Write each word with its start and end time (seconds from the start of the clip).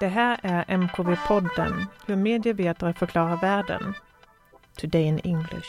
Det 0.00 0.08
här 0.08 0.38
är 0.42 0.64
MKV-podden, 0.64 1.86
hur 2.06 2.16
medievetare 2.16 2.92
förklarar 2.92 3.40
världen. 3.40 3.94
Today 4.76 5.02
in 5.02 5.18
English. 5.18 5.68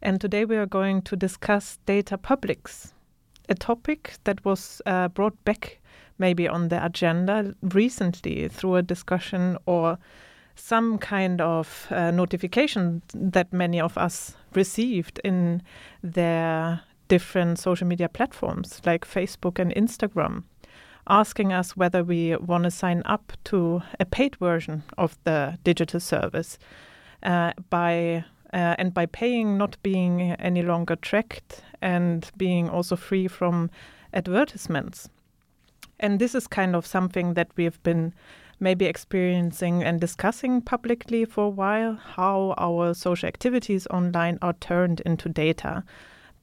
And 0.00 0.20
today 0.20 0.44
we 0.44 0.56
are 0.58 0.66
going 0.66 1.02
to 1.02 1.16
discuss 1.16 1.80
data 1.84 2.18
publics, 2.18 2.94
a 3.48 3.54
topic 3.54 4.24
that 4.24 4.44
was 4.44 4.82
uh, 4.86 5.08
brought 5.08 5.44
back 5.44 5.80
maybe 6.16 6.48
on 6.48 6.68
the 6.68 6.84
agenda 6.84 7.54
recently 7.60 8.48
through 8.48 8.78
a 8.78 8.82
discussion 8.82 9.58
or 9.64 9.98
some 10.56 10.98
kind 10.98 11.40
of 11.40 11.86
uh, 11.90 12.10
notification 12.10 13.02
that 13.14 13.52
many 13.52 13.80
of 13.80 13.96
us 13.96 14.36
received 14.54 15.20
in 15.24 15.62
their 16.02 16.80
different 17.08 17.58
social 17.58 17.86
media 17.86 18.08
platforms 18.08 18.80
like 18.84 19.06
Facebook 19.06 19.58
and 19.58 19.72
Instagram, 19.74 20.42
asking 21.08 21.52
us 21.52 21.76
whether 21.76 22.04
we 22.04 22.36
want 22.36 22.64
to 22.64 22.70
sign 22.70 23.02
up 23.04 23.32
to 23.44 23.82
a 23.98 24.04
paid 24.04 24.36
version 24.36 24.82
of 24.96 25.18
the 25.24 25.58
digital 25.64 26.00
service 26.00 26.58
uh, 27.22 27.52
by 27.70 28.24
uh, 28.52 28.74
and 28.78 28.92
by 28.92 29.06
paying, 29.06 29.56
not 29.56 29.82
being 29.82 30.32
any 30.32 30.62
longer 30.62 30.96
tracked 30.96 31.62
and 31.80 32.30
being 32.36 32.68
also 32.68 32.96
free 32.96 33.26
from 33.26 33.70
advertisements. 34.12 35.08
And 35.98 36.18
this 36.18 36.34
is 36.34 36.46
kind 36.46 36.76
of 36.76 36.86
something 36.86 37.34
that 37.34 37.48
we've 37.56 37.82
been 37.82 38.12
maybe 38.60 38.84
experiencing 38.84 39.82
and 39.82 40.00
discussing 40.00 40.60
publicly 40.60 41.24
for 41.24 41.46
a 41.46 41.50
while 41.50 41.94
how 41.94 42.54
our 42.58 42.94
social 42.94 43.26
activities 43.26 43.86
online 43.88 44.38
are 44.42 44.52
turned 44.54 45.00
into 45.00 45.28
data, 45.28 45.82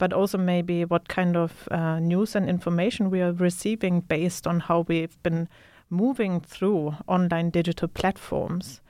but 0.00 0.14
also 0.14 0.38
maybe 0.38 0.82
what 0.86 1.08
kind 1.08 1.36
of 1.36 1.68
uh, 1.70 2.00
news 2.00 2.34
and 2.34 2.48
information 2.48 3.10
we 3.10 3.20
are 3.20 3.32
receiving 3.32 4.00
based 4.00 4.46
on 4.46 4.58
how 4.60 4.80
we've 4.88 5.22
been 5.22 5.46
moving 5.90 6.40
through 6.40 6.94
online 7.06 7.50
digital 7.50 7.86
platforms. 7.86 8.80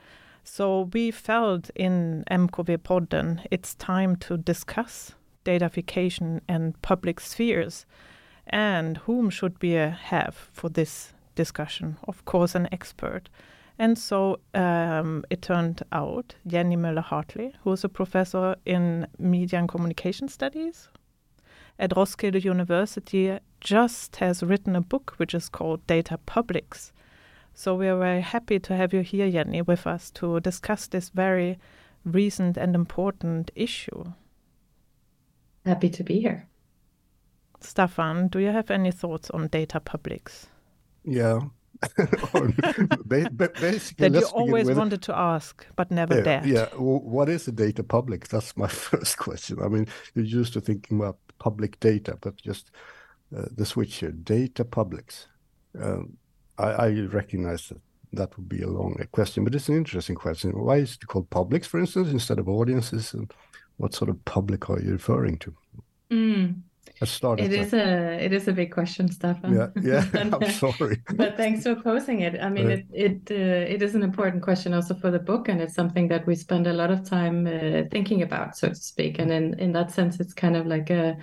So 0.44 0.88
we 0.92 1.10
felt 1.10 1.68
in 1.74 2.22
MKV 2.30 2.78
Podden 2.78 3.44
it's 3.50 3.74
time 3.74 4.14
to 4.16 4.38
discuss 4.38 5.16
datafication 5.44 6.42
and 6.46 6.80
public 6.80 7.18
spheres 7.18 7.86
and 8.46 8.98
whom 8.98 9.30
should 9.30 9.60
we 9.60 9.76
uh, 9.76 9.90
have 9.90 10.36
for 10.52 10.68
this 10.70 11.12
discussion? 11.34 11.96
Of 12.06 12.24
course, 12.24 12.54
an 12.54 12.68
expert. 12.70 13.28
And 13.80 13.98
so 13.98 14.38
um, 14.54 15.24
it 15.28 15.42
turned 15.42 15.82
out 15.90 16.36
Jannie 16.46 16.76
Møller 16.76 17.02
Hartley, 17.02 17.52
who 17.64 17.72
is 17.72 17.82
a 17.82 17.88
professor 17.88 18.54
in 18.64 19.08
media 19.18 19.58
and 19.58 19.68
communication 19.68 20.28
studies 20.28 20.88
at 21.80 21.96
Roskilde 21.96 22.44
University, 22.44 23.38
just 23.60 24.16
has 24.16 24.42
written 24.42 24.76
a 24.76 24.80
book 24.80 25.14
which 25.16 25.34
is 25.34 25.48
called 25.48 25.84
Data 25.86 26.18
Publics. 26.26 26.92
So 27.54 27.74
we 27.74 27.88
are 27.88 27.98
very 27.98 28.20
happy 28.20 28.60
to 28.60 28.76
have 28.76 28.92
you 28.92 29.00
here, 29.00 29.30
Jannie, 29.30 29.62
with 29.62 29.86
us 29.86 30.10
to 30.12 30.38
discuss 30.40 30.86
this 30.86 31.08
very 31.08 31.58
recent 32.04 32.56
and 32.56 32.74
important 32.74 33.50
issue. 33.54 34.12
Happy 35.66 35.90
to 35.90 36.04
be 36.04 36.20
here. 36.20 36.46
Stefan, 37.60 38.28
do 38.28 38.38
you 38.38 38.50
have 38.50 38.70
any 38.70 38.90
thoughts 38.90 39.30
on 39.30 39.48
data 39.48 39.80
publics? 39.80 40.46
Yeah. 41.04 41.40
basically, 43.06 44.08
that 44.08 44.20
you 44.20 44.26
always 44.32 44.70
wanted 44.70 45.02
to 45.02 45.16
ask 45.16 45.66
but 45.76 45.90
never 45.90 46.16
yeah, 46.16 46.22
dared. 46.22 46.46
Yeah. 46.46 46.66
what 46.76 47.28
is 47.28 47.48
a 47.48 47.52
data 47.52 47.82
public? 47.82 48.28
That's 48.28 48.56
my 48.56 48.68
first 48.90 49.18
question. 49.18 49.58
I 49.62 49.68
mean, 49.68 49.86
you're 50.14 50.24
used 50.24 50.52
to 50.54 50.60
thinking 50.60 50.98
about 50.98 51.18
public 51.38 51.80
data, 51.80 52.18
but 52.20 52.36
just 52.36 52.70
uh, 53.36 53.46
the 53.56 53.64
switch 53.64 53.96
here, 53.96 54.10
data 54.10 54.64
publics. 54.64 55.28
Um, 55.80 56.16
I, 56.58 56.70
I, 56.70 57.00
recognize 57.12 57.68
that 57.68 57.80
that 58.12 58.36
would 58.36 58.48
be 58.48 58.62
a 58.62 58.68
long 58.68 58.96
question, 59.12 59.44
but 59.44 59.54
it's 59.54 59.68
an 59.68 59.76
interesting 59.76 60.16
question. 60.16 60.50
Why 60.50 60.78
is 60.78 60.94
it 60.94 61.06
called 61.06 61.30
publics, 61.30 61.66
for 61.66 61.78
instance, 61.78 62.10
instead 62.10 62.38
of 62.38 62.48
audiences? 62.48 63.14
And 63.14 63.32
what 63.76 63.94
sort 63.94 64.10
of 64.10 64.22
public 64.24 64.68
are 64.68 64.80
you 64.80 64.92
referring 64.92 65.38
to? 65.38 65.54
Mm. 66.10 66.60
It 67.44 67.52
is 67.52 67.72
a 67.72 68.22
it 68.22 68.32
is 68.32 68.46
a 68.46 68.52
big 68.52 68.72
question, 68.72 69.10
Stefan. 69.10 69.54
Yeah, 69.54 69.68
yeah. 69.80 70.04
I'm 70.14 70.50
sorry, 70.50 71.00
but 71.14 71.36
thanks 71.36 71.62
for 71.62 71.74
posing 71.74 72.20
it. 72.20 72.38
I 72.40 72.50
mean, 72.50 72.68
right. 72.68 72.86
it 72.92 73.26
it 73.28 73.30
uh, 73.30 73.74
it 73.74 73.82
is 73.82 73.94
an 73.94 74.02
important 74.02 74.42
question 74.42 74.74
also 74.74 74.94
for 74.94 75.10
the 75.10 75.18
book, 75.18 75.48
and 75.48 75.60
it's 75.62 75.74
something 75.74 76.08
that 76.08 76.26
we 76.26 76.34
spend 76.34 76.66
a 76.66 76.72
lot 76.74 76.90
of 76.90 77.08
time 77.08 77.46
uh, 77.46 77.88
thinking 77.90 78.20
about, 78.22 78.56
so 78.56 78.68
to 78.68 78.74
speak. 78.74 79.18
And 79.18 79.30
in 79.30 79.58
in 79.58 79.72
that 79.72 79.90
sense, 79.90 80.20
it's 80.20 80.34
kind 80.34 80.56
of 80.56 80.66
like 80.66 80.90
a 80.90 81.16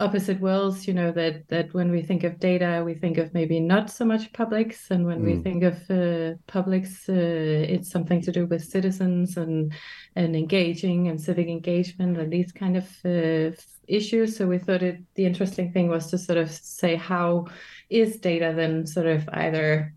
opposite 0.00 0.40
worlds 0.40 0.88
you 0.88 0.94
know 0.94 1.12
that 1.12 1.46
that 1.48 1.72
when 1.74 1.90
we 1.90 2.00
think 2.00 2.24
of 2.24 2.40
data 2.40 2.82
we 2.84 2.94
think 2.94 3.18
of 3.18 3.32
maybe 3.34 3.60
not 3.60 3.90
so 3.90 4.04
much 4.04 4.32
publics 4.32 4.90
and 4.90 5.04
when 5.04 5.20
mm. 5.20 5.26
we 5.26 5.42
think 5.42 5.62
of 5.62 5.76
uh, 5.90 6.34
publics 6.46 7.08
uh, 7.08 7.12
it's 7.12 7.90
something 7.90 8.20
to 8.22 8.32
do 8.32 8.46
with 8.46 8.64
citizens 8.64 9.36
and 9.36 9.72
and 10.16 10.34
engaging 10.34 11.08
and 11.08 11.20
civic 11.20 11.48
engagement 11.48 12.16
and 12.16 12.32
these 12.32 12.50
kind 12.50 12.78
of 12.78 12.86
uh, 13.04 13.54
issues 13.88 14.36
so 14.36 14.46
we 14.46 14.58
thought 14.58 14.82
it 14.82 14.98
the 15.16 15.26
interesting 15.26 15.70
thing 15.70 15.88
was 15.88 16.06
to 16.10 16.16
sort 16.16 16.38
of 16.38 16.50
say 16.50 16.96
how 16.96 17.46
is 17.90 18.16
data 18.18 18.54
then 18.56 18.86
sort 18.86 19.06
of 19.06 19.28
either 19.34 19.92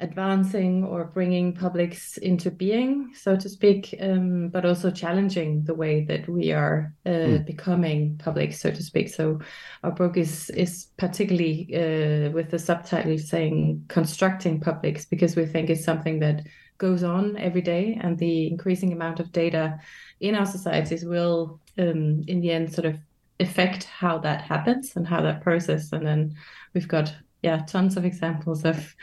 advancing 0.00 0.84
or 0.84 1.04
bringing 1.06 1.52
publics 1.52 2.16
into 2.18 2.50
being, 2.50 3.10
so 3.14 3.36
to 3.36 3.48
speak, 3.48 3.94
um, 4.00 4.48
but 4.48 4.64
also 4.64 4.90
challenging 4.90 5.64
the 5.64 5.74
way 5.74 6.04
that 6.04 6.28
we 6.28 6.52
are 6.52 6.92
uh, 7.04 7.10
mm. 7.10 7.46
becoming 7.46 8.16
public, 8.18 8.52
so 8.52 8.70
to 8.70 8.82
speak. 8.82 9.08
So 9.08 9.40
our 9.82 9.90
book 9.90 10.16
is 10.16 10.50
is 10.50 10.88
particularly 10.98 11.68
uh, 11.74 12.30
with 12.30 12.50
the 12.50 12.58
subtitle 12.58 13.18
saying 13.18 13.84
constructing 13.88 14.60
publics 14.60 15.04
because 15.04 15.34
we 15.34 15.46
think 15.46 15.68
it's 15.68 15.84
something 15.84 16.20
that 16.20 16.42
goes 16.78 17.02
on 17.02 17.36
every 17.36 17.62
day, 17.62 17.98
and 18.00 18.18
the 18.18 18.46
increasing 18.46 18.92
amount 18.92 19.18
of 19.18 19.32
data 19.32 19.80
in 20.20 20.36
our 20.36 20.46
societies 20.46 21.04
will, 21.04 21.60
um, 21.76 22.22
in 22.28 22.40
the 22.40 22.52
end, 22.52 22.72
sort 22.72 22.86
of 22.86 22.96
affect 23.40 23.84
how 23.84 24.18
that 24.18 24.42
happens 24.42 24.94
and 24.94 25.08
how 25.08 25.22
that 25.22 25.42
process. 25.42 25.92
And 25.92 26.06
then 26.06 26.36
we've 26.72 26.88
got 26.88 27.12
yeah 27.42 27.64
tons 27.66 27.96
of 27.96 28.04
examples 28.04 28.64
of 28.64 28.94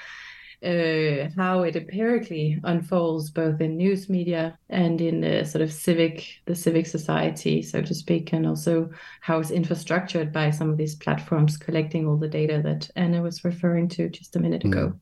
uh, 0.64 1.30
how 1.36 1.64
it 1.64 1.76
empirically 1.76 2.60
unfolds 2.64 3.30
both 3.30 3.60
in 3.62 3.78
news 3.78 4.10
media 4.10 4.58
and 4.70 5.02
in 5.02 5.22
the 5.22 5.44
sort 5.44 5.62
of 5.62 5.72
civic 5.72 6.42
the 6.46 6.56
civic 6.56 6.86
society 6.86 7.62
so 7.62 7.82
to 7.82 7.94
speak 7.94 8.34
and 8.34 8.48
also 8.48 8.90
how 9.22 9.40
it's 9.40 9.52
infrastructured 9.52 10.32
by 10.32 10.50
some 10.50 10.70
of 10.70 10.78
these 10.78 10.96
platforms 10.96 11.58
collecting 11.58 12.08
all 12.08 12.18
the 12.18 12.28
data 12.28 12.62
that 12.64 12.90
anna 12.96 13.22
was 13.22 13.44
referring 13.44 13.88
to 13.88 14.10
just 14.10 14.36
a 14.36 14.40
minute 14.40 14.64
ago. 14.64 14.88
Mm. 14.88 15.00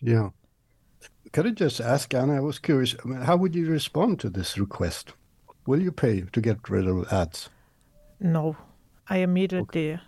yeah. 0.00 0.28
Could 1.32 1.46
i 1.46 1.50
just 1.50 1.80
ask 1.80 2.12
anna 2.14 2.36
i 2.36 2.40
was 2.40 2.58
curious 2.58 2.94
I 3.04 3.08
mean, 3.08 3.20
how 3.20 3.36
would 3.36 3.54
you 3.54 3.66
respond 3.68 4.20
to 4.20 4.30
this 4.30 4.58
request? 4.58 5.14
Will 5.66 5.80
you 5.80 5.92
pay 5.92 6.22
to 6.22 6.40
get 6.40 6.68
rid 6.68 6.88
of 6.88 7.12
ads? 7.12 7.50
No. 8.18 8.56
I 9.08 9.18
immediately 9.18 9.92
okay 9.92 10.02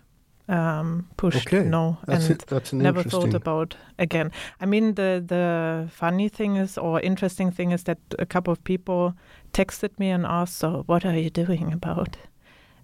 um, 0.49 1.07
pushed 1.15 1.47
okay. 1.47 1.63
no 1.63 1.97
that's 2.05 2.29
and 2.29 2.43
it, 2.51 2.73
never 2.73 3.03
thought 3.03 3.33
about 3.33 3.77
again. 3.97 4.31
I 4.59 4.65
mean, 4.65 4.95
the 4.95 5.23
the 5.25 5.87
funny 5.89 6.29
thing 6.29 6.57
is, 6.57 6.77
or 6.77 6.99
interesting 6.99 7.51
thing 7.51 7.71
is 7.71 7.83
that 7.83 7.99
a 8.19 8.25
couple 8.25 8.51
of 8.51 8.63
people 8.63 9.13
texted 9.53 9.97
me 9.99 10.09
and 10.09 10.25
asked, 10.25 10.57
"So, 10.57 10.83
what 10.85 11.05
are 11.05 11.17
you 11.17 11.29
doing 11.29 11.71
about 11.71 12.17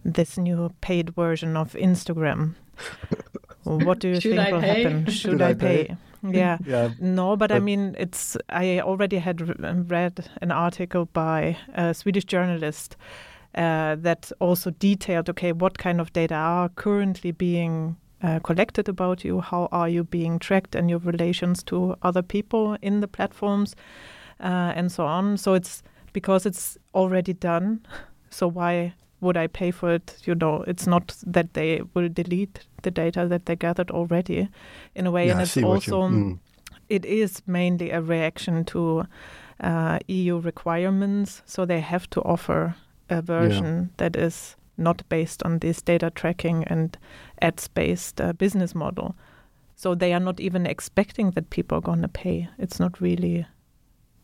this 0.05 0.37
new 0.37 0.71
paid 0.81 1.09
version 1.09 1.57
of 1.57 1.73
Instagram? 1.73 2.55
what 3.63 3.99
do 3.99 4.07
you 4.07 4.21
think 4.21 4.39
I 4.39 4.51
will 4.53 4.61
pay? 4.61 4.83
happen? 4.83 5.05
Should, 5.05 5.13
Should 5.13 5.41
I, 5.41 5.49
I 5.49 5.53
pay? 5.53 5.85
pay? 5.85 5.97
Yeah. 6.21 6.57
yeah. 6.65 6.89
No, 6.99 7.35
but, 7.35 7.49
but, 7.49 7.55
I 7.55 7.59
mean, 7.59 7.95
it's. 7.97 8.37
I 8.49 8.79
already 8.81 9.17
had 9.17 9.89
read 9.89 10.29
an 10.41 10.51
article 10.51 11.05
by 11.05 11.57
a 11.73 11.93
Swedish 11.93 12.25
journalist 12.25 12.97
uh, 13.55 13.95
that 13.95 14.31
also 14.39 14.69
detailed 14.71 15.29
okay 15.29 15.51
what 15.51 15.77
kind 15.77 15.99
of 15.99 16.13
data 16.13 16.35
are 16.35 16.69
currently 16.69 17.31
being 17.31 17.97
uh, 18.21 18.39
collected 18.39 18.89
about 18.89 19.23
you? 19.23 19.39
How 19.39 19.69
are 19.71 19.87
you 19.87 20.03
being 20.03 20.39
tracked 20.39 20.75
and 20.75 20.89
your 20.89 20.99
relations 20.99 21.63
to 21.63 21.95
other 22.01 22.21
people 22.21 22.77
in 22.81 22.99
the 22.99 23.07
platforms 23.07 23.75
uh, 24.41 24.73
and 24.75 24.91
so 24.91 25.05
on? 25.05 25.37
So 25.37 25.53
it's 25.53 25.83
because 26.13 26.45
it's 26.45 26.77
already 26.93 27.33
done 27.33 27.85
so 28.29 28.47
why 28.47 28.93
would 29.21 29.35
i 29.37 29.47
pay 29.47 29.71
for 29.71 29.93
it? 29.93 30.17
You 30.25 30.35
know 30.35 30.63
it's 30.67 30.87
not 30.87 31.15
that 31.25 31.53
they 31.53 31.81
will 31.93 32.09
delete 32.09 32.65
the 32.83 32.91
data 32.91 33.27
that 33.27 33.45
they 33.45 33.55
gathered 33.55 33.91
already 33.91 34.49
in 34.95 35.07
a 35.07 35.11
way 35.11 35.27
yeah, 35.27 35.33
and 35.33 35.41
it's 35.41 35.57
also 35.57 36.03
mm. 36.03 36.39
it 36.87 37.05
is 37.05 37.41
mainly 37.45 37.91
a 37.91 38.01
reaction 38.01 38.63
to 38.65 39.05
uh, 39.59 39.99
eu 40.07 40.39
requirements 40.39 41.41
so 41.45 41.65
they 41.65 41.81
have 41.81 42.09
to 42.11 42.21
offer 42.21 42.75
a 43.09 43.21
version 43.21 43.65
yeah. 43.65 43.85
that 43.97 44.15
is 44.15 44.55
not 44.77 45.03
based 45.09 45.43
on 45.43 45.59
this 45.59 45.81
data 45.81 46.09
tracking 46.09 46.63
and 46.65 46.97
ads 47.41 47.67
based 47.67 48.21
uh, 48.21 48.33
business 48.33 48.73
model. 48.73 49.15
So 49.75 49.95
they 49.95 50.13
are 50.13 50.19
not 50.19 50.39
even 50.39 50.65
expecting 50.65 51.31
that 51.31 51.49
people 51.49 51.77
are 51.77 51.81
going 51.81 52.01
to 52.01 52.07
pay. 52.07 52.49
It's 52.57 52.79
not 52.79 52.99
really 52.99 53.45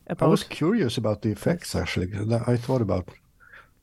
about. 0.07 0.27
I 0.27 0.29
was 0.29 0.43
curious 0.43 0.97
about 0.97 1.21
the 1.21 1.31
effects 1.31 1.75
actually. 1.75 2.09
I 2.47 2.57
thought 2.57 2.81
about 2.81 3.09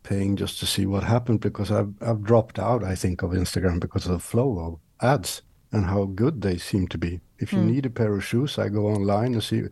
paying 0.03 0.37
just 0.37 0.59
to 0.61 0.67
see 0.67 0.87
what 0.87 1.05
happened 1.05 1.41
because 1.41 1.71
I've, 1.71 1.95
I've 2.01 2.23
dropped 2.23 2.59
out, 2.59 2.83
I 2.85 2.95
think, 2.95 3.23
of 3.23 3.31
Instagram 3.31 3.81
because 3.81 4.07
of 4.07 4.13
the 4.13 4.19
flow 4.19 4.59
of 4.59 4.79
ads 5.01 5.43
and 5.71 5.87
how 5.87 6.05
good 6.05 6.43
they 6.43 6.59
seem 6.59 6.87
to 6.89 6.99
be 6.99 7.21
If 7.39 7.53
you 7.53 7.59
mm. 7.59 7.71
need 7.73 7.87
a 7.87 7.91
pair 7.91 8.15
of 8.15 8.25
shoes, 8.25 8.59
I 8.59 8.69
go 8.69 8.87
online 8.87 9.33
and 9.35 9.43
see, 9.43 9.63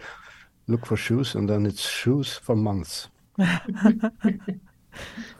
look 0.66 0.86
for 0.86 0.96
shoes, 0.96 1.34
and 1.34 1.48
then 1.48 1.66
it's 1.66 1.88
shoes 1.88 2.32
for 2.32 2.56
months. 2.56 3.08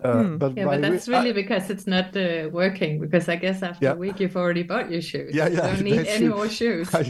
Uh, 0.03 0.23
hmm. 0.23 0.39
but 0.39 0.57
yeah, 0.57 0.65
but 0.65 0.81
that's 0.81 1.09
really 1.09 1.31
I, 1.31 1.33
because 1.33 1.71
it's 1.71 1.87
not 1.87 2.17
uh, 2.17 2.49
working. 2.51 3.01
Because 3.01 3.29
I 3.29 3.37
guess 3.37 3.63
after 3.63 3.85
yeah. 3.85 3.93
a 3.93 3.97
week 3.97 4.21
you've 4.21 4.37
already 4.37 4.63
bought 4.63 4.91
your 4.91 5.03
shoes. 5.03 5.35
Yeah, 5.35 5.49
yeah. 5.49 5.71
You 5.71 5.77
don't 5.77 5.85
need 5.91 6.07
any 6.07 6.29
more 6.29 6.49
shoes. 6.49 6.95
I, 6.95 7.05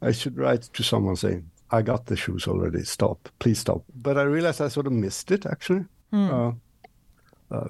I, 0.00 0.12
should 0.12 0.38
write 0.38 0.62
to 0.62 0.82
someone 0.82 1.16
saying, 1.16 1.50
"I 1.70 1.82
got 1.82 2.06
the 2.06 2.16
shoes 2.16 2.46
already. 2.46 2.84
Stop, 2.84 3.28
please 3.38 3.58
stop." 3.58 3.84
But 3.94 4.16
I 4.16 4.22
realized 4.22 4.60
I 4.60 4.68
sort 4.68 4.86
of 4.86 4.92
missed 4.92 5.30
it 5.30 5.44
actually. 5.46 5.84
Hmm. 6.10 6.30
Uh, 6.30 6.52
uh, 7.50 7.68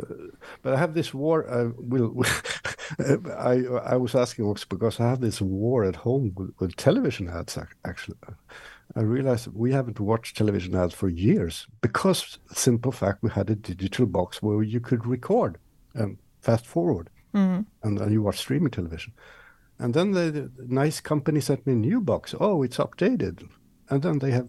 but 0.62 0.74
I 0.74 0.78
have 0.78 0.94
this 0.94 1.12
war. 1.12 1.48
Uh, 1.50 1.70
will 1.76 2.24
I? 2.98 3.64
I 3.84 3.96
was 3.96 4.14
asking 4.14 4.44
also 4.44 4.66
because 4.68 5.00
I 5.00 5.08
have 5.08 5.20
this 5.20 5.40
war 5.40 5.84
at 5.84 5.96
home 5.96 6.32
with, 6.36 6.52
with 6.58 6.76
television 6.76 7.28
ads. 7.28 7.58
Actually, 7.84 8.16
I 8.96 9.00
realized 9.00 9.48
we 9.54 9.72
haven't 9.72 10.00
watched 10.00 10.36
television 10.36 10.74
ads 10.74 10.94
for 10.94 11.08
years 11.08 11.66
because 11.80 12.38
simple 12.52 12.92
fact 12.92 13.22
we 13.22 13.30
had 13.30 13.50
a 13.50 13.54
digital 13.54 14.06
box 14.06 14.42
where 14.42 14.62
you 14.62 14.80
could 14.80 15.06
record 15.06 15.58
and 15.94 16.18
fast 16.40 16.66
forward, 16.66 17.08
mm. 17.34 17.64
and 17.82 17.98
then 17.98 18.12
you 18.12 18.22
watch 18.22 18.38
streaming 18.38 18.70
television. 18.70 19.12
And 19.78 19.94
then 19.94 20.12
the, 20.12 20.30
the, 20.30 20.50
nice 20.68 21.00
company 21.00 21.40
sent 21.40 21.66
me 21.66 21.72
a 21.72 21.76
new 21.76 22.00
box. 22.00 22.34
Oh, 22.38 22.62
it's 22.62 22.76
updated, 22.76 23.48
and 23.88 24.02
then 24.02 24.18
they 24.18 24.30
have 24.30 24.48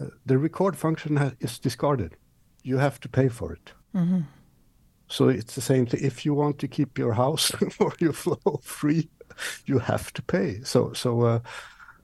uh, 0.00 0.06
the 0.26 0.38
record 0.38 0.76
function 0.76 1.16
has, 1.16 1.32
is 1.40 1.58
discarded. 1.58 2.16
You 2.62 2.78
have 2.78 3.00
to 3.00 3.08
pay 3.08 3.28
for 3.28 3.52
it. 3.52 3.72
Mm-hmm. 3.94 4.20
So 5.12 5.28
it's 5.28 5.54
the 5.54 5.60
same 5.60 5.86
thing. 5.86 6.00
If 6.02 6.24
you 6.24 6.32
want 6.34 6.58
to 6.60 6.68
keep 6.68 6.98
your 6.98 7.12
house 7.12 7.52
or 7.78 7.92
your 7.98 8.14
flow 8.14 8.60
free, 8.62 9.08
you 9.66 9.78
have 9.78 10.12
to 10.14 10.22
pay. 10.22 10.60
So 10.64 10.92
so. 10.92 11.20
Uh, 11.22 11.40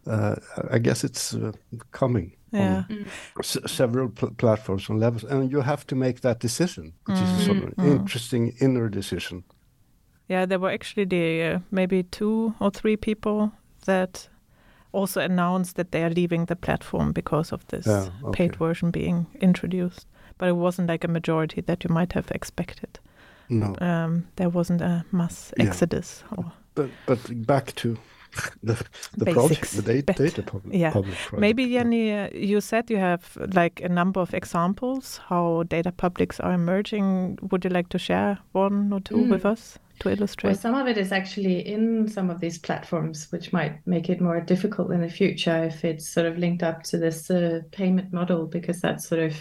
uh, 0.07 0.37
I 0.71 0.79
guess 0.79 1.05
it's 1.05 1.35
uh, 1.35 1.53
coming 1.91 2.33
yeah. 2.51 2.85
on 2.89 3.05
mm. 3.43 3.69
several 3.69 4.09
pl 4.09 4.31
platforms 4.39 4.89
and 4.89 4.99
levels, 5.01 5.25
and 5.25 5.51
you 5.51 5.61
have 5.61 5.87
to 5.87 5.95
make 5.95 6.21
that 6.21 6.41
decision, 6.41 6.95
which 7.05 7.19
mm. 7.19 7.39
is 7.39 7.45
sort 7.45 7.59
of 7.59 7.65
an 7.65 7.75
mm. 7.77 7.97
interesting 7.97 8.55
inner 8.61 8.89
decision. 8.89 9.45
Yeah, 10.29 10.47
there 10.47 10.59
were 10.59 10.73
actually 10.73 11.05
the 11.05 11.43
uh, 11.43 11.59
maybe 11.71 12.05
two 12.05 12.55
or 12.59 12.71
three 12.71 12.97
people 12.97 13.53
that 13.85 14.29
also 14.93 15.21
announced 15.21 15.77
that 15.77 15.91
they 15.91 16.03
are 16.03 16.11
leaving 16.11 16.47
the 16.47 16.57
platform 16.57 17.13
because 17.13 17.53
of 17.53 17.67
this 17.67 17.87
yeah, 17.87 18.09
okay. 18.25 18.49
paid 18.49 18.57
version 18.57 18.91
being 18.91 19.27
introduced. 19.41 20.07
But 20.39 20.49
it 20.49 20.57
wasn't 20.57 20.89
like 20.89 21.05
a 21.05 21.09
majority 21.09 21.61
that 21.63 21.85
you 21.85 21.91
might 21.91 22.13
have 22.13 22.31
expected. 22.31 22.99
No, 23.49 23.75
um, 23.81 24.29
there 24.37 24.49
wasn't 24.49 24.83
a 24.83 25.05
mass 25.11 25.53
exodus. 25.59 26.23
Yeah. 26.37 26.45
But 26.75 26.91
but 27.07 27.47
back 27.47 27.75
to 27.77 27.97
the, 28.63 28.85
the 29.17 29.33
project, 29.33 29.73
the 29.73 29.83
data, 29.83 30.13
data 30.13 30.43
public, 30.43 30.75
yeah. 30.75 30.91
public 30.91 31.15
project. 31.15 31.41
Maybe 31.41 31.73
Jannie, 31.73 32.13
uh, 32.13 32.29
you 32.33 32.61
said 32.61 32.91
you 32.91 32.99
have 32.99 33.37
like 33.55 33.81
a 33.81 33.89
number 33.89 34.21
of 34.21 34.35
examples 34.35 35.21
how 35.29 35.65
data 35.65 35.93
publics 35.93 36.41
are 36.41 36.53
emerging. 36.53 37.39
Would 37.51 37.65
you 37.65 37.71
like 37.71 37.89
to 37.91 37.99
share 37.99 38.39
one 38.53 38.93
or 38.93 39.01
two 39.01 39.17
mm. 39.17 39.31
with 39.31 39.47
us 39.47 39.79
to 40.01 40.11
illustrate? 40.11 40.51
Well, 40.51 40.59
some 40.59 40.75
of 40.75 40.87
it 40.87 40.99
is 40.99 41.11
actually 41.11 41.67
in 41.67 42.09
some 42.09 42.31
of 42.31 42.41
these 42.41 42.59
platforms, 42.59 43.31
which 43.33 43.53
might 43.53 43.87
make 43.87 44.09
it 44.09 44.21
more 44.21 44.41
difficult 44.41 44.93
in 44.93 45.01
the 45.01 45.09
future 45.09 45.65
if 45.65 45.85
it's 45.85 46.09
sort 46.09 46.27
of 46.27 46.39
linked 46.39 46.63
up 46.63 46.83
to 46.85 46.99
this 46.99 47.31
uh, 47.31 47.61
payment 47.73 48.13
model, 48.13 48.47
because 48.47 48.81
that 48.83 49.01
sort 49.01 49.23
of 49.23 49.35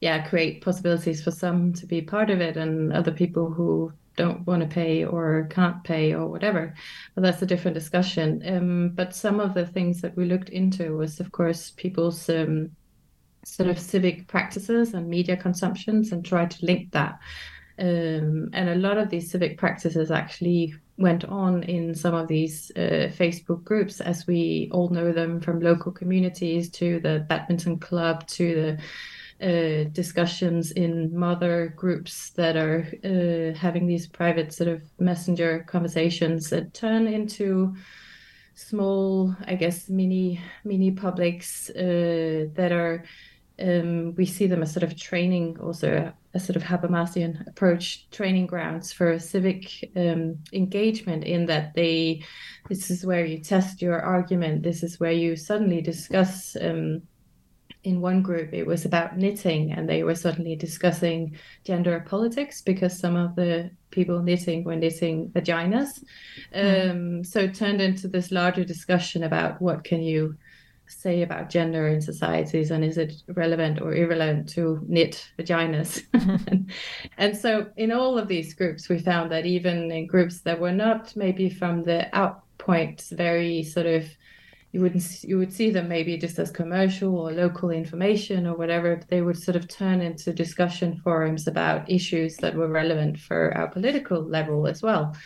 yeah 0.00 0.26
create 0.28 0.62
possibilities 0.62 1.22
for 1.22 1.30
some 1.30 1.72
to 1.72 1.86
be 1.86 2.02
part 2.02 2.30
of 2.30 2.40
it 2.40 2.56
and 2.56 2.92
other 2.92 3.12
people 3.12 3.50
who 3.50 3.92
don't 4.16 4.46
want 4.46 4.62
to 4.62 4.68
pay 4.68 5.04
or 5.04 5.46
can't 5.50 5.82
pay 5.84 6.14
or 6.14 6.26
whatever. 6.26 6.74
But 7.14 7.22
that's 7.22 7.42
a 7.42 7.46
different 7.46 7.74
discussion. 7.74 8.42
Um, 8.46 8.90
but 8.94 9.14
some 9.14 9.40
of 9.40 9.54
the 9.54 9.66
things 9.66 10.00
that 10.02 10.16
we 10.16 10.24
looked 10.24 10.50
into 10.50 10.96
was, 10.96 11.20
of 11.20 11.32
course, 11.32 11.72
people's 11.72 12.28
um, 12.28 12.70
sort 13.44 13.68
of 13.68 13.78
civic 13.78 14.26
practices 14.28 14.94
and 14.94 15.08
media 15.08 15.36
consumptions 15.36 16.12
and 16.12 16.24
try 16.24 16.46
to 16.46 16.66
link 16.66 16.92
that. 16.92 17.18
Um, 17.78 18.50
and 18.52 18.68
a 18.68 18.76
lot 18.76 18.98
of 18.98 19.10
these 19.10 19.30
civic 19.30 19.58
practices 19.58 20.10
actually 20.10 20.74
went 20.96 21.24
on 21.24 21.64
in 21.64 21.92
some 21.92 22.14
of 22.14 22.28
these 22.28 22.70
uh, 22.76 23.10
Facebook 23.18 23.64
groups, 23.64 24.00
as 24.00 24.28
we 24.28 24.68
all 24.72 24.90
know 24.90 25.12
them 25.12 25.40
from 25.40 25.58
local 25.58 25.90
communities 25.90 26.70
to 26.70 27.00
the 27.00 27.26
badminton 27.28 27.80
club 27.80 28.24
to 28.28 28.54
the 28.54 28.82
uh, 29.44 29.84
discussions 29.92 30.72
in 30.72 31.14
mother 31.14 31.74
groups 31.76 32.30
that 32.30 32.56
are 32.56 32.88
uh, 33.04 33.56
having 33.58 33.86
these 33.86 34.06
private 34.06 34.54
sort 34.54 34.68
of 34.68 34.82
messenger 34.98 35.64
conversations 35.68 36.48
that 36.48 36.72
turn 36.72 37.06
into 37.06 37.74
small, 38.54 39.36
I 39.46 39.54
guess, 39.56 39.88
mini 39.90 40.40
mini 40.64 40.90
publics 40.90 41.70
uh, 41.70 42.46
that 42.54 42.72
are. 42.72 43.04
Um, 43.56 44.16
we 44.16 44.26
see 44.26 44.48
them 44.48 44.62
as 44.64 44.72
sort 44.72 44.82
of 44.82 44.96
training, 44.96 45.60
also 45.60 46.12
a, 46.34 46.36
a 46.36 46.40
sort 46.40 46.56
of 46.56 46.64
Habermasian 46.64 47.46
approach, 47.46 48.10
training 48.10 48.48
grounds 48.48 48.92
for 48.92 49.16
civic 49.20 49.92
um, 49.94 50.38
engagement. 50.52 51.22
In 51.22 51.46
that 51.46 51.72
they, 51.74 52.24
this 52.68 52.90
is 52.90 53.06
where 53.06 53.24
you 53.24 53.38
test 53.38 53.80
your 53.80 54.00
argument. 54.00 54.64
This 54.64 54.82
is 54.82 54.98
where 54.98 55.12
you 55.12 55.36
suddenly 55.36 55.80
discuss 55.82 56.56
um, 56.60 57.02
in 57.84 58.00
one 58.00 58.22
group 58.22 58.52
it 58.52 58.66
was 58.66 58.84
about 58.84 59.16
knitting 59.16 59.72
and 59.72 59.88
they 59.88 60.02
were 60.02 60.14
suddenly 60.14 60.56
discussing 60.56 61.36
gender 61.64 62.02
politics 62.06 62.62
because 62.62 62.98
some 62.98 63.14
of 63.14 63.36
the 63.36 63.70
people 63.90 64.22
knitting 64.22 64.64
were 64.64 64.74
knitting 64.74 65.28
vaginas 65.30 66.02
mm. 66.54 66.90
um, 66.90 67.22
so 67.22 67.40
it 67.40 67.54
turned 67.54 67.80
into 67.80 68.08
this 68.08 68.32
larger 68.32 68.64
discussion 68.64 69.22
about 69.22 69.60
what 69.60 69.84
can 69.84 70.02
you 70.02 70.36
say 70.86 71.22
about 71.22 71.50
gender 71.50 71.88
in 71.88 72.00
societies 72.00 72.70
and 72.70 72.84
is 72.84 72.98
it 72.98 73.14
relevant 73.28 73.80
or 73.80 73.94
irrelevant 73.94 74.48
to 74.48 74.82
knit 74.86 75.30
vaginas 75.38 76.02
and, 76.48 76.70
and 77.18 77.36
so 77.36 77.66
in 77.76 77.92
all 77.92 78.18
of 78.18 78.28
these 78.28 78.54
groups 78.54 78.88
we 78.88 78.98
found 78.98 79.30
that 79.30 79.46
even 79.46 79.90
in 79.90 80.06
groups 80.06 80.40
that 80.40 80.60
were 80.60 80.72
not 80.72 81.14
maybe 81.16 81.48
from 81.48 81.82
the 81.82 82.08
outpoint 82.14 83.10
very 83.10 83.62
sort 83.62 83.86
of 83.86 84.06
you 84.74 84.80
wouldn't 84.80 85.22
you 85.22 85.38
would 85.38 85.52
see 85.52 85.70
them 85.70 85.88
maybe 85.88 86.18
just 86.18 86.36
as 86.40 86.50
commercial 86.50 87.16
or 87.16 87.30
local 87.30 87.70
information 87.70 88.44
or 88.44 88.56
whatever 88.56 89.00
they 89.08 89.22
would 89.22 89.40
sort 89.40 89.54
of 89.54 89.68
turn 89.68 90.00
into 90.00 90.32
discussion 90.32 91.00
forums 91.04 91.46
about 91.46 91.88
issues 91.88 92.36
that 92.38 92.56
were 92.56 92.66
relevant 92.66 93.16
for 93.16 93.56
our 93.56 93.68
political 93.68 94.20
level 94.20 94.66
as 94.66 94.82
well. 94.82 95.16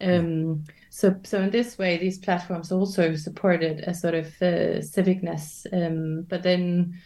Um, 0.00 0.64
so 0.88 1.14
so 1.22 1.42
in 1.42 1.50
this 1.50 1.76
way 1.76 1.98
these 1.98 2.16
platforms 2.16 2.72
also 2.72 3.14
supported 3.14 3.80
a 3.80 3.92
sort 3.92 4.14
of 4.14 4.26
uh, 4.40 4.80
civicness 4.80 5.66
um, 5.72 6.22
but 6.22 6.42
then 6.42 6.98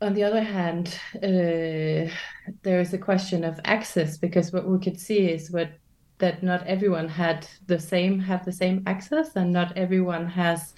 on 0.00 0.14
the 0.14 0.24
other 0.24 0.42
hand 0.42 0.98
uh, 1.16 2.10
there 2.62 2.80
is 2.80 2.94
a 2.94 2.98
question 2.98 3.44
of 3.44 3.60
access 3.64 4.16
because 4.16 4.52
what 4.54 4.66
we 4.66 4.78
could 4.78 4.98
see 4.98 5.28
is 5.28 5.50
what 5.50 5.70
that 6.18 6.42
not 6.42 6.66
everyone 6.66 7.08
had 7.08 7.46
the 7.66 7.78
same 7.78 8.18
have 8.18 8.44
the 8.44 8.52
same 8.52 8.82
access 8.86 9.36
and 9.36 9.52
not 9.52 9.76
everyone 9.76 10.26
has 10.26 10.74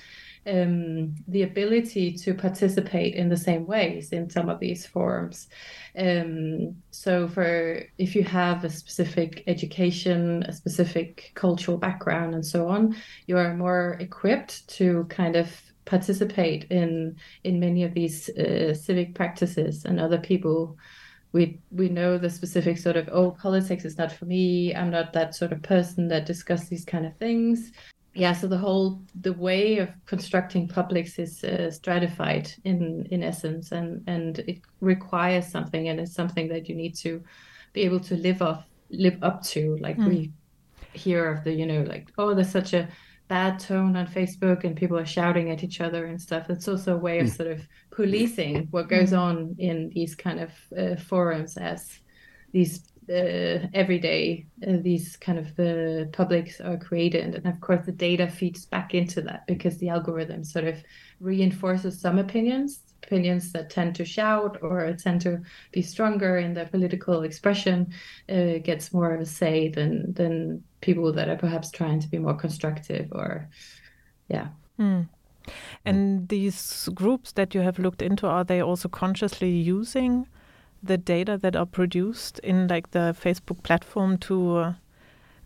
um, 0.48 1.14
the 1.26 1.42
ability 1.42 2.12
to 2.12 2.34
participate 2.34 3.14
in 3.14 3.28
the 3.28 3.36
same 3.36 3.66
ways 3.66 4.12
in 4.12 4.30
some 4.30 4.48
of 4.48 4.60
these 4.60 4.86
forums. 4.86 5.48
Um, 5.96 6.76
so, 6.90 7.28
for 7.28 7.82
if 7.98 8.14
you 8.14 8.24
have 8.24 8.64
a 8.64 8.70
specific 8.70 9.44
education, 9.46 10.42
a 10.44 10.52
specific 10.52 11.32
cultural 11.34 11.76
background, 11.76 12.34
and 12.34 12.46
so 12.46 12.68
on, 12.68 12.96
you 13.26 13.36
are 13.36 13.54
more 13.54 13.96
equipped 14.00 14.68
to 14.76 15.04
kind 15.08 15.36
of 15.36 15.60
participate 15.84 16.64
in 16.70 17.16
in 17.44 17.60
many 17.60 17.84
of 17.84 17.94
these 17.94 18.28
uh, 18.30 18.74
civic 18.74 19.14
practices, 19.14 19.84
and 19.84 20.00
other 20.00 20.18
people 20.18 20.78
we 21.32 21.60
we 21.70 21.88
know 21.88 22.16
the 22.16 22.30
specific 22.30 22.78
sort 22.78 22.96
of 22.96 23.08
oh 23.12 23.30
politics 23.32 23.84
is 23.84 23.98
not 23.98 24.10
for 24.10 24.24
me 24.24 24.74
i'm 24.74 24.90
not 24.90 25.12
that 25.12 25.34
sort 25.34 25.52
of 25.52 25.62
person 25.62 26.08
that 26.08 26.26
discuss 26.26 26.68
these 26.68 26.84
kind 26.84 27.04
of 27.04 27.16
things 27.16 27.72
yeah 28.14 28.32
so 28.32 28.46
the 28.46 28.56
whole 28.56 29.02
the 29.20 29.32
way 29.34 29.78
of 29.78 29.90
constructing 30.06 30.66
publics 30.66 31.18
is 31.18 31.44
uh, 31.44 31.70
stratified 31.70 32.50
in 32.64 33.06
in 33.10 33.22
essence 33.22 33.72
and 33.72 34.02
and 34.06 34.40
it 34.40 34.60
requires 34.80 35.46
something 35.46 35.88
and 35.88 36.00
it's 36.00 36.14
something 36.14 36.48
that 36.48 36.68
you 36.68 36.74
need 36.74 36.94
to 36.94 37.22
be 37.72 37.82
able 37.82 38.00
to 38.00 38.16
live 38.16 38.40
off 38.40 38.64
live 38.90 39.18
up 39.22 39.42
to 39.42 39.76
like 39.80 39.98
mm. 39.98 40.08
we 40.08 40.32
hear 40.94 41.30
of 41.30 41.44
the 41.44 41.52
you 41.52 41.66
know 41.66 41.82
like 41.82 42.10
oh 42.16 42.34
there's 42.34 42.50
such 42.50 42.72
a 42.72 42.88
bad 43.28 43.60
tone 43.60 43.94
on 43.96 44.06
Facebook 44.06 44.64
and 44.64 44.74
people 44.74 44.98
are 44.98 45.06
shouting 45.06 45.50
at 45.50 45.62
each 45.62 45.80
other 45.80 46.06
and 46.06 46.20
stuff. 46.20 46.48
It's 46.48 46.66
also 46.66 46.94
a 46.94 46.98
way 46.98 47.20
of 47.20 47.26
mm. 47.26 47.36
sort 47.36 47.50
of 47.50 47.66
policing 47.90 48.68
what 48.70 48.88
goes 48.88 49.12
mm. 49.12 49.18
on 49.18 49.56
in 49.58 49.90
these 49.90 50.14
kind 50.14 50.40
of 50.40 50.50
uh, 50.76 50.96
forums 50.96 51.56
as 51.56 52.00
these 52.52 52.88
uh, 53.10 53.66
everyday 53.72 54.46
uh, 54.66 54.76
these 54.82 55.16
kind 55.16 55.38
of 55.38 55.46
uh, 55.58 56.04
publics 56.12 56.60
are 56.60 56.76
created 56.76 57.34
and 57.34 57.46
of 57.46 57.58
course 57.60 57.86
the 57.86 57.92
data 57.92 58.28
feeds 58.28 58.66
back 58.66 58.92
into 58.92 59.22
that 59.22 59.46
because 59.46 59.78
the 59.78 59.88
algorithm 59.88 60.44
sort 60.44 60.66
of 60.66 60.76
reinforces 61.18 61.98
some 61.98 62.18
opinions 62.18 62.80
opinions 63.02 63.52
that 63.52 63.70
tend 63.70 63.94
to 63.94 64.04
shout 64.04 64.58
or 64.60 64.92
tend 64.92 65.22
to 65.22 65.40
be 65.72 65.80
stronger 65.80 66.36
in 66.36 66.52
their 66.52 66.66
political 66.66 67.22
expression 67.22 67.90
uh, 68.28 68.58
gets 68.62 68.92
more 68.92 69.14
of 69.14 69.20
a 69.20 69.26
say 69.26 69.68
than 69.68 70.12
than 70.12 70.62
people 70.80 71.12
that 71.12 71.28
are 71.28 71.36
perhaps 71.36 71.70
trying 71.70 72.00
to 72.00 72.08
be 72.08 72.18
more 72.18 72.34
constructive 72.34 73.08
or 73.12 73.48
yeah. 74.28 74.48
Mm. 74.78 75.08
And 75.84 76.28
these 76.28 76.88
groups 76.94 77.32
that 77.32 77.54
you 77.54 77.62
have 77.62 77.78
looked 77.78 78.02
into, 78.02 78.26
are 78.26 78.44
they 78.44 78.60
also 78.60 78.88
consciously 78.88 79.50
using 79.50 80.26
the 80.82 80.98
data 80.98 81.38
that 81.38 81.56
are 81.56 81.66
produced 81.66 82.38
in 82.40 82.68
like 82.68 82.90
the 82.90 83.16
Facebook 83.18 83.62
platform 83.62 84.18
to 84.18 84.56
uh, 84.56 84.74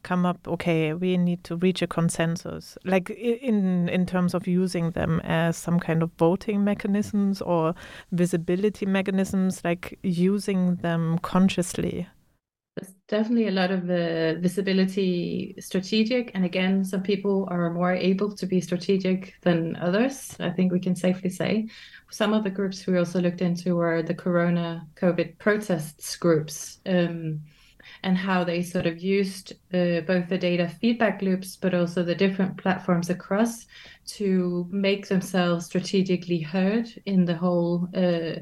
come 0.03 0.27
up? 0.27 0.47
Okay, 0.47 0.93
we 0.93 1.17
need 1.17 1.45
to 1.45 1.57
reach 1.57 1.83
a 1.83 1.87
consensus, 1.87 2.77
like 2.85 3.11
in 3.11 3.89
in 3.89 4.07
terms 4.07 4.35
of 4.35 4.47
using 4.47 4.91
them 4.91 5.21
as 5.21 5.57
some 5.57 5.79
kind 5.79 6.03
of 6.03 6.11
voting 6.19 6.65
mechanisms 6.65 7.41
or 7.41 7.75
visibility 8.11 8.87
mechanisms, 8.87 9.65
like 9.65 9.99
using 10.03 10.77
them 10.77 11.19
consciously. 11.19 12.09
There's 12.77 12.95
definitely 13.07 13.49
a 13.49 13.53
lot 13.53 13.71
of 13.71 13.83
uh, 13.91 14.41
visibility 14.41 15.55
strategic. 15.61 16.31
And 16.35 16.45
again, 16.45 16.85
some 16.85 17.03
people 17.03 17.47
are 17.51 17.71
more 17.71 17.93
able 17.93 18.35
to 18.35 18.47
be 18.47 18.63
strategic 18.63 19.35
than 19.43 19.77
others. 19.77 20.35
I 20.41 20.51
think 20.51 20.73
we 20.73 20.81
can 20.81 20.97
safely 20.97 21.29
say. 21.29 21.69
Some 22.11 22.33
of 22.33 22.45
the 22.45 22.51
groups 22.51 22.87
we 22.87 22.97
also 22.97 23.21
looked 23.21 23.43
into 23.43 23.77
were 23.77 24.03
the 24.03 24.15
Corona 24.15 24.87
COVID 24.97 25.39
protests 25.39 26.17
groups. 26.17 26.81
Um, 26.87 27.43
and 28.05 28.17
how 28.17 28.45
they 28.45 28.63
sort 28.63 28.87
of 28.87 29.03
used 29.03 29.53
uh, 29.75 30.01
both 30.07 30.29
the 30.29 30.39
data 30.39 30.69
feedback 30.69 31.23
loops, 31.23 31.57
but 31.57 31.75
also 31.75 32.03
the 32.03 32.15
different 32.15 32.57
platforms 32.57 33.11
across 33.11 33.67
to 34.07 34.67
make 34.71 35.09
themselves 35.09 35.67
strategically 35.67 36.41
heard 36.41 36.89
in 37.07 37.25
the 37.25 37.37
whole 37.37 37.89
uh, 37.95 38.41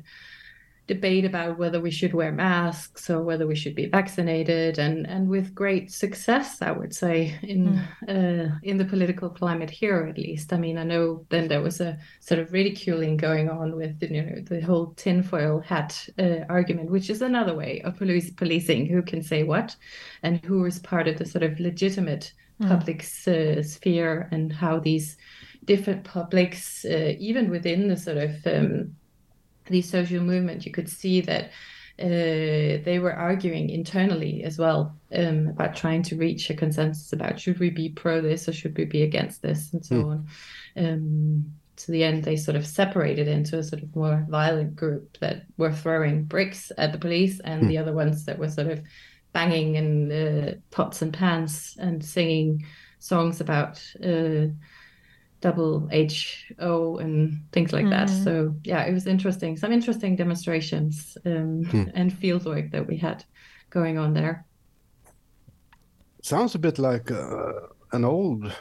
debate 0.90 1.24
about 1.24 1.56
whether 1.56 1.80
we 1.80 1.92
should 1.92 2.14
wear 2.14 2.32
masks 2.32 3.08
or 3.08 3.22
whether 3.22 3.46
we 3.46 3.54
should 3.54 3.76
be 3.76 3.86
vaccinated, 3.86 4.78
and 4.78 5.06
and 5.06 5.28
with 5.28 5.54
great 5.54 5.86
success, 6.04 6.60
I 6.60 6.72
would 6.72 6.92
say 6.92 7.38
in 7.42 7.60
mm. 7.68 7.80
uh, 8.14 8.58
in 8.64 8.76
the 8.76 8.84
political 8.84 9.30
climate 9.30 9.70
here 9.70 10.08
at 10.10 10.18
least. 10.18 10.52
I 10.52 10.58
mean, 10.58 10.76
I 10.78 10.84
know 10.92 11.24
then 11.28 11.46
there 11.46 11.62
was 11.62 11.80
a 11.80 11.96
sort 12.18 12.40
of 12.40 12.52
ridiculing 12.52 13.16
going 13.16 13.48
on 13.48 13.76
with 13.76 14.02
you 14.02 14.22
know 14.22 14.40
the 14.50 14.60
whole 14.60 14.86
tinfoil 14.96 15.60
hat 15.60 15.92
uh, 16.18 16.40
argument, 16.48 16.90
which 16.90 17.08
is 17.08 17.22
another 17.22 17.54
way 17.54 17.80
of 17.84 17.96
police 17.96 18.30
policing 18.30 18.86
who 18.86 19.02
can 19.02 19.22
say 19.22 19.44
what, 19.44 19.76
and 20.24 20.44
who 20.44 20.64
is 20.64 20.80
part 20.80 21.06
of 21.06 21.18
the 21.18 21.24
sort 21.24 21.44
of 21.44 21.60
legitimate 21.60 22.32
mm. 22.60 22.68
public 22.68 23.00
uh, 23.28 23.62
sphere, 23.62 24.28
and 24.32 24.52
how 24.52 24.80
these 24.80 25.16
different 25.64 26.02
publics, 26.04 26.84
uh, 26.84 27.12
even 27.18 27.48
within 27.48 27.86
the 27.86 27.96
sort 27.96 28.16
of 28.16 28.32
um, 28.46 28.96
the 29.70 29.82
social 29.82 30.22
movement, 30.22 30.66
you 30.66 30.72
could 30.72 30.88
see 30.88 31.20
that 31.22 31.50
uh, 32.00 32.80
they 32.84 32.98
were 32.98 33.12
arguing 33.12 33.68
internally 33.68 34.42
as 34.42 34.58
well 34.58 34.96
um, 35.14 35.48
about 35.48 35.76
trying 35.76 36.02
to 36.02 36.16
reach 36.16 36.48
a 36.48 36.54
consensus 36.54 37.12
about 37.12 37.38
should 37.38 37.58
we 37.58 37.68
be 37.68 37.90
pro 37.90 38.22
this 38.22 38.48
or 38.48 38.52
should 38.52 38.76
we 38.76 38.86
be 38.86 39.02
against 39.02 39.42
this 39.42 39.72
and 39.72 39.84
so 39.84 39.96
mm. 39.96 40.10
on. 40.10 40.26
Um, 40.76 41.54
to 41.76 41.92
the 41.92 42.04
end, 42.04 42.24
they 42.24 42.36
sort 42.36 42.56
of 42.56 42.66
separated 42.66 43.26
into 43.26 43.58
a 43.58 43.62
sort 43.62 43.82
of 43.82 43.94
more 43.96 44.26
violent 44.28 44.76
group 44.76 45.18
that 45.20 45.44
were 45.56 45.72
throwing 45.72 46.24
bricks 46.24 46.70
at 46.76 46.92
the 46.92 46.98
police, 46.98 47.40
and 47.40 47.64
mm. 47.64 47.68
the 47.68 47.78
other 47.78 47.92
ones 47.92 48.26
that 48.26 48.38
were 48.38 48.50
sort 48.50 48.66
of 48.66 48.82
banging 49.32 49.76
in 49.76 50.12
uh, 50.12 50.54
pots 50.70 51.00
and 51.02 51.12
pans 51.12 51.76
and 51.80 52.04
singing 52.04 52.66
songs 52.98 53.40
about. 53.40 53.82
Uh, 54.02 54.48
double 55.40 55.88
HO 55.90 56.98
and 56.98 57.40
things 57.52 57.72
like 57.72 57.86
mm. 57.86 57.90
that. 57.90 58.08
So 58.08 58.54
yeah, 58.64 58.84
it 58.84 58.92
was 58.92 59.06
interesting. 59.06 59.56
Some 59.56 59.72
interesting 59.72 60.16
demonstrations 60.16 61.16
um, 61.24 61.64
hmm. 61.64 61.84
and 61.94 62.12
field 62.12 62.44
work 62.44 62.70
that 62.72 62.86
we 62.86 62.96
had 62.96 63.24
going 63.70 63.98
on 63.98 64.12
there. 64.14 64.44
Sounds 66.22 66.54
a 66.54 66.58
bit 66.58 66.78
like 66.78 67.10
uh, 67.10 67.52
an 67.92 68.04
old. 68.04 68.52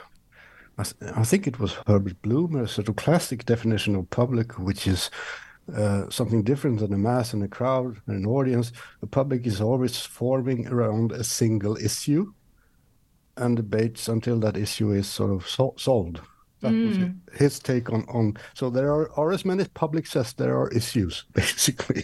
I, 0.78 1.26
think 1.26 1.46
it 1.46 1.60
was 1.60 1.74
Herbert 1.88 2.22
Blumer, 2.22 2.66
sort 2.70 2.88
of 2.88 2.96
classic 2.96 3.44
definition 3.44 3.98
of 3.98 4.10
public, 4.10 4.58
which 4.58 4.88
is 4.88 5.12
uh, 5.76 6.10
something 6.10 6.42
different 6.42 6.80
than 6.80 6.94
a 6.94 6.98
mass 6.98 7.34
and 7.34 7.44
a 7.44 7.50
crowd 7.50 7.98
and 8.08 8.16
an 8.16 8.26
audience. 8.26 8.72
The 9.02 9.08
public 9.08 9.46
is 9.46 9.60
always 9.60 9.98
forming 9.98 10.68
around 10.68 11.12
a 11.12 11.26
single 11.26 11.76
issue 11.76 12.32
and 13.36 13.58
debates 13.58 14.08
until 14.08 14.40
that 14.40 14.56
issue 14.56 14.92
is 14.92 15.08
sort 15.08 15.32
of 15.32 15.48
so- 15.50 15.76
solved. 15.78 16.22
That 16.62 16.72
mm. 16.72 16.88
was 16.88 17.38
his 17.40 17.60
take 17.60 17.92
on 17.92 18.06
on. 18.10 18.38
So 18.54 18.70
there 18.70 18.92
are, 18.92 19.12
are 19.18 19.32
as 19.32 19.46
many 19.46 19.66
publics 19.66 20.16
as 20.16 20.34
there 20.34 20.58
are 20.60 20.70
issues, 20.70 21.26
basically, 21.34 22.04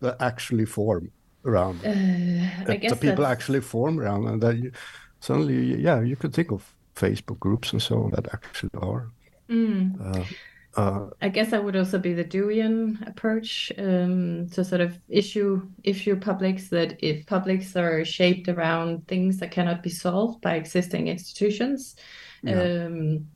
that 0.00 0.16
actually 0.20 0.66
form 0.66 1.10
around. 1.44 1.84
Uh, 1.84 2.72
I 2.72 2.76
guess 2.76 2.92
the 2.92 2.96
people 2.96 3.24
that's... 3.24 3.32
actually 3.32 3.60
form 3.60 4.00
around, 4.00 4.26
and 4.26 4.42
that 4.42 4.56
you, 4.56 4.72
suddenly, 5.20 5.80
yeah, 5.80 6.00
you 6.00 6.16
could 6.16 6.34
think 6.34 6.50
of 6.50 6.74
Facebook 6.96 7.38
groups 7.38 7.72
and 7.72 7.82
so 7.82 8.02
on 8.02 8.10
that 8.10 8.32
actually 8.32 8.70
are. 8.80 9.10
Mm. 9.48 10.00
Uh, 10.00 10.24
uh, 10.74 11.10
I 11.20 11.28
guess 11.28 11.50
that 11.50 11.62
would 11.62 11.76
also 11.76 11.98
be 11.98 12.14
the 12.14 12.24
Deweyan 12.24 13.06
approach 13.06 13.70
um, 13.76 14.48
to 14.50 14.64
sort 14.64 14.80
of 14.80 14.98
issue 15.08 15.68
issue 15.84 16.16
publics 16.16 16.70
that 16.70 16.96
if 17.04 17.26
publics 17.26 17.76
are 17.76 18.04
shaped 18.06 18.48
around 18.48 19.06
things 19.06 19.38
that 19.38 19.50
cannot 19.50 19.82
be 19.82 19.90
solved 19.90 20.40
by 20.40 20.54
existing 20.54 21.08
institutions, 21.08 21.96
yeah. 22.42 22.86
um, 22.86 23.26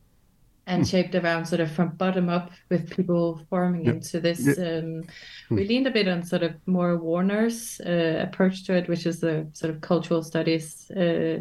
and 0.66 0.82
mm. 0.82 0.90
shaped 0.90 1.14
around 1.14 1.46
sort 1.46 1.60
of 1.60 1.70
from 1.70 1.90
bottom 1.90 2.28
up 2.28 2.50
with 2.70 2.90
people 2.90 3.40
forming 3.48 3.84
yeah. 3.84 3.92
into 3.92 4.20
this. 4.20 4.40
Yeah. 4.40 4.52
Um, 4.52 4.58
mm. 4.60 5.04
We 5.50 5.64
leaned 5.64 5.86
a 5.86 5.92
bit 5.92 6.08
on 6.08 6.24
sort 6.24 6.42
of 6.42 6.54
more 6.66 6.96
Warner's 6.96 7.80
uh, 7.80 8.26
approach 8.26 8.64
to 8.64 8.74
it, 8.74 8.88
which 8.88 9.06
is 9.06 9.20
the 9.20 9.46
sort 9.52 9.72
of 9.72 9.80
cultural 9.80 10.22
studies 10.22 10.90
uh, 10.90 11.40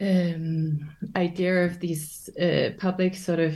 um, 0.00 0.90
idea 1.16 1.64
of 1.64 1.80
these 1.80 2.28
uh, 2.40 2.70
public 2.78 3.14
sort 3.14 3.40
of 3.40 3.54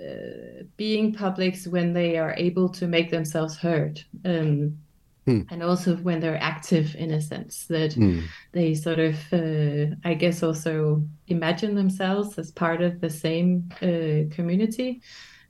uh, 0.00 0.64
being 0.76 1.12
publics 1.12 1.66
when 1.66 1.92
they 1.92 2.18
are 2.18 2.34
able 2.36 2.68
to 2.68 2.86
make 2.86 3.10
themselves 3.10 3.56
heard. 3.56 4.02
Um, 4.24 4.78
Mm. 5.26 5.46
and 5.50 5.62
also 5.62 5.96
when 5.96 6.20
they're 6.20 6.42
active 6.42 6.96
in 6.96 7.10
a 7.10 7.20
sense 7.20 7.66
that 7.66 7.90
mm. 7.90 8.22
they 8.52 8.74
sort 8.74 8.98
of 8.98 9.16
uh, 9.34 9.94
i 10.02 10.14
guess 10.14 10.42
also 10.42 11.02
imagine 11.28 11.74
themselves 11.74 12.38
as 12.38 12.50
part 12.50 12.80
of 12.80 13.02
the 13.02 13.10
same 13.10 13.68
uh, 13.82 14.34
community 14.34 15.02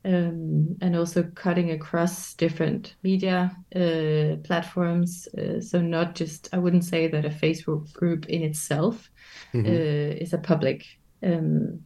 um, 0.05 0.77
and 0.81 0.97
also 0.97 1.23
cutting 1.35 1.71
across 1.71 2.35
different 2.35 2.97
media 3.05 3.57
uh, 3.77 4.37
platforms 4.43 5.29
uh, 5.39 5.61
so 5.61 5.81
not 5.81 6.17
just 6.17 6.49
i 6.53 6.59
wouldn't 6.59 6.85
say 6.85 7.07
that 7.07 7.25
a 7.25 7.31
facebook 7.31 7.93
group 7.93 8.27
in 8.27 8.43
itself 8.43 9.09
mm-hmm. 9.55 9.67
Uh, 9.67 10.17
is 10.21 10.33
a 10.33 10.39
public 10.39 10.85
um, 11.23 11.79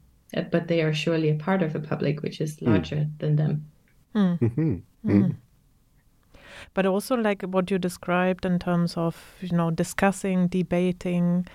but 0.51 0.69
they 0.69 0.81
are 0.81 0.95
surely 0.95 1.29
a 1.29 1.35
part 1.35 1.63
of 1.63 1.75
a 1.75 1.81
public 1.81 2.23
which 2.23 2.41
is 2.41 2.59
hmm. 2.59 2.71
larger 2.71 2.97
mm. 2.97 3.19
than 3.19 3.37
them 3.37 3.67
hmm. 4.15 4.35
mm-hmm. 4.41 4.77
Hmm 5.05 5.31
but 6.75 6.87
also 6.87 7.17
like 7.17 7.43
what 7.43 7.71
you 7.71 7.79
described 7.79 8.45
in 8.45 8.59
terms 8.59 8.97
of 8.97 9.35
you 9.41 9.57
know 9.57 9.71
discussing, 9.71 10.49
debating, 10.49 11.47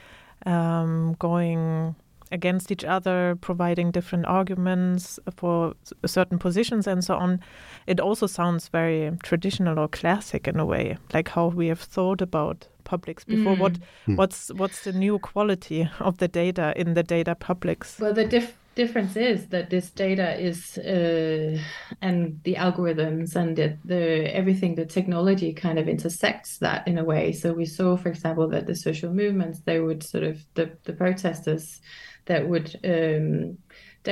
um, 0.45 1.15
going 1.19 1.95
against 2.31 2.71
each 2.71 2.83
other, 2.83 3.37
providing 3.41 3.91
different 3.91 4.25
arguments 4.25 5.19
for 5.35 5.73
certain 6.05 6.37
positions 6.37 6.87
and 6.87 7.03
so 7.03 7.15
on. 7.15 7.39
It 7.87 7.99
also 7.99 8.27
sounds 8.27 8.67
very 8.67 9.11
traditional 9.23 9.79
or 9.79 9.87
classic 9.87 10.47
in 10.47 10.59
a 10.59 10.65
way, 10.65 10.97
like 11.13 11.29
how 11.29 11.47
we 11.47 11.67
have 11.67 11.79
thought 11.79 12.21
about 12.21 12.67
publics 12.83 13.23
before. 13.23 13.55
Mm. 13.55 13.59
What 13.59 13.73
mm. 14.07 14.15
what's 14.15 14.49
what's 14.53 14.83
the 14.83 14.93
new 14.93 15.19
quality 15.19 15.89
of 15.99 16.17
the 16.17 16.27
data 16.27 16.73
in 16.75 16.93
the 16.93 17.03
data 17.03 17.35
publics? 17.35 17.99
Well, 17.99 18.13
the 18.13 18.25
diff 18.25 18.57
difference 18.79 19.15
is 19.17 19.47
that 19.47 19.69
this 19.69 19.89
data 19.89 20.39
is 20.39 20.77
uh, 20.77 21.59
and 22.01 22.39
the 22.43 22.55
algorithms 22.55 23.35
and 23.35 23.57
the, 23.57 23.77
the, 23.83 24.33
everything 24.33 24.75
the 24.75 24.85
technology 24.85 25.51
kind 25.53 25.77
of 25.77 25.89
intersects 25.89 26.59
that 26.59 26.87
in 26.87 26.97
a 26.97 27.03
way. 27.03 27.33
So 27.33 27.51
we 27.51 27.65
saw 27.65 27.97
for 27.97 28.09
example 28.09 28.47
that 28.49 28.67
the 28.67 28.75
social 28.75 29.11
movements 29.21 29.59
they 29.59 29.79
would 29.81 30.01
sort 30.01 30.23
of 30.23 30.35
the, 30.53 30.65
the 30.85 30.93
protesters 30.93 31.81
that 32.29 32.47
would 32.47 32.69
um, 32.95 33.57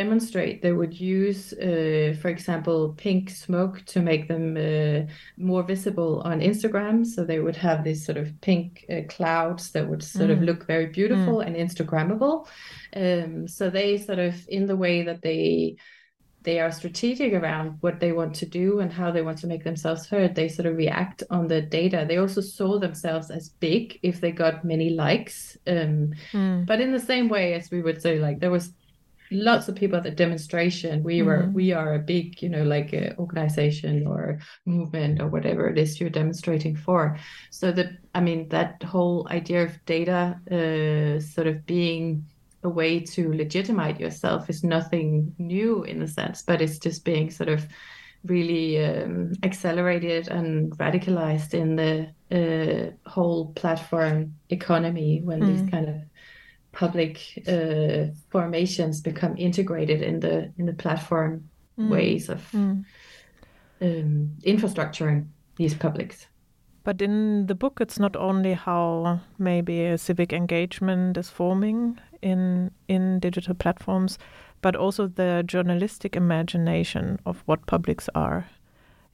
demonstrate, 0.01 0.62
they 0.62 0.75
would 0.80 0.96
use, 1.18 1.54
uh, 1.54 2.16
for 2.22 2.30
example, 2.36 2.94
pink 3.06 3.24
smoke 3.32 3.75
to 3.94 4.00
make 4.00 4.27
them 4.27 4.46
uh, 4.56 5.00
more 5.38 5.63
visible 5.63 6.22
on 6.30 6.48
Instagram. 6.51 7.06
So 7.06 7.20
they 7.24 7.39
would 7.39 7.56
have 7.56 7.84
these 7.84 8.06
sort 8.06 8.20
of 8.24 8.27
pink 8.42 8.86
uh, 8.89 9.01
clouds 9.16 9.72
that 9.72 9.88
would 9.89 10.04
sort 10.04 10.30
mm. 10.30 10.34
of 10.34 10.42
look 10.44 10.68
very 10.68 10.88
beautiful 11.00 11.38
mm. 11.38 11.46
and 11.46 11.56
Instagrammable. 11.56 12.48
Um, 12.96 13.48
so 13.48 13.63
they 13.70 13.98
sort 13.98 14.20
of, 14.20 14.34
in 14.48 14.68
the 14.68 14.80
way 14.88 15.04
that 15.04 15.22
they 15.22 15.77
they 16.44 16.60
are 16.62 16.72
strategic 16.72 17.34
around 17.34 17.77
what 17.82 18.00
they 18.00 18.13
want 18.13 18.34
to 18.34 18.46
do 18.46 18.80
and 18.80 18.94
how 18.94 19.12
they 19.12 19.22
want 19.22 19.38
to 19.39 19.48
make 19.48 19.66
themselves 19.66 20.08
heard. 20.08 20.34
They 20.34 20.48
sort 20.48 20.68
of 20.70 20.77
react 20.77 21.22
on 21.30 21.48
the 21.48 21.62
data. 21.62 22.06
They 22.08 22.20
also 22.20 22.39
saw 22.39 22.80
themselves 22.80 23.30
as 23.30 23.50
big 23.50 24.00
if 24.01 24.22
they 24.22 24.32
got 24.32 24.63
many 24.63 24.89
likes. 24.92 25.58
Um, 25.68 26.13
mm. 26.32 26.66
But 26.66 26.80
in 26.80 26.94
the 26.94 27.06
same 27.12 27.27
way 27.27 27.54
as 27.54 27.70
we 27.70 27.82
would 27.82 28.01
say, 28.01 28.20
like 28.20 28.39
there 28.39 28.56
was 28.60 28.72
lots 29.32 29.68
of 29.68 29.76
people 29.76 29.98
at 29.98 30.04
the 30.04 30.12
demonstration 30.12 31.04
we 31.04 31.22
were 31.22 31.44
mm-hmm. 31.44 31.54
we 31.54 31.72
are 31.74 31.96
a 31.96 32.00
big 32.00 32.42
you 32.42 32.50
know 32.50 32.64
like 32.64 32.94
a 32.94 33.16
organization 33.18 34.08
or 34.08 34.40
movement 34.66 35.22
or 35.22 35.28
whatever 35.28 35.68
it 35.68 35.78
is 35.78 36.00
you're 36.00 36.10
demonstrating 36.10 36.76
for 36.76 37.18
so 37.50 37.72
that 37.72 37.90
i 38.16 38.22
mean 38.22 38.48
that 38.50 38.82
whole 38.84 39.28
idea 39.30 39.64
of 39.64 39.86
data 39.86 40.40
uh, 40.52 41.20
sort 41.20 41.48
of 41.48 41.66
being 41.66 42.26
a 42.64 42.70
way 42.70 43.00
to 43.00 43.34
legitimize 43.34 44.00
yourself 44.00 44.50
is 44.50 44.64
nothing 44.64 45.34
new 45.38 45.84
in 45.84 46.02
a 46.02 46.08
sense, 46.08 46.42
but 46.42 46.62
it's 46.62 46.80
just 46.80 47.06
being 47.06 47.30
sort 47.30 47.50
of 47.50 47.66
really 48.26 48.84
um, 48.84 49.34
accelerated 49.44 50.28
and 50.28 50.78
radicalized 50.78 51.54
in 51.54 51.76
the 51.76 51.92
uh, 52.32 53.10
whole 53.10 53.54
platform 53.54 54.34
economy 54.50 55.22
when 55.24 55.40
mm. 55.40 55.48
these 55.48 55.70
kind 55.70 55.88
of 55.88 55.96
public 56.78 57.44
uh, 57.48 58.06
formations 58.30 59.02
become 59.02 59.36
integrated 59.38 60.02
in 60.02 60.20
the 60.20 60.54
in 60.58 60.66
the 60.68 60.74
platform 60.74 61.50
mm. 61.80 61.90
ways 61.90 62.30
of 62.30 62.40
mm. 62.52 62.86
um, 63.82 64.30
infrastructuring 64.46 65.26
these 65.56 65.74
publics. 65.74 66.28
But 66.84 67.02
in 67.02 67.48
the 67.48 67.56
book, 67.56 67.82
it's 67.82 68.00
not 68.00 68.16
only 68.16 68.54
how 68.54 69.20
maybe 69.40 69.86
a 69.86 69.98
civic 69.98 70.32
engagement 70.32 71.18
is 71.18 71.30
forming 71.30 72.00
in 72.22 72.72
in 72.88 73.20
digital 73.20 73.56
platforms, 73.56 74.20
but 74.62 74.76
also 74.76 75.08
the 75.08 75.44
journalistic 75.46 76.16
imagination 76.16 77.20
of 77.26 77.44
what 77.48 77.66
publics 77.66 78.10
are 78.14 78.46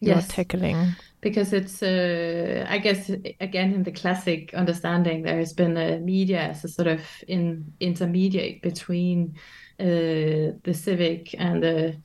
you're 0.03 0.15
yes. 0.15 0.27
tackling. 0.27 0.95
Because 1.21 1.53
it's, 1.53 1.81
uh, 1.81 2.65
I 2.67 2.77
guess, 2.79 3.09
again 3.39 3.73
in 3.73 3.83
the 3.83 3.91
classic 3.91 4.53
understanding, 4.53 5.23
there 5.23 5.37
has 5.37 5.53
been 5.53 5.77
a 5.77 5.99
media 5.99 6.41
as 6.41 6.65
a 6.65 6.67
sort 6.67 6.87
of 6.87 7.01
in 7.27 7.73
intermediate 7.79 8.61
between 8.61 9.35
uh, 9.79 10.53
the 10.63 10.73
civic 10.73 11.33
and 11.39 11.63
the 11.63 11.97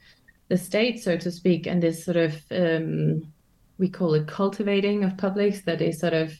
the 0.49 0.57
state, 0.57 1.02
so 1.02 1.17
to 1.17 1.31
speak, 1.31 1.67
and 1.67 1.83
this 1.83 2.05
sort 2.05 2.17
of 2.17 2.40
um, 2.52 3.33
we 3.78 3.88
call 3.88 4.14
it 4.14 4.26
cultivating 4.26 5.05
of 5.05 5.17
publics 5.17 5.62
that 5.62 5.78
they 5.78 5.93
sort 5.93 6.14
of 6.14 6.33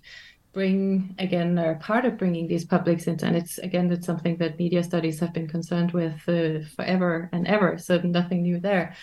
bring 0.53 1.15
again 1.19 1.59
are 1.59 1.77
part 1.77 2.05
of 2.05 2.17
bringing 2.17 2.49
these 2.49 2.65
publics 2.65 3.07
into 3.07 3.27
and 3.27 3.37
it's 3.37 3.59
again 3.59 3.93
it's 3.93 4.07
something 4.07 4.37
that 4.39 4.59
media 4.59 4.83
studies 4.83 5.21
have 5.21 5.33
been 5.33 5.47
concerned 5.47 5.93
with 5.93 6.15
uh, 6.29 6.67
forever 6.75 7.29
and 7.33 7.47
ever 7.47 7.77
so 7.79 7.99
nothing 7.99 8.43
new 8.43 8.59
there 8.59 8.95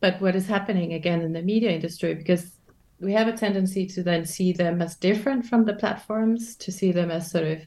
but 0.00 0.20
what 0.20 0.36
is 0.36 0.46
happening 0.46 0.94
again 0.94 1.20
in 1.20 1.32
the 1.32 1.42
media 1.42 1.70
industry 1.70 2.14
because 2.14 2.52
we 3.00 3.12
have 3.12 3.28
a 3.28 3.36
tendency 3.36 3.86
to 3.86 4.02
then 4.02 4.26
see 4.26 4.52
them 4.52 4.82
as 4.82 4.96
different 4.96 5.46
from 5.46 5.64
the 5.64 5.74
platforms 5.74 6.56
to 6.56 6.70
see 6.70 6.92
them 6.92 7.10
as 7.10 7.30
sort 7.30 7.44
of 7.44 7.60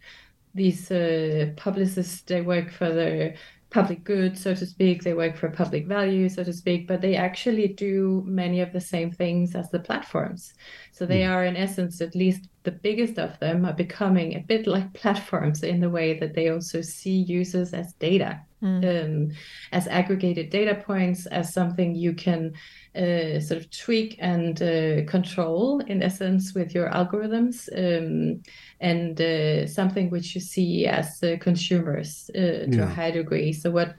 these 0.54 0.92
uh, 0.92 1.52
publicists 1.56 2.22
they 2.22 2.42
work 2.42 2.72
for 2.72 2.90
the 2.90 3.34
public 3.74 4.04
good, 4.04 4.38
so 4.38 4.54
to 4.54 4.66
speak. 4.66 5.04
They 5.04 5.14
work 5.14 5.36
for 5.36 5.50
public 5.50 5.88
value, 5.88 6.30
so 6.30 6.44
to 6.44 6.54
speak, 6.54 6.88
but 6.88 7.02
they 7.02 7.16
actually 7.16 7.68
do 7.68 8.24
many 8.26 8.62
of 8.62 8.72
the 8.72 8.80
same 8.80 9.12
things 9.12 9.56
as 9.56 9.70
the 9.72 9.80
platforms. 9.80 10.54
So 10.92 11.06
they 11.06 11.22
mm. 11.22 11.32
are, 11.32 11.44
in 11.44 11.58
essence, 11.58 12.00
at 12.00 12.16
least 12.16 12.48
the 12.64 12.72
biggest 12.72 13.20
of 13.20 13.38
them, 13.40 13.66
are 13.66 13.74
becoming 13.74 14.36
a 14.36 14.40
bit 14.40 14.68
like 14.68 14.94
platforms 15.02 15.64
in 15.64 15.80
the 15.80 15.90
way 15.90 16.20
that 16.20 16.34
they 16.34 16.50
also 16.50 16.82
see 16.82 17.18
users 17.18 17.74
as 17.74 17.94
data, 17.94 18.42
mm. 18.62 19.06
um, 19.06 19.32
as 19.72 19.88
aggregated 19.88 20.50
data 20.50 20.76
points, 20.76 21.26
as 21.28 21.54
something 21.54 21.96
you 21.96 22.14
can 22.14 22.54
uh, 22.96 23.40
sort 23.40 23.60
of 23.60 23.70
tweak 23.72 24.16
and 24.20 24.62
uh, 24.62 25.04
control, 25.10 25.80
in 25.82 26.02
essence, 26.02 26.54
with 26.54 26.74
your 26.74 26.90
algorithms. 26.90 27.68
Um, 27.76 28.42
and 28.80 29.20
uh, 29.22 29.66
something 29.66 30.10
which 30.10 30.36
you 30.36 30.42
see 30.42 30.86
as 30.86 31.24
uh, 31.24 31.38
consumers 31.40 32.30
uh, 32.36 32.68
to 32.68 32.68
yeah. 32.70 32.84
a 32.84 32.88
high 32.88 33.12
degree. 33.12 33.54
So 33.54 33.72
what 33.72 33.96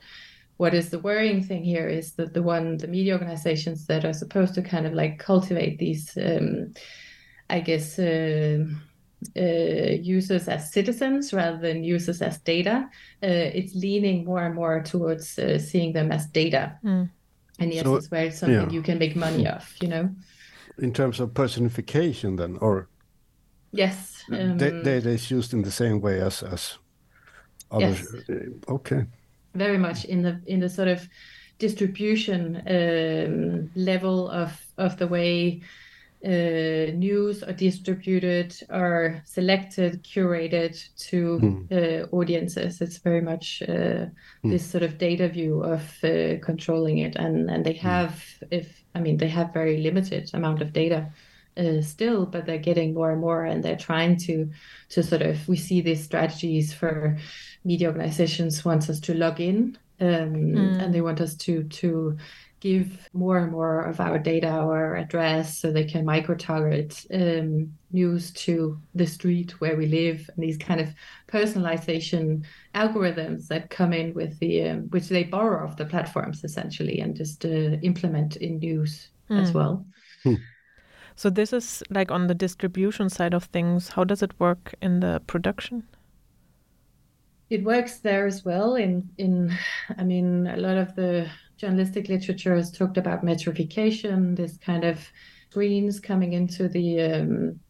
what 0.56 0.74
is 0.74 0.90
the 0.90 1.00
worrying 1.00 1.42
thing 1.42 1.64
here 1.64 1.88
is 1.88 2.12
that 2.12 2.32
the 2.32 2.42
one 2.42 2.76
the 2.76 2.86
media 2.86 3.14
organizations 3.14 3.86
that 3.86 4.04
are 4.04 4.12
supposed 4.12 4.54
to 4.54 4.62
kind 4.62 4.86
of 4.86 4.92
like 4.92 5.18
cultivate 5.18 5.78
these, 5.78 6.16
um, 6.16 6.72
I 7.48 7.60
guess. 7.60 7.98
Uh, 7.98 8.64
uh, 9.38 9.96
users 10.02 10.48
as 10.48 10.70
citizens 10.70 11.32
rather 11.32 11.56
than 11.56 11.82
users 11.82 12.20
as 12.20 12.36
data, 12.40 12.86
uh, 13.22 13.26
it's 13.54 13.74
leaning 13.74 14.22
more 14.26 14.44
and 14.44 14.54
more 14.54 14.82
towards 14.82 15.40
seeing 15.60 15.94
them 15.94 16.12
as 16.12 16.26
data. 16.26 16.78
Mm. 16.84 17.08
And 17.58 17.72
yes, 17.72 17.84
so, 17.84 17.94
it's 17.96 18.10
where 18.10 18.26
it's 18.26 18.38
something 18.38 18.68
yeah. 18.68 18.70
you 18.70 18.82
can 18.82 18.98
make 18.98 19.16
money 19.16 19.48
off, 19.48 19.76
you 19.80 19.88
know. 19.88 20.10
In 20.76 20.92
terms 20.92 21.20
of 21.20 21.32
personification, 21.32 22.36
then, 22.36 22.58
or 22.60 22.90
Yes. 23.74 24.22
Um, 24.30 24.56
data 24.56 25.10
is 25.10 25.30
used 25.30 25.52
in 25.52 25.62
the 25.62 25.70
same 25.70 26.00
way 26.00 26.20
as 26.20 26.42
as 26.42 26.78
others. 27.70 28.06
Yes. 28.28 28.38
Uh, 28.68 28.74
okay. 28.74 29.06
Very 29.54 29.78
much 29.78 30.04
in 30.04 30.22
the 30.22 30.40
in 30.46 30.60
the 30.60 30.68
sort 30.68 30.88
of 30.88 31.08
distribution 31.58 32.62
um, 32.66 33.70
level 33.74 34.28
of 34.30 34.50
of 34.78 34.96
the 34.96 35.06
way 35.06 35.60
uh, 36.24 36.90
news 36.92 37.42
are 37.42 37.52
distributed 37.52 38.56
are 38.70 39.22
selected, 39.26 40.02
curated 40.02 40.74
to 40.96 41.38
mm. 41.38 41.72
uh, 41.72 42.06
audiences. 42.16 42.80
It's 42.80 42.98
very 42.98 43.20
much 43.20 43.62
uh, 43.68 43.72
mm. 43.72 44.10
this 44.42 44.64
sort 44.64 44.82
of 44.82 44.96
data 44.96 45.28
view 45.28 45.62
of 45.62 45.82
uh, 46.02 46.38
controlling 46.42 46.98
it, 46.98 47.16
and 47.16 47.50
and 47.50 47.64
they 47.64 47.74
hmm. 47.74 47.86
have, 47.86 48.10
mm. 48.10 48.48
if 48.50 48.82
I 48.94 49.00
mean, 49.00 49.18
they 49.18 49.28
have 49.28 49.52
very 49.52 49.78
limited 49.78 50.30
amount 50.32 50.62
of 50.62 50.72
data 50.72 51.10
uh, 51.56 51.82
still, 51.82 52.26
but 52.26 52.46
they're 52.46 52.58
getting 52.58 52.94
more 52.94 53.12
and 53.12 53.20
more, 53.20 53.44
and 53.44 53.62
they're 53.62 53.76
trying 53.76 54.16
to 54.18 54.50
to 54.90 55.02
sort 55.02 55.22
of. 55.22 55.46
We 55.46 55.56
see 55.56 55.82
these 55.82 56.02
strategies 56.02 56.72
for 56.72 57.18
media 57.64 57.88
organizations 57.88 58.64
wants 58.64 58.88
us 58.88 59.00
to 59.00 59.14
log 59.14 59.40
in, 59.40 59.76
um, 60.00 60.34
mm. 60.34 60.82
and 60.82 60.94
they 60.94 61.02
want 61.02 61.20
us 61.20 61.34
to 61.36 61.64
to 61.64 62.16
give 62.64 63.10
more 63.12 63.36
and 63.36 63.52
more 63.52 63.82
of 63.82 64.00
our 64.00 64.18
data, 64.18 64.48
our 64.48 64.96
address, 64.96 65.58
so 65.58 65.70
they 65.70 65.84
can 65.84 66.02
micro 66.02 66.34
target 66.34 67.04
um, 67.12 67.70
news 67.92 68.30
to 68.30 68.80
the 68.94 69.06
street 69.06 69.60
where 69.60 69.76
we 69.76 69.86
live, 69.86 70.30
and 70.34 70.42
these 70.42 70.56
kind 70.56 70.80
of 70.80 70.88
personalization 71.28 72.42
algorithms 72.74 73.48
that 73.48 73.68
come 73.68 73.92
in 73.92 74.14
with 74.14 74.38
the 74.38 74.62
um, 74.62 74.78
which 74.88 75.10
they 75.10 75.24
borrow 75.24 75.62
off 75.62 75.76
the 75.76 75.84
platforms 75.84 76.42
essentially 76.42 77.00
and 77.00 77.14
just 77.14 77.44
uh, 77.44 77.76
implement 77.82 78.36
in 78.36 78.58
news 78.58 79.08
mm. 79.28 79.42
as 79.42 79.52
well. 79.52 79.84
Mm. 80.24 80.40
So 81.16 81.28
this 81.28 81.52
is 81.52 81.82
like 81.90 82.10
on 82.10 82.28
the 82.28 82.34
distribution 82.34 83.10
side 83.10 83.34
of 83.34 83.44
things. 83.44 83.90
How 83.90 84.04
does 84.04 84.22
it 84.22 84.32
work 84.40 84.74
in 84.80 85.00
the 85.00 85.20
production? 85.26 85.82
It 87.50 87.62
works 87.62 87.98
there 87.98 88.26
as 88.26 88.42
well. 88.42 88.76
In 88.76 89.10
in, 89.18 89.52
I 89.98 90.02
mean, 90.02 90.46
a 90.46 90.56
lot 90.56 90.78
of 90.78 90.94
the 90.96 91.28
journalistic 91.56 92.08
literature 92.08 92.56
has 92.56 92.70
talked 92.70 92.96
about 92.96 93.24
metrification, 93.24 94.34
this 94.34 94.56
kind 94.58 94.84
of 94.84 95.06
screens 95.50 96.00
coming 96.00 96.32
into 96.32 96.68
the 96.68 97.00
um, 97.00 97.60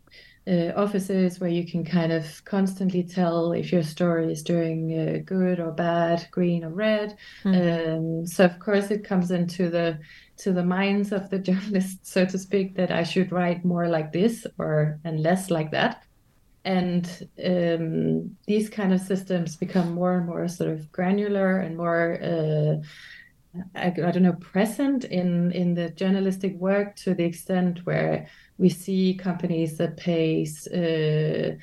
uh, 0.46 0.72
offices 0.76 1.40
where 1.40 1.50
you 1.50 1.66
can 1.66 1.84
kind 1.84 2.12
of 2.12 2.44
constantly 2.44 3.02
tell 3.02 3.52
if 3.52 3.72
your 3.72 3.82
story 3.82 4.30
is 4.30 4.42
doing 4.42 4.98
uh, 4.98 5.18
good 5.24 5.58
or 5.58 5.72
bad, 5.72 6.26
green 6.30 6.64
or 6.64 6.70
red. 6.70 7.16
Mm. 7.44 7.96
Um, 7.96 8.26
so 8.26 8.44
of 8.44 8.58
course 8.58 8.90
it 8.90 9.04
comes 9.04 9.30
into 9.30 9.70
the 9.70 9.98
to 10.36 10.52
the 10.52 10.64
minds 10.64 11.12
of 11.12 11.30
the 11.30 11.38
journalists, 11.48 12.10
so 12.10 12.26
to 12.26 12.38
speak, 12.38 12.76
that 12.76 12.90
I 12.90 13.04
should 13.04 13.32
write 13.32 13.64
more 13.64 13.88
like 13.88 14.12
this 14.12 14.46
or 14.58 14.98
and 15.04 15.20
less 15.20 15.50
like 15.50 15.70
that. 15.70 16.04
And 16.66 17.28
um, 17.44 18.36
these 18.46 18.70
kind 18.70 18.92
of 18.94 19.00
systems 19.00 19.56
become 19.56 19.92
more 19.92 20.16
and 20.16 20.26
more 20.26 20.48
sort 20.48 20.70
of 20.70 20.90
granular 20.90 21.58
and 21.58 21.76
more. 21.76 22.18
Uh, 22.22 22.86
I, 23.74 23.86
I, 23.86 23.90
don't 23.90 24.22
know, 24.22 24.32
present 24.34 25.04
in 25.04 25.52
in 25.52 25.74
the 25.74 25.90
journalistic 25.90 26.56
work 26.56 26.96
to 26.96 27.14
the 27.14 27.24
extent 27.24 27.80
where 27.84 28.26
we 28.58 28.68
see 28.68 29.14
companies 29.14 29.78
that 29.78 29.96
pays 29.96 30.66
uh, 30.68 31.56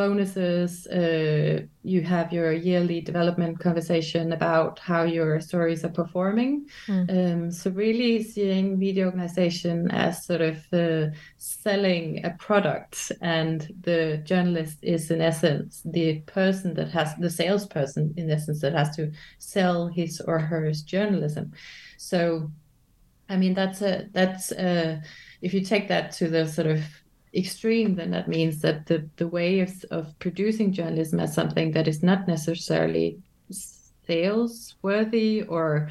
bonuses. 0.00 0.86
Uh, 0.86 1.60
you 1.82 2.00
have 2.00 2.32
your 2.32 2.52
yearly 2.52 3.02
development 3.02 3.58
conversation 3.60 4.32
about 4.32 4.78
how 4.78 5.02
your 5.02 5.40
stories 5.40 5.84
are 5.84 5.96
performing. 6.02 6.66
Mm. 6.86 7.06
Um, 7.16 7.50
so 7.50 7.70
really 7.70 8.22
seeing 8.22 8.78
media 8.78 9.04
organization 9.04 9.90
as 9.90 10.24
sort 10.24 10.40
of 10.40 10.56
uh, 10.72 11.14
selling 11.36 12.24
a 12.24 12.30
product, 12.46 13.12
and 13.20 13.58
the 13.82 14.22
journalist 14.30 14.78
is 14.80 15.10
in 15.10 15.20
essence 15.20 15.82
the 15.84 16.20
person 16.20 16.72
that 16.74 16.90
has 16.98 17.14
the 17.16 17.30
salesperson 17.30 18.14
in 18.16 18.30
essence 18.30 18.60
that 18.62 18.72
has 18.72 18.96
to 18.96 19.12
sell 19.38 19.88
his 19.88 20.20
or 20.28 20.38
her 20.38 20.72
journalism. 20.72 21.52
So, 21.98 22.50
I 23.28 23.36
mean 23.36 23.54
that's 23.54 23.82
a 23.82 24.08
that's 24.12 24.50
a 24.52 25.02
if 25.42 25.52
you 25.54 25.60
take 25.72 25.88
that 25.88 26.12
to 26.18 26.28
the 26.28 26.46
sort 26.46 26.68
of 26.68 26.80
extreme, 27.34 27.94
then 27.94 28.10
that 28.10 28.28
means 28.28 28.60
that 28.60 28.86
the, 28.86 29.08
the 29.16 29.28
way 29.28 29.60
of, 29.60 29.84
of 29.90 30.18
producing 30.18 30.72
journalism 30.72 31.20
as 31.20 31.34
something 31.34 31.72
that 31.72 31.88
is 31.88 32.02
not 32.02 32.26
necessarily 32.26 33.18
sales 34.06 34.74
worthy 34.82 35.42
or 35.42 35.88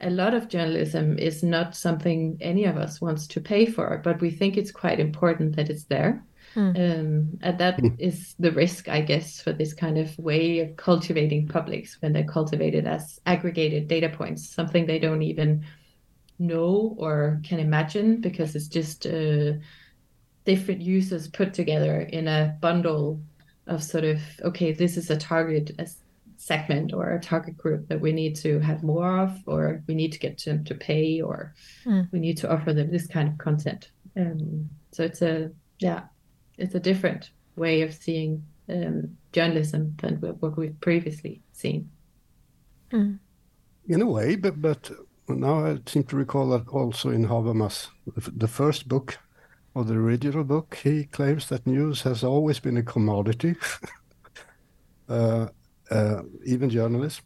a 0.00 0.10
lot 0.10 0.32
of 0.32 0.48
journalism 0.48 1.18
is 1.18 1.42
not 1.42 1.76
something 1.76 2.38
any 2.40 2.64
of 2.64 2.76
us 2.78 3.00
wants 3.00 3.26
to 3.26 3.40
pay 3.40 3.66
for, 3.66 4.00
but 4.02 4.20
we 4.20 4.30
think 4.30 4.56
it's 4.56 4.70
quite 4.70 4.98
important 4.98 5.56
that 5.56 5.68
it's 5.68 5.84
there. 5.84 6.24
Mm. 6.54 6.70
Um, 6.70 7.38
and 7.42 7.58
that 7.58 7.78
mm. 7.78 7.94
is 7.98 8.34
the 8.38 8.50
risk, 8.50 8.88
I 8.88 9.02
guess, 9.02 9.40
for 9.40 9.52
this 9.52 9.74
kind 9.74 9.98
of 9.98 10.18
way 10.18 10.60
of 10.60 10.76
cultivating 10.76 11.46
publics 11.46 11.98
when 12.00 12.12
they're 12.12 12.24
cultivated 12.24 12.86
as 12.86 13.20
aggregated 13.26 13.86
data 13.86 14.08
points, 14.08 14.48
something 14.48 14.86
they 14.86 14.98
don't 14.98 15.22
even 15.22 15.64
know 16.38 16.96
or 16.98 17.40
can 17.44 17.60
imagine 17.60 18.20
because 18.20 18.56
it's 18.56 18.68
just 18.68 19.06
uh, 19.06 19.52
different 20.44 20.80
users 20.80 21.28
put 21.28 21.54
together 21.54 22.00
in 22.00 22.26
a 22.28 22.56
bundle 22.60 23.20
of 23.66 23.82
sort 23.82 24.04
of 24.04 24.20
okay 24.42 24.72
this 24.72 24.96
is 24.96 25.10
a 25.10 25.16
target 25.16 25.70
a 25.78 25.86
segment 26.40 26.94
or 26.94 27.10
a 27.10 27.20
target 27.20 27.56
group 27.56 27.86
that 27.88 28.00
we 28.00 28.12
need 28.12 28.34
to 28.34 28.58
have 28.60 28.82
more 28.82 29.20
of, 29.20 29.38
or 29.46 29.82
we 29.86 29.94
need 29.94 30.10
to 30.10 30.18
get 30.18 30.42
them 30.42 30.64
to 30.64 30.74
pay, 30.74 31.20
or 31.20 31.54
mm. 31.84 32.08
we 32.12 32.18
need 32.18 32.38
to 32.38 32.50
offer 32.50 32.72
them 32.72 32.90
this 32.90 33.06
kind 33.06 33.28
of 33.28 33.36
content. 33.36 33.90
Um, 34.16 34.68
so 34.90 35.04
it's 35.04 35.22
a 35.22 35.50
yeah, 35.78 36.04
it's 36.56 36.74
a 36.74 36.80
different 36.80 37.30
way 37.56 37.82
of 37.82 37.92
seeing 37.92 38.42
um, 38.70 39.16
journalism 39.32 39.94
than 40.00 40.16
what 40.16 40.56
we've 40.56 40.80
previously 40.80 41.42
seen. 41.52 41.90
Mm. 42.90 43.18
In 43.86 44.00
a 44.00 44.06
way, 44.06 44.36
but 44.36 44.60
but 44.62 44.90
now 45.28 45.66
I 45.66 45.78
seem 45.86 46.04
to 46.04 46.16
recall 46.16 46.48
that 46.50 46.68
also 46.68 47.10
in 47.10 47.26
Habermas, 47.26 47.88
the 48.16 48.48
first 48.48 48.88
book 48.88 49.18
or 49.74 49.84
the 49.84 49.94
original 49.94 50.44
book, 50.44 50.78
he 50.82 51.04
claims 51.04 51.48
that 51.48 51.66
news 51.66 52.02
has 52.02 52.24
always 52.24 52.58
been 52.58 52.76
a 52.76 52.82
commodity. 52.82 53.54
uh, 55.08 55.48
uh, 55.90 56.22
even 56.44 56.70
journalism, 56.70 57.24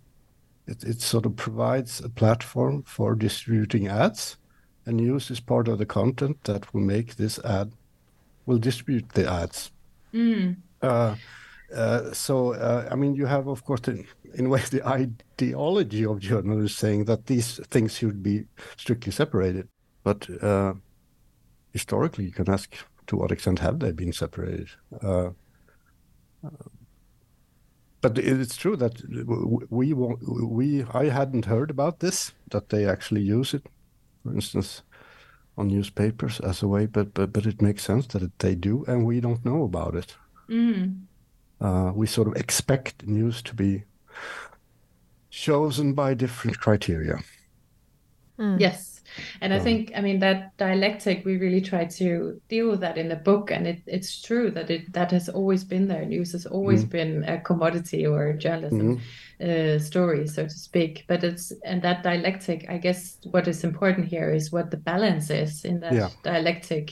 it, 0.66 0.84
it 0.84 1.00
sort 1.00 1.26
of 1.26 1.36
provides 1.36 2.00
a 2.00 2.08
platform 2.08 2.82
for 2.84 3.14
distributing 3.14 3.88
ads, 3.88 4.36
and 4.86 4.96
news 4.96 5.30
is 5.30 5.40
part 5.40 5.68
of 5.68 5.78
the 5.78 5.86
content 5.86 6.42
that 6.44 6.72
will 6.72 6.82
make 6.82 7.16
this 7.16 7.38
ad, 7.40 7.72
will 8.46 8.58
distribute 8.58 9.08
the 9.10 9.30
ads. 9.30 9.70
Mm. 10.12 10.56
Uh, 10.82 11.16
uh, 11.74 12.12
so, 12.12 12.54
uh, 12.54 12.88
I 12.90 12.94
mean, 12.94 13.14
you 13.14 13.26
have, 13.26 13.48
of 13.48 13.64
course, 13.64 13.80
in, 13.88 14.06
in 14.34 14.46
a 14.46 14.48
way, 14.48 14.60
the 14.70 14.86
ideology 14.86 16.04
of 16.04 16.20
journalism 16.20 16.68
saying 16.68 17.04
that 17.06 17.26
these 17.26 17.58
things 17.70 17.96
should 17.96 18.22
be 18.22 18.44
strictly 18.76 19.12
separated. 19.12 19.68
But 20.02 20.28
uh, 20.42 20.74
historically, 21.74 22.24
you 22.24 22.30
can 22.30 22.48
ask 22.48 22.72
to 23.08 23.16
what 23.16 23.32
extent 23.32 23.58
have 23.58 23.80
they 23.80 23.92
been 23.92 24.12
separated? 24.12 24.70
Uh, 25.02 25.30
but 28.00 28.18
it's 28.18 28.56
true 28.56 28.76
that 28.76 29.02
we 29.70 29.92
we 29.92 30.84
I 30.94 31.08
hadn't 31.08 31.46
heard 31.46 31.70
about 31.70 32.00
this 32.00 32.32
that 32.50 32.68
they 32.68 32.86
actually 32.86 33.22
use 33.22 33.54
it, 33.54 33.66
for 34.22 34.32
instance, 34.34 34.82
on 35.56 35.68
newspapers 35.68 36.40
as 36.40 36.62
a 36.62 36.68
way. 36.68 36.86
But 36.86 37.14
but 37.14 37.32
but 37.32 37.46
it 37.46 37.62
makes 37.62 37.82
sense 37.82 38.06
that 38.08 38.38
they 38.38 38.54
do, 38.54 38.84
and 38.86 39.06
we 39.06 39.20
don't 39.20 39.44
know 39.44 39.64
about 39.64 39.94
it. 39.96 40.16
Mm. 40.48 41.00
Uh, 41.60 41.92
we 41.94 42.06
sort 42.06 42.28
of 42.28 42.36
expect 42.36 43.06
news 43.06 43.42
to 43.42 43.54
be 43.54 43.84
chosen 45.30 45.94
by 45.94 46.14
different 46.14 46.60
criteria. 46.60 47.18
Mm. 48.38 48.60
Yes 48.60 48.93
and 49.40 49.52
i 49.54 49.58
think 49.58 49.92
i 49.96 50.00
mean 50.00 50.18
that 50.18 50.56
dialectic 50.56 51.24
we 51.24 51.36
really 51.36 51.60
try 51.60 51.84
to 51.84 52.40
deal 52.48 52.68
with 52.70 52.80
that 52.80 52.98
in 52.98 53.08
the 53.08 53.16
book 53.16 53.50
and 53.50 53.66
it, 53.66 53.82
it's 53.86 54.20
true 54.22 54.50
that 54.50 54.70
it 54.70 54.92
that 54.92 55.10
has 55.10 55.28
always 55.28 55.64
been 55.64 55.88
there 55.88 56.04
news 56.04 56.32
has 56.32 56.46
always 56.46 56.84
mm. 56.84 56.90
been 56.90 57.24
a 57.24 57.40
commodity 57.40 58.06
or 58.06 58.28
a 58.28 58.38
journalism 58.38 59.00
mm. 59.40 59.76
uh, 59.76 59.78
story 59.78 60.26
so 60.26 60.44
to 60.44 60.50
speak 60.50 61.04
but 61.06 61.22
it's 61.22 61.52
and 61.64 61.82
that 61.82 62.02
dialectic 62.02 62.66
i 62.68 62.78
guess 62.78 63.18
what 63.30 63.48
is 63.48 63.64
important 63.64 64.06
here 64.06 64.32
is 64.32 64.52
what 64.52 64.70
the 64.70 64.76
balance 64.76 65.30
is 65.30 65.64
in 65.64 65.80
that 65.80 65.92
yeah. 65.92 66.08
dialectic 66.22 66.90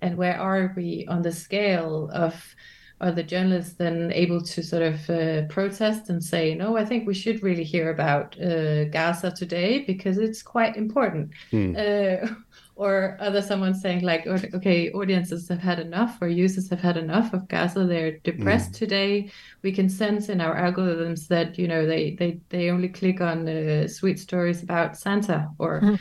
and 0.00 0.16
where 0.16 0.38
are 0.38 0.72
we 0.76 1.06
on 1.08 1.22
the 1.22 1.32
scale 1.32 2.10
of 2.12 2.54
are 3.00 3.12
the 3.12 3.22
journalists 3.22 3.74
then 3.74 4.12
able 4.12 4.40
to 4.40 4.62
sort 4.62 4.82
of 4.82 5.10
uh, 5.10 5.42
protest 5.48 6.10
and 6.10 6.22
say, 6.22 6.54
no, 6.54 6.76
I 6.76 6.84
think 6.84 7.06
we 7.06 7.14
should 7.14 7.42
really 7.42 7.64
hear 7.64 7.90
about 7.90 8.40
uh, 8.40 8.84
Gaza 8.84 9.30
today 9.30 9.80
because 9.80 10.16
it's 10.18 10.42
quite 10.42 10.76
important? 10.76 11.30
Hmm. 11.50 11.76
Uh, 11.76 12.28
or 12.76 13.16
other 13.20 13.40
someone 13.40 13.74
saying 13.74 14.02
like, 14.02 14.26
okay, 14.26 14.90
audiences 14.92 15.48
have 15.48 15.60
had 15.60 15.78
enough 15.78 16.18
or 16.20 16.28
users 16.28 16.68
have 16.70 16.80
had 16.80 16.96
enough 16.96 17.32
of 17.32 17.46
Gaza. 17.48 17.84
They're 17.84 18.18
depressed 18.18 18.72
mm. 18.72 18.78
today. 18.78 19.30
We 19.62 19.70
can 19.70 19.88
sense 19.88 20.28
in 20.28 20.40
our 20.40 20.56
algorithms 20.56 21.28
that 21.28 21.56
you 21.56 21.68
know 21.68 21.86
they 21.86 22.16
they 22.16 22.40
they 22.48 22.70
only 22.70 22.88
click 22.88 23.20
on 23.20 23.48
uh, 23.48 23.86
sweet 23.86 24.18
stories 24.18 24.64
about 24.64 24.96
Santa 24.96 25.48
or, 25.58 25.82
mm. 25.82 26.00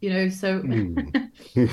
you 0.00 0.10
know, 0.10 0.28
so. 0.28 0.60
Mm. 0.60 1.30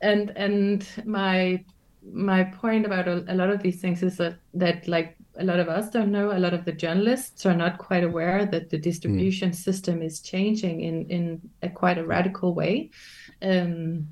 and 0.00 0.30
and 0.36 0.86
my 1.04 1.64
my 2.12 2.44
point 2.44 2.86
about 2.86 3.08
a, 3.08 3.24
a, 3.28 3.34
lot 3.34 3.50
of 3.50 3.62
these 3.62 3.80
things 3.80 4.02
is 4.02 4.16
that 4.16 4.36
that 4.54 4.86
like 4.88 5.16
a 5.38 5.44
lot 5.44 5.60
of 5.60 5.68
us 5.68 5.90
don't 5.90 6.10
know 6.10 6.36
a 6.36 6.38
lot 6.38 6.54
of 6.54 6.64
the 6.64 6.72
journalists 6.72 7.46
are 7.46 7.54
not 7.54 7.78
quite 7.78 8.04
aware 8.04 8.46
that 8.46 8.70
the 8.70 8.78
distribution 8.78 9.50
mm. 9.50 9.54
system 9.54 10.02
is 10.02 10.20
changing 10.20 10.80
in 10.80 11.06
in 11.10 11.40
a 11.62 11.68
quite 11.68 11.98
a 11.98 12.06
radical 12.06 12.54
way 12.54 12.90
um, 13.42 14.08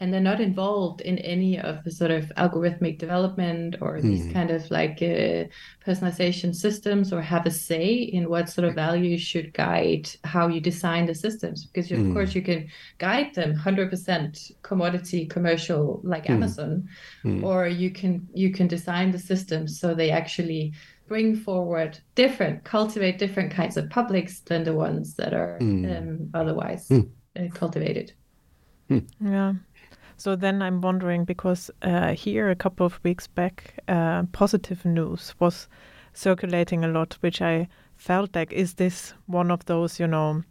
and 0.00 0.12
they're 0.12 0.20
not 0.20 0.40
involved 0.40 1.00
in 1.00 1.18
any 1.18 1.58
of 1.58 1.82
the 1.84 1.90
sort 1.90 2.10
of 2.10 2.30
algorithmic 2.36 2.98
development 2.98 3.76
or 3.80 4.00
these 4.00 4.26
mm. 4.26 4.32
kind 4.32 4.50
of 4.50 4.70
like 4.70 5.02
uh, 5.02 5.44
personalization 5.84 6.54
systems 6.54 7.12
or 7.12 7.20
have 7.20 7.46
a 7.46 7.50
say 7.50 7.94
in 7.94 8.28
what 8.28 8.48
sort 8.48 8.66
of 8.66 8.74
values 8.74 9.20
should 9.20 9.52
guide 9.54 10.08
how 10.24 10.46
you 10.46 10.60
design 10.60 11.06
the 11.06 11.14
systems 11.14 11.66
because 11.66 11.90
of 11.90 11.98
mm. 11.98 12.12
course 12.12 12.34
you 12.34 12.42
can 12.42 12.68
guide 12.98 13.34
them 13.34 13.54
100% 13.54 14.52
commodity 14.62 15.26
commercial 15.26 16.00
like 16.04 16.26
mm. 16.26 16.30
amazon 16.30 16.88
hmm. 17.22 17.42
or 17.44 17.66
you 17.66 17.90
can 17.90 18.26
you 18.34 18.52
can 18.52 18.68
design 18.68 19.10
the 19.10 19.18
systems 19.18 19.80
so 19.80 19.94
they 19.94 20.10
actually 20.10 20.72
bring 21.08 21.34
forward 21.34 21.98
different 22.14 22.62
cultivate 22.64 23.18
different 23.18 23.50
kinds 23.50 23.76
of 23.76 23.88
publics 23.90 24.40
than 24.40 24.62
the 24.62 24.72
ones 24.72 25.14
that 25.14 25.34
are 25.34 25.56
hmm. 25.58 25.90
um, 25.90 26.30
otherwise 26.34 26.88
hmm. 26.88 27.00
uh, 27.36 27.48
cultivated 27.52 28.12
yeah 29.20 29.54
so 30.18 30.34
then 30.34 30.60
I'm 30.60 30.80
wondering 30.80 31.24
because 31.24 31.70
uh, 31.80 32.12
here 32.12 32.50
a 32.50 32.56
couple 32.56 32.84
of 32.84 32.98
weeks 33.04 33.28
back, 33.28 33.74
uh, 33.86 34.24
positive 34.32 34.84
news 34.84 35.34
was 35.38 35.68
circulating 36.12 36.84
a 36.84 36.88
lot, 36.88 37.16
which 37.20 37.40
I 37.40 37.68
felt 37.96 38.34
like, 38.34 38.52
is 38.52 38.74
this 38.74 39.14
one 39.26 39.52
of 39.52 39.64
those, 39.66 40.00
you 40.00 40.08
know, 40.08 40.42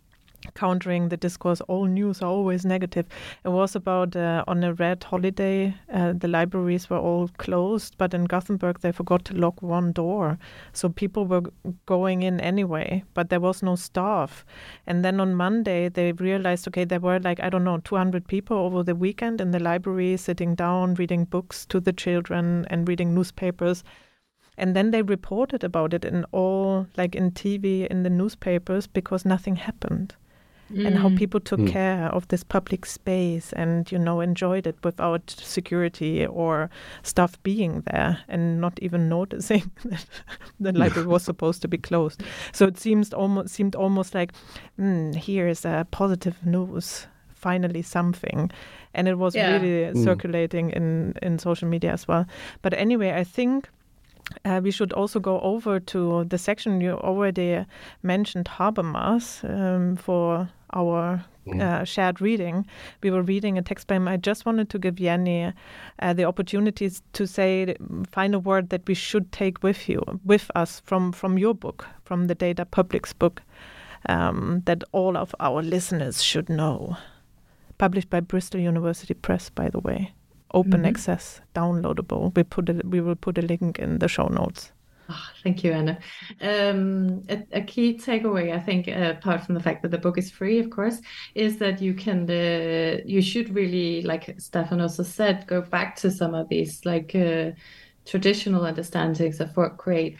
countering 0.54 1.10
the 1.10 1.17
discourse 1.17 1.62
all 1.62 1.86
news 1.86 2.21
are 2.21 2.30
always 2.30 2.65
negative. 2.65 3.06
It 3.43 3.50
was 3.50 3.76
about 3.76 4.15
uh, 4.15 4.43
on 4.47 4.63
a 4.63 4.73
red 4.73 5.04
holiday 5.04 5.76
uh, 5.91 6.13
the 6.13 6.28
libraries 6.28 6.89
were 6.89 6.97
all 6.97 7.30
closed 7.38 7.95
but 7.97 8.13
in 8.13 8.26
gothenburg 8.26 8.80
they 8.80 8.91
forgot 8.91 9.26
to 9.26 9.34
lock 9.34 9.62
one 9.62 9.91
door. 9.91 10.38
So 10.73 10.89
people 10.89 11.26
were 11.26 11.43
going 11.86 12.23
in 12.23 12.39
anyway 12.39 13.04
but 13.13 13.30
there 13.30 13.39
was 13.39 13.63
no 13.63 13.76
staff. 13.76 14.45
And 14.86 15.04
then 15.04 15.19
on 15.19 15.36
monday 15.36 15.89
they 15.89 16.12
realized 16.13 16.67
okay 16.67 16.86
there 16.86 17.00
were 17.00 17.19
like 17.19 17.39
i 17.39 17.50
don't 17.50 17.63
know 17.63 17.80
200 17.80 18.28
people 18.28 18.58
over 18.58 18.84
the 18.84 18.95
weekend 18.95 19.41
in 19.41 19.52
the 19.52 19.60
library 19.60 20.17
sitting 20.17 20.56
down 20.56 20.95
reading 20.95 21.26
books 21.26 21.65
to 21.67 21.80
the 21.80 21.93
children 21.93 22.65
and 22.69 22.88
reading 22.88 23.13
newspapers. 23.13 23.84
And 24.60 24.76
then 24.76 24.89
they 24.89 25.04
reported 25.04 25.63
about 25.63 25.93
it 25.93 26.04
in 26.04 26.26
all 26.32 26.88
like 26.97 27.13
in 27.15 27.32
tv 27.32 27.86
in 27.88 28.04
the 28.04 28.10
newspapers 28.10 28.88
because 28.88 29.23
nothing 29.23 29.56
happened 29.56 30.15
mm. 30.71 30.86
and 30.86 30.97
how 30.97 31.10
mm. 31.10 31.17
people 31.17 31.39
took 31.39 31.60
mm. 31.60 31.71
care 31.71 32.06
of 32.08 32.27
this 32.27 32.43
public 32.43 32.86
space 32.86 33.53
and 33.53 33.91
you 33.91 33.97
know 33.97 34.21
enjoyed 34.21 34.67
it 34.67 34.75
without 34.84 35.30
security 35.30 36.25
or 36.25 36.69
stuff 37.03 37.41
being 37.43 37.84
there 37.91 38.19
and 38.27 38.60
not 38.62 38.77
even 38.82 39.10
noticing 39.10 39.71
that 39.86 40.06
the 40.60 40.71
library 40.71 41.08
was 41.08 41.23
supposed 41.23 41.62
to 41.62 41.67
be 41.67 41.77
closed 41.77 42.23
so 42.51 42.65
it 42.65 42.77
seems 42.77 43.13
almost 43.13 43.53
seemed 43.53 43.75
almost 43.75 44.13
like 44.13 44.34
mm, 44.80 45.15
here 45.15 45.47
is 45.47 45.65
a 45.65 45.86
positive 45.91 46.45
news 46.45 47.08
finally 47.34 47.82
something 47.82 48.49
and 48.93 49.08
it 49.08 49.17
was 49.17 49.36
yeah. 49.36 49.51
really 49.51 49.93
mm. 49.93 50.03
circulating 50.03 50.71
in 50.71 51.13
in 51.21 51.38
social 51.39 51.67
media 51.67 51.91
as 51.91 52.08
well 52.08 52.25
but 52.62 52.73
anyway 52.73 53.13
i 53.13 53.23
think 53.23 53.69
uh, 54.45 54.60
we 54.62 54.71
should 54.71 54.91
also 54.93 55.19
go 55.19 55.39
over 55.39 55.80
to 55.80 56.25
the 56.25 56.38
section 56.38 56.82
you 56.82 56.91
already 56.91 57.65
mentioned 58.03 58.45
Habermas 58.45 59.43
um, 59.49 59.95
for 59.95 60.49
our 60.73 61.23
mm. 61.45 61.62
uh, 61.62 61.84
shared 61.86 62.21
reading. 62.21 62.65
We 63.01 63.12
were 63.12 63.21
reading 63.21 63.58
a 63.58 63.62
text 63.62 63.88
by 63.88 63.95
him. 63.95 64.08
I 64.08 64.17
just 64.17 64.45
wanted 64.45 64.69
to 64.69 64.80
give 64.80 64.95
Jannie 64.95 65.53
uh, 65.99 66.13
the 66.13 66.25
opportunities 66.25 67.01
to 67.13 67.27
say, 67.27 67.75
find 68.10 68.36
a 68.36 68.39
word 68.39 68.69
that 68.69 68.88
we 68.88 68.93
should 68.93 69.32
take 69.32 69.63
with 69.63 69.89
you, 69.89 70.01
with 70.25 70.51
us 70.56 70.82
from 70.86 71.12
from 71.12 71.38
your 71.38 71.53
book, 71.53 71.88
from 72.03 72.27
the 72.27 72.36
Data 72.36 72.65
Publics 72.65 73.13
book, 73.13 73.41
um, 74.08 74.62
that 74.65 74.84
all 74.91 75.17
of 75.17 75.34
our 75.39 75.62
listeners 75.62 76.23
should 76.23 76.49
know. 76.49 76.97
Published 77.77 78.10
by 78.10 78.21
Bristol 78.21 78.60
University 78.60 79.13
Press, 79.13 79.49
by 79.49 79.69
the 79.69 79.80
way 79.80 80.13
open 80.53 80.80
mm 80.80 80.86
-hmm. 80.86 80.89
access, 80.89 81.41
downloadable. 81.53 82.32
We 82.36 82.43
put 82.43 82.69
a, 82.69 82.73
we 82.73 83.01
will 83.01 83.15
put 83.15 83.38
a 83.38 83.41
link 83.41 83.80
in 83.80 83.99
the 83.99 84.08
show 84.08 84.27
notes. 84.30 84.73
Oh, 85.10 85.30
thank 85.41 85.63
you, 85.63 85.72
Anna. 85.72 86.00
Um, 86.41 87.24
a, 87.30 87.41
a, 87.54 87.62
key 87.62 87.98
takeaway, 87.98 88.54
I 88.54 88.60
think, 88.60 88.89
uh, 88.89 89.13
apart 89.17 89.46
from 89.46 89.56
the 89.56 89.62
fact 89.62 89.82
that 89.84 89.91
the 89.91 89.98
book 89.98 90.17
is 90.17 90.30
free, 90.30 90.60
of 90.60 90.70
course, 90.70 91.00
is 91.34 91.58
that 91.60 91.82
you 91.82 91.93
can, 91.93 92.30
uh, 92.30 92.98
you 93.06 93.22
should 93.22 93.56
really, 93.56 94.02
like 94.02 94.36
Stefan 94.38 94.82
also 94.82 95.04
said, 95.04 95.48
go 95.48 95.62
back 95.62 95.96
to 95.98 96.12
some 96.12 96.34
of 96.34 96.50
these 96.50 96.86
like 96.86 97.15
uh, 97.15 97.52
traditional 98.06 98.65
understandings 98.65 99.39
of 99.39 99.56
what 99.56 99.78
creates 99.78 100.20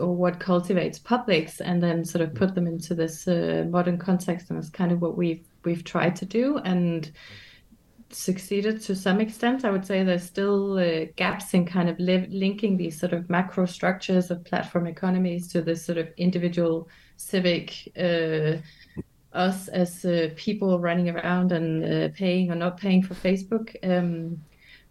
or 0.00 0.14
what 0.14 0.40
cultivates 0.40 0.98
publics, 0.98 1.60
and 1.60 1.82
then 1.82 2.04
sort 2.04 2.22
of 2.22 2.34
put 2.34 2.54
them 2.54 2.66
into 2.66 2.94
this 2.94 3.28
uh, 3.28 3.66
modern 3.68 3.98
context. 3.98 4.48
And 4.48 4.58
it's 4.58 4.70
kind 4.70 4.92
of 4.92 5.02
what 5.02 5.16
we've 5.16 5.44
we've 5.64 5.84
tried 5.84 6.16
to 6.16 6.24
do. 6.24 6.58
And 6.58 7.10
succeeded 8.14 8.80
to 8.82 8.94
some 8.94 9.20
extent. 9.20 9.64
I 9.64 9.70
would 9.70 9.86
say 9.86 10.02
there's 10.02 10.24
still 10.24 10.78
uh, 10.78 11.06
gaps 11.16 11.54
in 11.54 11.66
kind 11.66 11.88
of 11.88 11.98
li- 11.98 12.28
linking 12.30 12.76
these 12.76 12.98
sort 12.98 13.12
of 13.12 13.28
macro 13.30 13.66
structures 13.66 14.30
of 14.30 14.44
platform 14.44 14.86
economies 14.86 15.48
to 15.52 15.62
this 15.62 15.84
sort 15.84 15.98
of 15.98 16.08
individual 16.16 16.88
civic 17.16 17.92
uh, 17.98 18.58
us 19.32 19.68
as 19.68 20.04
uh, 20.04 20.28
people 20.36 20.78
running 20.78 21.08
around 21.08 21.52
and 21.52 21.84
uh, 21.84 22.08
paying 22.14 22.50
or 22.50 22.54
not 22.54 22.78
paying 22.78 23.02
for 23.02 23.14
Facebook. 23.14 23.74
Um, 23.82 24.42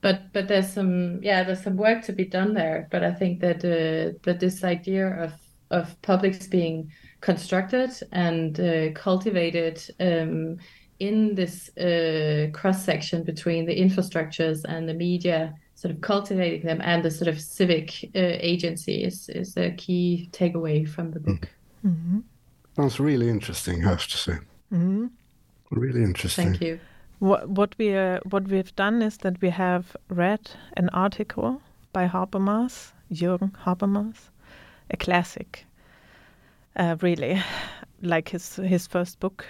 but 0.01 0.34
but 0.34 0.47
there's 0.47 0.73
some 0.73 1.21
yeah 1.21 1.43
there's 1.43 1.63
some 1.63 1.77
work 1.77 2.03
to 2.05 2.13
be 2.13 2.25
done 2.25 2.53
there. 2.53 2.88
But 2.91 3.03
I 3.03 3.12
think 3.13 3.39
that 3.41 3.57
uh, 3.57 4.17
that 4.23 4.39
this 4.39 4.63
idea 4.63 5.07
of 5.07 5.34
of 5.69 6.01
publics 6.01 6.47
being 6.47 6.91
constructed 7.21 7.91
and 8.12 8.60
uh, 8.60 8.91
cultivated 8.93 9.81
um, 9.99 10.57
in 11.01 11.35
this 11.35 11.75
uh, 11.77 12.47
cross 12.53 12.85
section 12.85 13.23
between 13.23 13.65
the 13.65 13.75
infrastructures 13.75 14.63
and 14.65 14.87
the 14.87 14.93
media, 14.93 15.53
sort 15.75 15.91
of 15.93 16.01
cultivating 16.01 16.63
them 16.67 16.79
and 16.81 17.03
the 17.03 17.09
sort 17.09 17.27
of 17.27 17.41
civic 17.41 17.89
uh, 18.15 18.53
agency 18.53 19.03
is, 19.03 19.29
is 19.29 19.57
a 19.57 19.71
key 19.71 20.29
takeaway 20.31 20.87
from 20.87 21.11
the 21.11 21.19
book. 21.19 21.49
Mm-hmm. 21.83 22.19
Sounds 22.75 22.99
really 22.99 23.29
interesting, 23.29 23.83
I 23.85 23.89
have 23.89 24.07
to 24.07 24.17
say. 24.17 24.33
Mm-hmm. 24.71 25.07
Really 25.71 26.03
interesting. 26.03 26.49
Thank 26.49 26.61
you. 26.61 26.79
What 27.19 27.49
what 27.49 27.75
we 27.77 27.95
uh, 27.95 28.19
what 28.29 28.47
we've 28.47 28.75
done 28.75 29.05
is 29.05 29.17
that 29.17 29.41
we 29.41 29.49
have 29.49 29.95
read 30.09 30.51
an 30.77 30.89
article 30.89 31.61
by 31.93 32.07
Habermas, 32.07 32.93
Jürgen 33.11 33.51
Habermas, 33.65 34.29
a 34.89 34.97
classic, 34.97 35.65
uh, 36.75 36.95
really, 37.01 37.41
like 38.01 38.29
his 38.29 38.55
his 38.55 38.87
first 38.87 39.19
book 39.19 39.45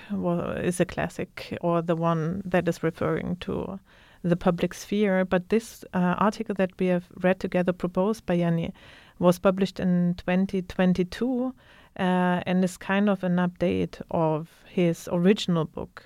is 0.58 0.80
a 0.80 0.86
classic, 0.86 1.58
or 1.62 1.82
the 1.82 1.96
one 1.96 2.42
that 2.46 2.68
is 2.68 2.84
referring 2.84 3.38
to 3.38 3.80
the 4.24 4.36
public 4.36 4.74
sphere. 4.74 5.26
But 5.26 5.50
this 5.50 5.84
uh, 5.94 6.16
article 6.18 6.56
that 6.56 6.72
we 6.80 6.88
have 6.88 7.06
read 7.22 7.40
together, 7.40 7.74
proposed 7.74 8.26
by 8.26 8.38
Jannie, 8.38 8.74
was 9.20 9.40
published 9.40 9.80
in 9.80 10.16
2022 10.18 11.54
uh, 11.98 12.42
and 12.46 12.64
is 12.64 12.78
kind 12.78 13.10
of 13.10 13.24
an 13.24 13.36
update 13.36 14.02
of 14.12 14.50
his 14.66 15.10
original 15.12 15.66
book. 15.66 16.04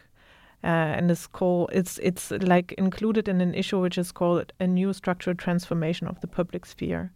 Uh, 0.64 0.98
and 0.98 1.12
it's 1.12 1.28
called 1.28 1.70
it's 1.72 2.00
it's 2.00 2.32
like 2.32 2.74
included 2.74 3.28
in 3.28 3.40
an 3.40 3.54
issue 3.54 3.80
which 3.80 4.00
is 4.00 4.12
called 4.12 4.52
a 4.60 4.66
new 4.66 4.94
structural 4.94 5.36
transformation 5.36 6.08
of 6.08 6.20
the 6.22 6.28
public 6.28 6.66
sphere. 6.66 7.12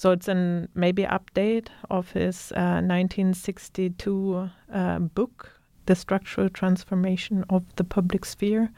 So 0.00 0.12
it's 0.12 0.28
an 0.28 0.70
maybe 0.74 1.02
update 1.02 1.68
of 1.90 2.12
his 2.12 2.52
uh, 2.52 2.80
1962 2.80 4.48
uh, 4.72 4.98
book, 5.00 5.60
The 5.84 5.94
Structural 5.94 6.48
Transformation 6.48 7.44
of 7.50 7.66
the 7.76 7.84
Public 7.84 8.24
Sphere, 8.24 8.70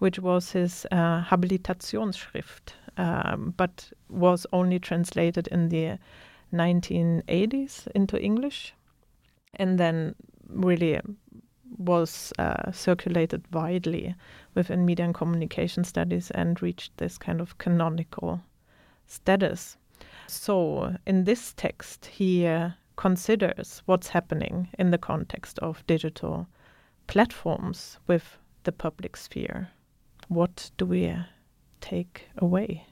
which 0.00 0.18
was 0.18 0.50
his 0.50 0.84
uh, 0.90 1.22
Habilitationsschrift, 1.22 2.72
um, 2.96 3.54
but 3.56 3.92
was 4.08 4.48
only 4.52 4.80
translated 4.80 5.46
in 5.46 5.68
the 5.68 5.96
1980s 6.52 7.86
into 7.94 8.20
English, 8.20 8.74
and 9.54 9.78
then 9.78 10.16
really 10.48 11.00
was 11.78 12.32
uh, 12.40 12.72
circulated 12.72 13.44
widely 13.52 14.16
within 14.56 14.84
media 14.84 15.04
and 15.04 15.14
communication 15.14 15.84
studies 15.84 16.32
and 16.32 16.60
reached 16.60 16.96
this 16.96 17.16
kind 17.16 17.40
of 17.40 17.58
canonical 17.58 18.40
status. 19.06 19.76
So, 20.26 20.96
in 21.06 21.24
this 21.24 21.52
text, 21.54 22.06
he 22.06 22.46
uh, 22.46 22.70
considers 22.96 23.82
what's 23.86 24.08
happening 24.08 24.68
in 24.78 24.90
the 24.90 24.98
context 24.98 25.58
of 25.58 25.86
digital 25.86 26.46
platforms 27.06 27.98
with 28.06 28.38
the 28.64 28.72
public 28.72 29.16
sphere. 29.16 29.68
What 30.28 30.70
do 30.76 30.86
we 30.86 31.14
take 31.80 32.28
away 32.38 32.86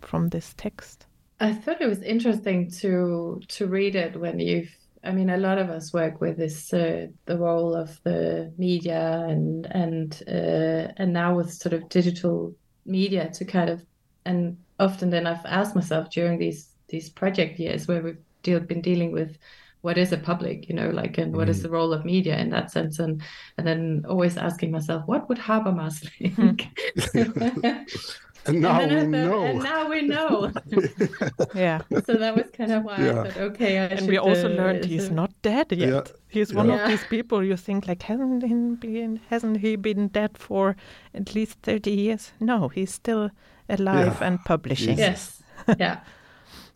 from 0.00 0.28
this 0.28 0.54
text? 0.56 1.06
I 1.40 1.52
thought 1.52 1.80
it 1.80 1.88
was 1.88 2.02
interesting 2.02 2.70
to 2.80 3.40
to 3.48 3.66
read 3.66 3.94
it 3.94 4.18
when 4.18 4.40
you've. 4.40 4.74
I 5.04 5.12
mean, 5.12 5.30
a 5.30 5.36
lot 5.36 5.58
of 5.58 5.70
us 5.70 5.92
work 5.92 6.20
with 6.20 6.36
this 6.36 6.72
uh, 6.72 7.06
the 7.26 7.38
role 7.38 7.76
of 7.76 8.02
the 8.02 8.52
media 8.58 9.24
and 9.28 9.66
and 9.70 10.20
uh, 10.26 10.92
and 10.96 11.12
now 11.12 11.36
with 11.36 11.52
sort 11.52 11.72
of 11.72 11.88
digital 11.88 12.54
media 12.84 13.30
to 13.34 13.44
kind 13.44 13.70
of 13.70 13.84
and 14.24 14.56
often 14.78 15.10
then 15.10 15.26
I've 15.26 15.44
asked 15.44 15.74
myself 15.74 16.10
during 16.10 16.38
these 16.38 16.70
these 16.88 17.10
project 17.10 17.58
years 17.58 17.86
where 17.86 18.02
we've 18.02 18.18
deal, 18.42 18.60
been 18.60 18.80
dealing 18.80 19.12
with 19.12 19.36
what 19.82 19.98
is 19.98 20.12
a 20.12 20.16
public, 20.16 20.68
you 20.68 20.74
know, 20.74 20.90
like 20.90 21.18
and 21.18 21.32
mm. 21.32 21.36
what 21.36 21.48
is 21.48 21.60
mm. 21.60 21.62
the 21.64 21.70
role 21.70 21.92
of 21.92 22.04
media 22.04 22.36
in 22.38 22.50
that 22.50 22.70
sense, 22.70 22.98
and 22.98 23.22
and 23.56 23.66
then 23.66 24.04
always 24.08 24.36
asking 24.36 24.70
myself, 24.70 25.02
what 25.06 25.28
would 25.28 25.38
Habermas 25.38 26.00
think? 26.18 26.66
And 28.48 28.62
now 28.62 28.80
and 28.80 28.90
we 28.90 28.98
thought, 28.98 29.08
know. 29.08 29.42
And 29.44 29.62
now 29.62 29.88
we 29.88 30.02
know. 30.02 30.52
yeah. 31.54 31.80
So 32.04 32.14
that 32.14 32.34
was 32.34 32.46
kind 32.52 32.72
of 32.72 32.84
why 32.84 32.96
yeah. 32.98 33.10
I 33.10 33.14
thought, 33.14 33.36
okay. 33.36 33.78
I 33.78 33.84
and 33.84 34.00
should, 34.00 34.08
we 34.08 34.18
also 34.18 34.50
uh, 34.50 34.56
learned 34.56 34.84
he's 34.84 35.10
not 35.10 35.30
dead 35.42 35.70
yet. 35.72 35.88
Yeah. 35.88 36.02
He's 36.28 36.54
one 36.54 36.68
yeah. 36.68 36.82
of 36.82 36.88
these 36.88 37.04
people 37.04 37.44
you 37.44 37.56
think 37.56 37.86
like 37.86 38.02
hasn't 38.02 38.42
he 38.42 38.54
been 38.54 39.20
hasn't 39.28 39.58
he 39.58 39.76
been 39.76 40.08
dead 40.08 40.36
for 40.38 40.76
at 41.14 41.34
least 41.34 41.58
thirty 41.62 41.92
years? 41.92 42.32
No, 42.40 42.68
he's 42.68 42.92
still 42.92 43.30
alive 43.68 44.22
and 44.22 44.38
publishing. 44.44 44.98
Yes. 44.98 45.34
Yeah. 45.78 46.00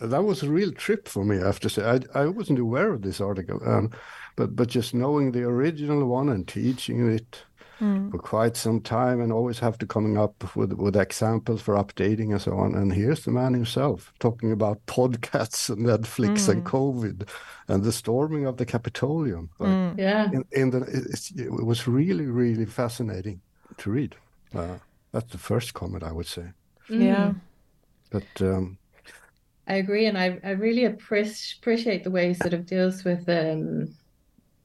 that 0.00 0.24
was 0.24 0.42
a 0.42 0.50
real 0.50 0.72
trip 0.72 1.08
for 1.08 1.24
me. 1.24 1.38
I 1.38 1.46
have 1.46 1.60
to 1.60 1.70
say, 1.70 1.82
I 1.82 2.00
I 2.22 2.26
wasn't 2.26 2.58
aware 2.58 2.92
of 2.92 3.02
this 3.02 3.20
article, 3.20 3.60
um, 3.64 3.90
but 4.36 4.54
but 4.56 4.68
just 4.68 4.92
knowing 4.92 5.32
the 5.32 5.44
original 5.44 6.04
one 6.06 6.28
and 6.28 6.46
teaching 6.46 7.10
it 7.10 7.44
mm. 7.82 8.10
for 8.10 8.18
quite 8.18 8.56
some 8.56 8.80
time 8.80 9.20
and 9.20 9.32
always 9.32 9.58
have 9.58 9.76
to 9.78 9.86
coming 9.86 10.16
up 10.16 10.56
with 10.56 10.72
with 10.74 10.96
examples 10.96 11.60
for 11.60 11.74
updating 11.74 12.30
and 12.30 12.40
so 12.40 12.56
on. 12.56 12.74
And 12.74 12.92
here's 12.92 13.24
the 13.24 13.30
man 13.30 13.54
himself 13.54 14.12
talking 14.18 14.52
about 14.52 14.84
podcasts 14.86 15.68
and 15.68 15.86
Netflix 15.86 16.46
mm. 16.46 16.48
and 16.50 16.64
COVID 16.64 17.28
and 17.68 17.82
the 17.82 17.92
storming 17.92 18.46
of 18.46 18.56
the 18.56 18.66
Capitolium. 18.66 19.48
Like, 19.58 19.70
mm. 19.70 19.98
Yeah, 19.98 20.30
in, 20.32 20.44
in 20.52 20.70
the, 20.70 20.80
it 21.36 21.64
was 21.64 21.88
really 21.88 22.26
really 22.26 22.66
fascinating 22.66 23.40
to 23.78 23.90
read. 23.90 24.14
Uh, 24.54 24.78
that's 25.12 25.32
the 25.32 25.38
first 25.38 25.74
comment 25.74 26.02
I 26.02 26.12
would 26.12 26.26
say. 26.26 26.52
Yeah, 27.00 27.32
but. 28.10 28.24
Um, 28.40 28.78
I 29.68 29.74
agree, 29.74 30.06
and 30.06 30.18
I, 30.18 30.38
I 30.42 30.50
really 30.50 30.84
appreciate 30.86 32.02
the 32.02 32.10
way 32.10 32.28
he 32.28 32.34
sort 32.34 32.52
of 32.52 32.66
deals 32.66 33.04
with 33.04 33.28
um, 33.28 33.94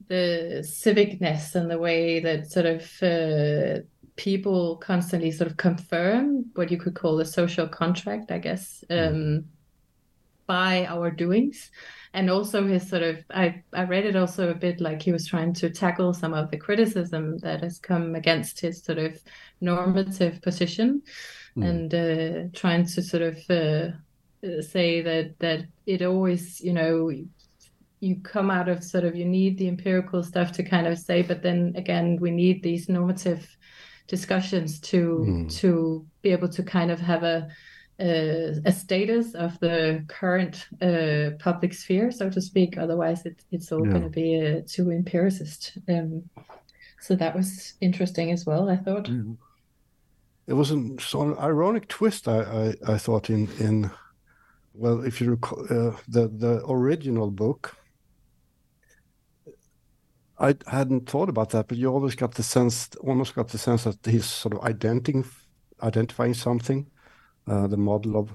the 0.08 0.62
civicness 0.62 1.54
and 1.54 1.70
the 1.70 1.78
way 1.78 2.18
that 2.20 2.50
sort 2.50 2.66
of 2.66 3.02
uh, 3.02 3.82
people 4.16 4.76
constantly 4.76 5.30
sort 5.30 5.50
of 5.50 5.56
confirm 5.56 6.46
what 6.54 6.70
you 6.70 6.78
could 6.78 6.94
call 6.94 7.20
a 7.20 7.24
social 7.24 7.68
contract, 7.68 8.30
I 8.32 8.38
guess, 8.38 8.84
mm. 8.90 9.08
um, 9.08 9.44
by 10.46 10.86
our 10.86 11.10
doings. 11.10 11.70
And 12.14 12.28
also 12.30 12.66
his 12.66 12.88
sort 12.88 13.02
of, 13.02 13.24
I, 13.30 13.62
I 13.72 13.84
read 13.84 14.06
it 14.06 14.16
also 14.16 14.50
a 14.50 14.54
bit 14.54 14.80
like 14.80 15.02
he 15.02 15.12
was 15.12 15.26
trying 15.26 15.52
to 15.54 15.70
tackle 15.70 16.14
some 16.14 16.34
of 16.34 16.50
the 16.50 16.56
criticism 16.56 17.38
that 17.38 17.62
has 17.62 17.78
come 17.78 18.14
against 18.14 18.60
his 18.60 18.82
sort 18.82 18.98
of 18.98 19.22
normative 19.60 20.42
position 20.42 21.02
mm. 21.58 21.68
and 21.68 21.94
uh, 21.94 22.58
trying 22.58 22.86
to 22.86 23.02
sort 23.02 23.22
of 23.22 23.36
uh, 23.50 23.92
say 24.62 25.02
that 25.02 25.38
that 25.38 25.66
it 25.86 26.02
always, 26.02 26.60
you 26.60 26.72
know, 26.72 27.10
you 28.00 28.16
come 28.22 28.50
out 28.50 28.68
of 28.68 28.84
sort 28.84 29.04
of 29.04 29.16
you 29.16 29.24
need 29.24 29.58
the 29.58 29.68
empirical 29.68 30.22
stuff 30.22 30.52
to 30.52 30.62
kind 30.62 30.86
of 30.86 30.98
say 30.98 31.22
but 31.22 31.42
then 31.42 31.72
again 31.76 32.16
we 32.20 32.30
need 32.30 32.62
these 32.62 32.88
normative 32.88 33.56
discussions 34.06 34.78
to 34.80 35.24
mm. 35.26 35.56
to 35.56 36.06
be 36.22 36.30
able 36.30 36.48
to 36.48 36.62
kind 36.62 36.90
of 36.90 37.00
have 37.00 37.22
a 37.22 37.48
a, 38.00 38.54
a 38.64 38.70
status 38.70 39.34
of 39.34 39.58
the 39.58 40.04
current 40.06 40.68
uh, 40.80 41.36
public 41.40 41.74
sphere 41.74 42.12
so 42.12 42.30
to 42.30 42.40
speak 42.40 42.78
otherwise 42.78 43.26
it, 43.26 43.44
it's 43.50 43.72
all 43.72 43.84
yeah. 43.84 43.90
going 43.90 44.04
to 44.04 44.08
be 44.08 44.36
a, 44.36 44.62
too 44.62 44.92
empiricist 44.92 45.78
um, 45.88 46.22
so 47.00 47.16
that 47.16 47.34
was 47.34 47.74
interesting 47.80 48.30
as 48.30 48.46
well 48.46 48.68
i 48.68 48.76
thought 48.76 49.06
mm. 49.06 49.36
It 50.48 50.54
was 50.54 50.70
an, 50.72 50.98
ironic 51.38 51.86
twist 51.88 52.26
I, 52.26 52.40
I, 52.40 52.94
I 52.94 52.98
thought 52.98 53.30
in 53.30 53.48
in 53.60 53.90
well 54.74 55.04
if 55.04 55.20
you 55.20 55.30
recall 55.30 55.62
uh, 55.64 55.96
the 56.08 56.28
the 56.28 56.64
original 56.66 57.30
book 57.30 57.76
I 60.40 60.54
hadn't 60.66 61.08
thought 61.10 61.28
about 61.28 61.50
that, 61.50 61.66
but 61.66 61.78
you 61.78 61.92
always 61.92 62.14
got 62.14 62.34
the 62.34 62.44
sense, 62.44 62.90
almost 63.00 63.34
got 63.34 63.48
the 63.48 63.58
sense 63.58 63.84
that 63.84 63.98
he's 64.06 64.24
sort 64.24 64.54
of 64.54 64.62
identifying, 64.62 65.24
identifying 65.82 66.34
something, 66.34 66.86
uh, 67.48 67.66
the 67.66 67.76
model 67.76 68.16
of 68.16 68.30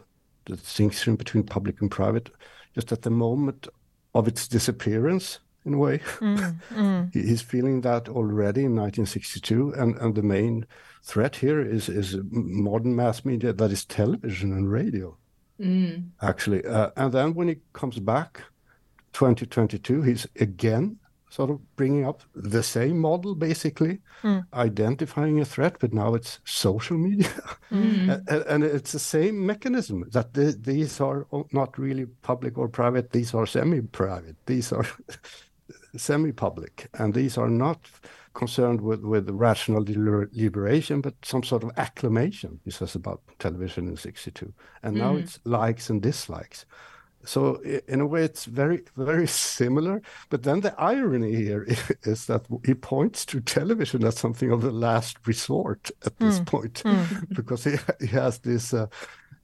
the 0.46 0.58
distinction 0.58 1.16
between 1.16 1.44
public 1.44 1.80
and 1.82 1.90
private, 1.90 2.30
just 2.76 2.92
at 2.92 3.04
the 3.04 3.10
moment 3.10 3.70
of 4.14 4.28
its 4.28 4.50
disappearance, 4.50 5.40
in 5.66 5.74
a 5.74 5.78
way. 5.78 6.00
Mm, 6.20 6.56
mm. 6.72 7.14
he's 7.14 7.42
feeling 7.42 7.82
that 7.82 8.10
already 8.10 8.62
in 8.62 8.76
1962, 8.76 9.74
and, 9.78 9.98
and 9.98 10.16
the 10.16 10.24
main 10.24 10.66
threat 11.04 11.36
here 11.36 11.62
is 11.62 11.90
is 11.90 12.18
modern 12.32 12.96
mass 12.96 13.26
media, 13.26 13.54
that 13.54 13.72
is 13.72 13.86
television 13.86 14.52
and 14.54 14.72
radio, 14.72 15.18
mm. 15.60 16.04
actually. 16.22 16.66
Uh, 16.66 16.90
and 16.96 17.14
then 17.14 17.34
when 17.34 17.48
he 17.48 17.58
comes 17.74 18.00
back, 18.00 18.42
2022, 19.14 20.02
he's 20.02 20.28
again 20.40 20.98
sort 21.34 21.50
of 21.50 21.60
bringing 21.76 22.06
up 22.06 22.22
the 22.36 22.62
same 22.62 23.00
model, 23.00 23.34
basically, 23.34 24.00
mm. 24.22 24.46
identifying 24.54 25.40
a 25.40 25.46
threat, 25.46 25.78
but 25.80 25.92
now 25.92 26.14
it's 26.14 26.40
social 26.46 26.98
media. 26.98 27.30
Mm. 27.72 28.22
and, 28.28 28.44
and, 28.46 28.64
it's 28.64 28.92
the 28.92 29.00
same 29.00 29.44
mechanism 29.48 30.08
that 30.12 30.36
the, 30.36 30.56
these 30.62 31.02
are 31.02 31.26
not 31.52 31.76
really 31.80 32.06
public 32.22 32.56
or 32.56 32.68
private, 32.68 33.10
these 33.10 33.34
are 33.34 33.48
semi 33.48 33.82
private, 33.82 34.36
these 34.46 34.72
are 34.72 34.86
semi 35.96 36.32
public, 36.32 36.90
and 36.94 37.14
these 37.14 37.38
are 37.38 37.50
not 37.50 37.88
concerned 38.34 38.82
with, 38.82 39.02
with 39.02 39.30
rational 39.30 39.84
deliberation, 39.84 41.02
but 41.02 41.14
some 41.24 41.44
sort 41.44 41.64
of 41.64 41.72
acclamation, 41.78 42.60
he 42.66 42.72
says 42.72 42.96
about 42.96 43.22
television 43.40 43.88
in 43.88 43.96
62. 43.96 44.52
And 44.82 44.96
mm. 44.96 45.00
now 45.00 45.16
it's 45.16 45.40
likes 45.44 45.90
and 45.90 46.02
dislikes. 46.02 46.66
So 47.26 47.62
in 47.88 48.02
a 48.02 48.06
way, 48.06 48.24
it's 48.24 48.46
very, 48.46 48.84
very 48.98 49.28
similar. 49.28 50.02
But 50.30 50.44
then 50.44 50.60
the 50.60 50.76
irony 50.78 51.36
here 51.36 51.66
is 52.04 52.26
that 52.26 52.46
he 52.66 52.74
points 52.74 53.26
to 53.28 53.40
television 53.40 54.04
as 54.04 54.18
something 54.18 54.52
of 54.52 54.62
the 54.62 54.72
last 54.72 55.18
resort 55.26 55.90
at 56.06 56.18
this 56.18 56.40
mm. 56.40 56.46
point, 56.46 56.84
mm. 56.84 57.30
because 57.36 57.64
he, 57.64 57.76
he 58.02 58.08
has 58.08 58.40
this 58.40 58.74
uh, 58.74 58.88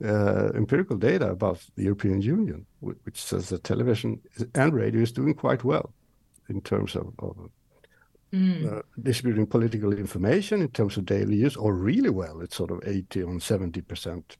uh, 0.03 0.49
empirical 0.55 0.97
data 0.97 1.29
about 1.29 1.65
the 1.75 1.83
European 1.83 2.21
Union, 2.21 2.65
which 2.79 3.21
says 3.21 3.49
that 3.49 3.63
television 3.63 4.19
and 4.55 4.73
radio 4.73 5.01
is 5.01 5.11
doing 5.11 5.33
quite 5.33 5.63
well 5.63 5.93
in 6.49 6.61
terms 6.61 6.95
of, 6.95 7.13
of 7.19 7.49
mm. 8.33 8.77
uh, 8.77 8.81
distributing 9.01 9.47
political 9.47 9.93
information 9.93 10.61
in 10.61 10.69
terms 10.69 10.97
of 10.97 11.05
daily 11.05 11.35
use, 11.35 11.55
or 11.55 11.73
really 11.73 12.09
well. 12.09 12.41
It's 12.41 12.55
sort 12.55 12.71
of 12.71 12.81
80 12.85 13.23
on 13.23 13.39
70 13.39 13.81
percent 13.81 14.37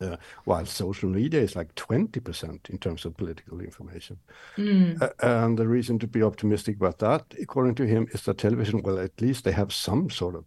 uh, 0.00 0.16
while 0.44 0.66
social 0.66 1.08
media 1.08 1.40
is 1.40 1.56
like 1.56 1.74
20% 1.74 2.70
in 2.70 2.78
terms 2.78 3.04
of 3.04 3.16
political 3.16 3.60
information. 3.60 4.18
Mm. 4.56 5.00
Uh, 5.00 5.10
and 5.20 5.58
the 5.58 5.68
reason 5.68 5.98
to 6.00 6.06
be 6.06 6.22
optimistic 6.22 6.76
about 6.76 6.98
that, 6.98 7.22
according 7.40 7.74
to 7.76 7.86
him, 7.86 8.08
is 8.12 8.22
that 8.22 8.38
television, 8.38 8.82
well, 8.82 8.98
at 8.98 9.20
least 9.20 9.44
they 9.44 9.52
have 9.52 9.72
some 9.72 10.10
sort 10.10 10.34
of 10.34 10.44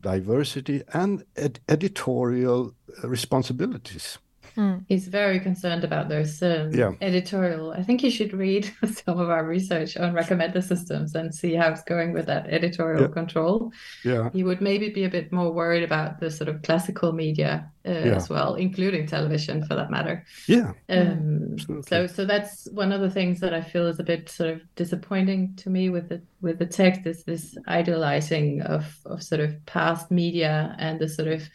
diversity 0.00 0.82
and 0.92 1.24
ed- 1.36 1.60
editorial 1.68 2.74
uh, 3.02 3.08
responsibilities. 3.08 4.18
Mm. 4.60 4.84
He's 4.88 5.08
very 5.08 5.40
concerned 5.40 5.84
about 5.84 6.10
those 6.10 6.42
um, 6.42 6.70
yeah. 6.74 6.92
editorial. 7.00 7.72
I 7.72 7.82
think 7.82 8.02
you 8.02 8.10
should 8.10 8.34
read 8.34 8.70
some 9.06 9.18
of 9.18 9.30
our 9.30 9.42
research 9.42 9.96
on 9.96 10.12
recommender 10.12 10.62
systems 10.62 11.14
and 11.14 11.34
see 11.34 11.54
how 11.54 11.70
it's 11.70 11.82
going 11.82 12.12
with 12.12 12.26
that 12.26 12.46
editorial 12.48 13.02
yeah. 13.02 13.08
control. 13.08 13.72
Yeah, 14.04 14.28
he 14.34 14.44
would 14.44 14.60
maybe 14.60 14.90
be 14.90 15.04
a 15.04 15.08
bit 15.08 15.32
more 15.32 15.50
worried 15.50 15.82
about 15.82 16.20
the 16.20 16.30
sort 16.30 16.48
of 16.48 16.60
classical 16.60 17.12
media 17.12 17.70
uh, 17.86 17.92
yeah. 17.92 18.16
as 18.16 18.28
well, 18.28 18.54
including 18.54 19.06
television 19.06 19.64
for 19.64 19.74
that 19.76 19.90
matter. 19.90 20.26
Yeah. 20.46 20.72
Um, 20.90 21.56
so, 21.88 22.06
so 22.06 22.26
that's 22.26 22.68
one 22.72 22.92
of 22.92 23.00
the 23.00 23.10
things 23.10 23.40
that 23.40 23.54
I 23.54 23.62
feel 23.62 23.86
is 23.86 23.98
a 23.98 24.04
bit 24.04 24.28
sort 24.28 24.50
of 24.50 24.60
disappointing 24.76 25.54
to 25.56 25.70
me 25.70 25.88
with 25.88 26.10
the 26.10 26.20
with 26.42 26.58
the 26.58 26.66
text 26.66 27.06
is 27.06 27.24
this 27.24 27.56
idealizing 27.66 28.60
of 28.60 28.84
of 29.06 29.22
sort 29.22 29.40
of 29.40 29.64
past 29.64 30.10
media 30.10 30.76
and 30.78 31.00
the 31.00 31.08
sort 31.08 31.28
of 31.28 31.48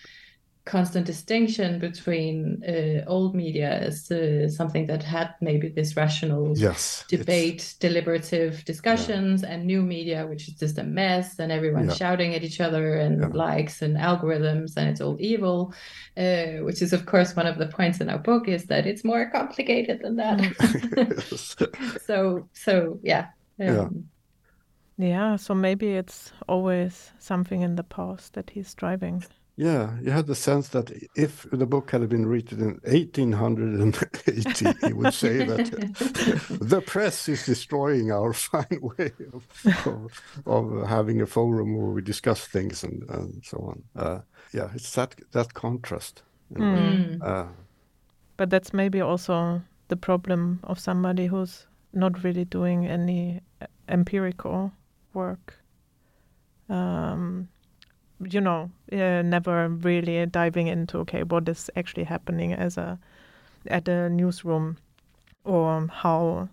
constant 0.65 1.05
distinction 1.05 1.77
between 1.77 2.63
uh, 2.67 3.07
old 3.07 3.35
media 3.35 3.69
as 3.69 4.09
uh, 4.11 4.49
something 4.49 4.87
that 4.87 5.03
had 5.03 5.29
maybe 5.39 5.69
this 5.69 5.95
rational 5.95 6.57
yes, 6.57 7.05
debate, 7.07 7.75
deliberative 7.79 8.65
discussions, 8.65 9.43
yeah. 9.43 9.49
and 9.49 9.65
new 9.65 9.83
media, 9.83 10.25
which 10.25 10.47
is 10.47 10.55
just 10.55 10.79
a 10.79 10.83
mess 10.83 11.37
and 11.37 11.51
everyone 11.51 11.87
yeah. 11.87 11.93
shouting 11.93 12.33
at 12.33 12.43
each 12.43 12.59
other 12.59 12.95
and 12.95 13.21
yeah. 13.21 13.27
likes 13.27 13.83
and 13.83 13.95
algorithms 13.95 14.75
and 14.75 14.89
it's 14.89 15.01
all 15.01 15.17
evil, 15.19 15.71
uh, 16.17 16.63
which 16.63 16.81
is 16.81 16.93
of 16.93 17.05
course 17.05 17.35
one 17.35 17.45
of 17.45 17.59
the 17.59 17.67
points 17.67 18.01
in 18.01 18.09
our 18.09 18.17
book 18.17 18.47
is 18.47 18.65
that 18.65 18.87
it's 18.87 19.03
more 19.03 19.29
complicated 19.29 20.01
than 20.01 20.15
that. 20.15 20.41
so 22.05 22.47
so 22.53 22.99
yeah. 23.03 23.27
Um, 23.59 23.67
yeah. 23.67 23.87
Yeah, 24.97 25.35
so 25.35 25.53
maybe 25.53 25.91
it's 25.91 26.31
always 26.47 27.11
something 27.19 27.61
in 27.61 27.75
the 27.75 27.83
past 27.83 28.33
that 28.33 28.49
he's 28.49 28.73
driving. 28.73 29.23
Yeah, 29.57 29.97
you 30.01 30.11
had 30.11 30.27
the 30.27 30.35
sense 30.35 30.67
that 30.69 30.91
if 31.15 31.47
the 31.49 31.65
book 31.65 31.91
had 31.91 32.07
been 32.09 32.25
written 32.25 32.59
in 32.59 32.81
1880, 32.83 34.87
he 34.87 34.93
would 34.93 35.13
say 35.13 35.45
that 35.45 35.71
the 36.61 36.81
press 36.81 37.29
is 37.29 37.45
destroying 37.45 38.11
our 38.11 38.33
fine 38.33 38.81
way 38.81 39.13
of, 39.31 39.47
of, 39.85 40.21
of, 40.45 40.85
having 40.89 41.21
a 41.21 41.25
forum 41.25 41.77
where 41.77 41.91
we 41.91 42.01
discuss 42.01 42.45
things 42.45 42.83
and, 42.83 43.09
and 43.09 43.45
so 43.45 43.57
on. 43.59 43.81
Uh, 43.95 44.19
yeah, 44.51 44.71
it's 44.75 44.93
that 44.95 45.15
that 45.31 45.53
contrast. 45.53 46.23
Mm. 46.53 47.23
Uh, 47.23 47.45
but 48.35 48.49
that's 48.49 48.73
maybe 48.73 48.99
also 48.99 49.61
the 49.87 49.95
problem 49.95 50.59
of 50.63 50.79
somebody 50.79 51.27
who's 51.27 51.65
not 51.93 52.25
really 52.25 52.43
doing 52.43 52.87
any 52.87 53.39
uh, 53.61 53.67
empirical 53.87 54.73
work. 55.13 55.63
Um, 56.69 57.47
you 58.19 58.41
know, 58.41 58.71
uh, 58.91 59.21
never 59.21 59.69
really 59.69 60.25
diving 60.25 60.67
into 60.67 60.99
okay, 60.99 61.23
what 61.23 61.47
is 61.49 61.69
actually 61.75 62.03
happening 62.03 62.53
as 62.53 62.77
a 62.77 62.99
at 63.67 63.87
a 63.87 64.09
newsroom, 64.09 64.77
or 65.43 65.87
how 65.87 66.49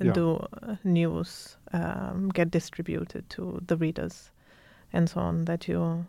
yeah. 0.00 0.12
do 0.12 0.46
news 0.84 1.56
um, 1.72 2.30
get 2.30 2.50
distributed 2.50 3.28
to 3.30 3.60
the 3.66 3.76
readers, 3.76 4.30
and 4.92 5.08
so 5.08 5.20
on. 5.20 5.44
That 5.44 5.68
you, 5.68 6.06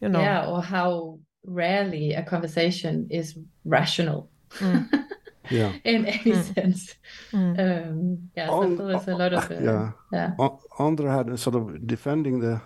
you 0.00 0.08
know, 0.08 0.20
yeah, 0.20 0.46
or 0.46 0.62
how 0.62 1.18
rarely 1.44 2.12
a 2.12 2.22
conversation 2.22 3.08
is 3.10 3.38
rational. 3.64 4.28
Mm. 4.58 4.88
yeah 5.50 5.72
in 5.84 6.04
any 6.04 6.32
mm. 6.32 6.54
sense 6.54 6.94
mm. 7.32 7.58
um 7.58 8.18
yeah 8.36 8.48
so 8.48 8.76
there's 8.76 9.08
a 9.08 9.16
lot 9.16 9.32
of 9.32 9.50
uh, 9.50 9.54
yeah 9.54 9.92
yeah 10.12 10.48
Andre 10.78 11.10
had 11.10 11.38
sort 11.38 11.56
of 11.56 11.86
defending 11.86 12.40
the 12.40 12.60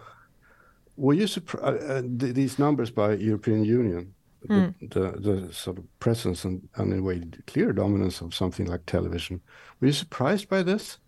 were 1.03 1.15
you 1.15 1.27
surprised? 1.27 1.83
Uh, 1.85 1.95
uh 1.95 2.03
these 2.41 2.59
numbers 2.59 2.91
by 2.91 3.15
European 3.15 3.65
Union, 3.65 4.15
mm. 4.49 4.75
the, 4.81 5.21
the, 5.21 5.47
the, 5.47 5.53
sort 5.53 5.79
of 5.79 5.85
presence 5.99 6.45
and, 6.45 6.69
and 6.77 6.93
in 6.93 7.01
a 7.01 7.03
way 7.03 7.23
clear 7.47 7.73
dominance 7.73 8.21
of 8.21 8.35
something 8.35 8.67
like 8.67 8.87
television. 8.87 9.41
Were 9.81 9.89
you 9.89 9.93
surprised 9.93 10.49
by 10.49 10.63
this? 10.63 10.99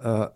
Uh, 0.00 0.28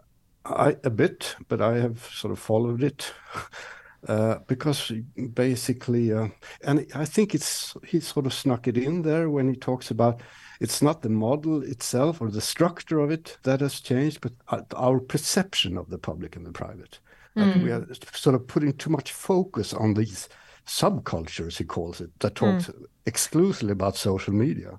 I 0.44 0.76
a 0.84 0.90
bit, 0.90 1.36
but 1.48 1.60
I 1.60 1.78
have 1.78 1.98
sort 2.12 2.32
of 2.32 2.38
followed 2.38 2.82
it 2.82 3.12
uh, 4.08 4.36
because 4.46 4.92
basically, 5.34 6.12
uh, 6.12 6.28
and 6.62 6.86
I 6.94 7.04
think 7.04 7.34
it's 7.34 7.76
he 7.84 8.00
sort 8.00 8.26
of 8.26 8.32
snuck 8.32 8.68
it 8.68 8.76
in 8.76 9.02
there 9.02 9.30
when 9.30 9.48
he 9.48 9.56
talks 9.56 9.90
about 9.90 10.20
it's 10.60 10.80
not 10.80 11.02
the 11.02 11.08
model 11.08 11.62
itself 11.62 12.20
or 12.20 12.30
the 12.30 12.40
structure 12.40 13.00
of 13.00 13.10
it 13.10 13.36
that 13.42 13.60
has 13.60 13.80
changed, 13.80 14.20
but 14.20 14.32
uh, 14.48 14.62
our 14.76 15.00
perception 15.00 15.76
of 15.76 15.90
the 15.90 15.98
public 15.98 16.36
and 16.36 16.46
the 16.46 16.52
private. 16.52 17.00
Mm. 17.36 17.62
we 17.62 17.72
are 17.72 17.86
sort 18.12 18.34
of 18.34 18.46
putting 18.46 18.74
too 18.74 18.90
much 18.90 19.12
focus 19.12 19.72
on 19.72 19.94
these 19.94 20.28
subcultures, 20.66 21.56
he 21.56 21.64
calls 21.64 22.00
it, 22.00 22.10
that 22.20 22.34
talks 22.34 22.66
mm. 22.66 22.84
exclusively 23.06 23.72
about 23.72 23.96
social 23.96 24.34
media. 24.34 24.78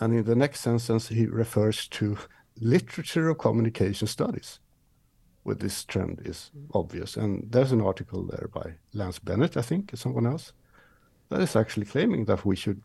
And 0.00 0.14
in 0.14 0.24
the 0.24 0.34
next 0.34 0.60
sentence, 0.60 1.08
he 1.08 1.26
refers 1.26 1.88
to 1.88 2.18
literature 2.60 3.28
of 3.28 3.38
communication 3.38 4.06
studies, 4.08 4.58
where 5.44 5.54
this 5.54 5.84
trend 5.84 6.22
is 6.24 6.50
obvious. 6.74 7.16
And 7.16 7.46
there's 7.50 7.72
an 7.72 7.80
article 7.80 8.26
there 8.26 8.48
by 8.52 8.74
Lance 8.92 9.18
Bennett, 9.18 9.56
I 9.56 9.62
think, 9.62 9.92
or 9.92 9.96
someone 9.96 10.26
else, 10.26 10.52
that 11.30 11.40
is 11.40 11.56
actually 11.56 11.86
claiming 11.86 12.24
that 12.24 12.44
we 12.44 12.56
should 12.56 12.82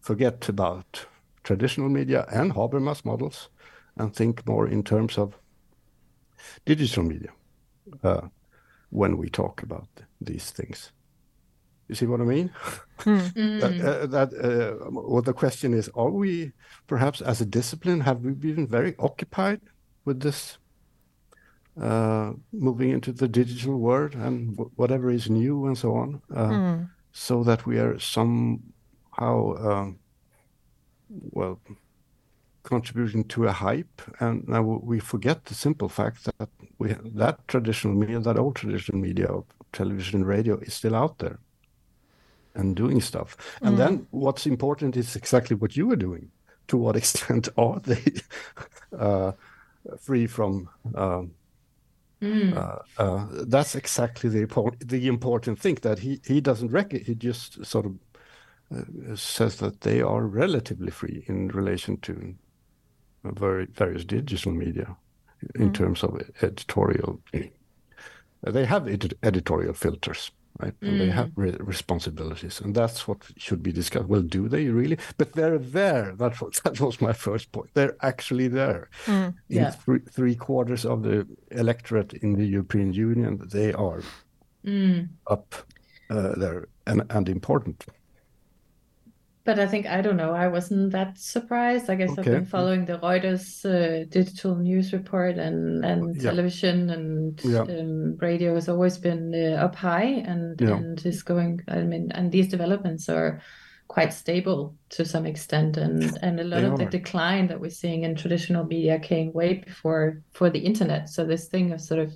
forget 0.00 0.48
about 0.48 1.06
traditional 1.42 1.88
media 1.88 2.26
and 2.30 2.52
Habermas 2.52 3.04
models 3.04 3.48
and 3.96 4.14
think 4.14 4.46
more 4.46 4.68
in 4.68 4.82
terms 4.82 5.18
of 5.18 5.36
digital 6.64 7.02
media 7.02 7.30
uh, 8.02 8.28
when 8.90 9.16
we 9.16 9.28
talk 9.28 9.62
about 9.62 9.88
these 10.20 10.50
things. 10.50 10.92
You 11.88 11.94
see 11.94 12.06
what 12.06 12.20
I 12.20 12.24
mean? 12.24 12.50
Mm. 13.00 13.60
that, 13.60 13.80
uh, 13.80 14.06
that 14.06 14.32
uh, 14.32 14.90
well, 14.90 15.22
the 15.22 15.34
question 15.34 15.74
is: 15.74 15.90
Are 15.94 16.10
we 16.10 16.52
perhaps, 16.86 17.20
as 17.20 17.40
a 17.40 17.46
discipline, 17.46 18.00
have 18.00 18.20
we 18.20 18.32
been 18.32 18.66
very 18.66 18.94
occupied 18.98 19.60
with 20.04 20.20
this, 20.20 20.58
uh, 21.80 22.32
moving 22.52 22.90
into 22.90 23.12
the 23.12 23.28
digital 23.28 23.78
world 23.78 24.14
and 24.14 24.58
whatever 24.76 25.10
is 25.10 25.28
new 25.28 25.66
and 25.66 25.76
so 25.76 25.94
on, 25.94 26.22
mm. 26.30 26.88
so 27.12 27.44
that 27.44 27.66
we 27.66 27.78
are 27.78 27.98
somehow, 27.98 28.60
um, 29.20 29.98
well, 31.08 31.60
contributing 32.64 33.24
to 33.24 33.46
a 33.46 33.52
hype, 33.52 34.02
and 34.18 34.48
now 34.48 34.62
we 34.62 34.98
forget 34.98 35.44
the 35.44 35.54
simple 35.54 35.88
fact 35.88 36.24
that 36.24 36.48
we 36.78 36.94
that 37.14 37.46
traditional 37.46 37.94
media, 37.94 38.18
that 38.18 38.38
old 38.38 38.56
traditional 38.56 38.98
media 38.98 39.26
of 39.26 39.44
television 39.72 40.20
and 40.20 40.26
radio, 40.26 40.58
is 40.58 40.74
still 40.74 40.96
out 40.96 41.18
there 41.18 41.38
and 42.54 42.74
doing 42.74 43.00
stuff. 43.00 43.36
Mm. 43.60 43.68
And 43.68 43.78
then 43.78 44.06
what's 44.10 44.46
important 44.46 44.96
is 44.96 45.16
exactly 45.16 45.56
what 45.56 45.76
you 45.76 45.90
are 45.92 45.96
doing. 45.96 46.30
To 46.68 46.76
what 46.78 46.96
extent 47.02 47.48
are 47.56 47.80
they 47.80 48.02
uh, 48.98 49.32
free 50.00 50.26
from? 50.26 50.68
Um, 50.94 51.32
mm. 52.22 52.56
uh, 52.56 52.78
uh, 52.98 53.26
that's 53.46 53.74
exactly 53.74 54.30
the 54.30 54.40
important 54.40 54.88
the 54.88 55.06
important 55.06 55.60
thing 55.60 55.76
that 55.82 55.98
he 55.98 56.20
he 56.26 56.40
doesn't 56.40 56.72
reckon. 56.72 57.04
He 57.04 57.14
just 57.14 57.64
sort 57.64 57.86
of 57.86 57.94
uh, 58.74 59.16
says 59.16 59.56
that 59.56 59.82
they 59.82 60.00
are 60.00 60.22
relatively 60.22 60.90
free 60.90 61.24
in 61.28 61.48
relation 61.48 61.98
to 61.98 62.34
various 63.24 64.04
digital 64.04 64.52
media 64.52 64.96
in 65.54 65.70
mm. 65.70 65.74
terms 65.74 66.02
of 66.02 66.20
editorial. 66.42 67.20
They 68.42 68.66
have 68.66 68.88
ed- 68.88 69.14
editorial 69.22 69.74
filters, 69.74 70.30
right? 70.60 70.74
And 70.82 70.92
mm. 70.92 70.98
they 70.98 71.10
have 71.10 71.30
re- 71.36 71.56
responsibilities, 71.58 72.60
and 72.60 72.74
that's 72.74 73.08
what 73.08 73.18
should 73.36 73.62
be 73.62 73.72
discussed. 73.72 74.06
Well, 74.06 74.22
do 74.22 74.48
they 74.48 74.68
really? 74.68 74.98
But 75.16 75.32
they're 75.32 75.58
there. 75.58 76.14
That 76.16 76.40
was 76.40 76.60
that 76.64 76.80
was 76.80 77.00
my 77.00 77.12
first 77.12 77.52
point. 77.52 77.70
They're 77.74 77.96
actually 78.02 78.48
there. 78.48 78.88
Mm. 79.06 79.34
Yeah. 79.48 79.74
In 79.86 80.00
th- 80.00 80.08
three 80.10 80.34
quarters 80.34 80.84
of 80.84 81.02
the 81.02 81.26
electorate 81.50 82.12
in 82.14 82.34
the 82.34 82.44
European 82.44 82.92
Union, 82.92 83.40
they 83.52 83.72
are 83.72 84.02
mm. 84.64 85.08
up 85.26 85.54
uh, 86.10 86.34
there 86.36 86.68
and 86.86 87.02
and 87.10 87.28
important 87.28 87.86
but 89.44 89.58
I 89.58 89.66
think 89.66 89.86
I 89.86 90.00
don't 90.00 90.16
know. 90.16 90.32
I 90.32 90.48
wasn't 90.48 90.92
that 90.92 91.18
surprised. 91.18 91.90
I 91.90 91.96
guess 91.96 92.10
okay. 92.10 92.20
I've 92.20 92.26
been 92.26 92.46
following 92.46 92.86
the 92.86 92.98
Reuters 92.98 93.64
uh, 93.64 94.06
digital 94.08 94.56
news 94.56 94.92
report 94.92 95.36
and 95.36 95.84
and 95.84 96.16
yeah. 96.16 96.22
television 96.22 96.90
and 96.90 97.40
yeah. 97.44 97.60
um, 97.60 98.16
radio 98.16 98.54
has 98.54 98.68
always 98.68 98.96
been 98.96 99.34
uh, 99.34 99.56
up 99.62 99.76
high 99.76 100.24
and 100.26 100.58
yeah. 100.60 100.76
and 100.76 101.04
is 101.04 101.22
going. 101.22 101.60
I 101.68 101.82
mean, 101.82 102.10
and 102.12 102.32
these 102.32 102.48
developments 102.48 103.08
are 103.08 103.42
quite 103.88 104.14
stable 104.14 104.74
to 104.90 105.04
some 105.04 105.26
extent, 105.26 105.76
and 105.76 106.18
and 106.22 106.40
a 106.40 106.44
lot 106.44 106.60
they 106.60 106.66
of 106.66 106.72
are. 106.72 106.78
the 106.78 106.86
decline 106.86 107.48
that 107.48 107.60
we're 107.60 107.70
seeing 107.70 108.04
in 108.04 108.14
traditional 108.14 108.64
media 108.64 108.98
came 108.98 109.30
way 109.34 109.54
before 109.54 110.22
for 110.32 110.48
the 110.48 110.60
internet. 110.60 111.10
So 111.10 111.26
this 111.26 111.48
thing 111.48 111.70
of 111.72 111.82
sort 111.82 112.00
of 112.00 112.12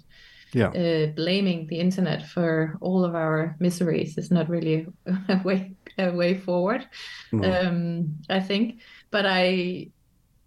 yeah. 0.54 0.68
Uh, 0.68 1.06
blaming 1.08 1.66
the 1.66 1.78
internet 1.78 2.26
for 2.26 2.78
all 2.80 3.04
of 3.04 3.14
our 3.14 3.54
miseries 3.60 4.16
is 4.16 4.30
not 4.30 4.48
really 4.48 4.86
a 5.28 5.42
way 5.44 5.74
a 5.98 6.12
way 6.12 6.38
forward. 6.38 6.88
Um, 7.32 8.16
I 8.28 8.40
think, 8.40 8.80
but 9.10 9.26
I 9.26 9.90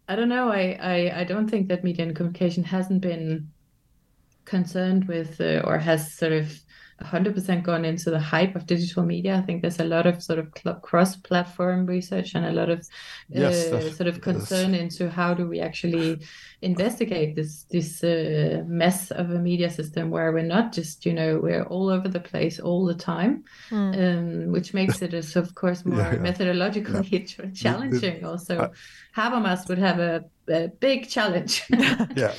I 0.07 0.15
don't 0.15 0.29
know. 0.29 0.49
I, 0.49 0.77
I 0.81 1.21
I 1.21 1.23
don't 1.23 1.49
think 1.49 1.69
that 1.69 1.83
media 1.83 2.05
and 2.05 2.15
communication 2.15 2.63
hasn't 2.63 3.01
been 3.01 3.51
concerned 4.45 5.05
with 5.07 5.39
uh, 5.39 5.61
or 5.65 5.77
has 5.77 6.13
sort 6.13 6.33
of 6.33 6.51
100% 7.01 7.63
gone 7.63 7.85
into 7.85 8.09
the 8.09 8.19
hype 8.19 8.55
of 8.55 8.65
digital 8.65 9.03
media. 9.03 9.35
I 9.35 9.41
think 9.41 9.61
there's 9.61 9.79
a 9.79 9.85
lot 9.85 10.05
of 10.05 10.21
sort 10.21 10.39
of 10.39 10.51
cross-platform 10.81 11.85
research 11.85 12.35
and 12.35 12.45
a 12.45 12.51
lot 12.51 12.69
of 12.69 12.87
yes, 13.29 13.71
uh, 13.71 13.91
sort 13.91 14.07
of 14.07 14.21
concern 14.21 14.73
yes. 14.73 14.81
into 14.81 15.09
how 15.09 15.33
do 15.33 15.47
we 15.47 15.59
actually 15.59 16.21
investigate 16.61 17.35
this 17.35 17.63
this 17.71 18.03
uh, 18.03 18.63
mess 18.67 19.09
of 19.11 19.31
a 19.31 19.39
media 19.39 19.69
system 19.69 20.11
where 20.11 20.31
we're 20.31 20.43
not 20.43 20.71
just 20.71 21.05
you 21.05 21.13
know 21.13 21.39
we're 21.41 21.63
all 21.63 21.89
over 21.89 22.07
the 22.07 22.19
place 22.19 22.59
all 22.59 22.85
the 22.85 22.95
time, 22.95 23.43
mm. 23.69 24.45
um, 24.45 24.51
which 24.51 24.73
makes 24.73 25.01
it 25.01 25.13
as 25.13 25.35
of 25.35 25.55
course 25.55 25.85
more 25.85 25.99
yeah, 25.99 26.13
yeah. 26.13 26.19
methodologically 26.19 27.11
yeah. 27.39 27.51
challenging. 27.53 28.23
Also, 28.25 28.57
uh, 28.57 28.69
Habermas 29.15 29.67
would 29.67 29.79
have 29.79 29.99
a 29.99 30.23
a 30.47 30.67
big 30.67 31.09
challenge. 31.09 31.63
yeah, 32.15 32.33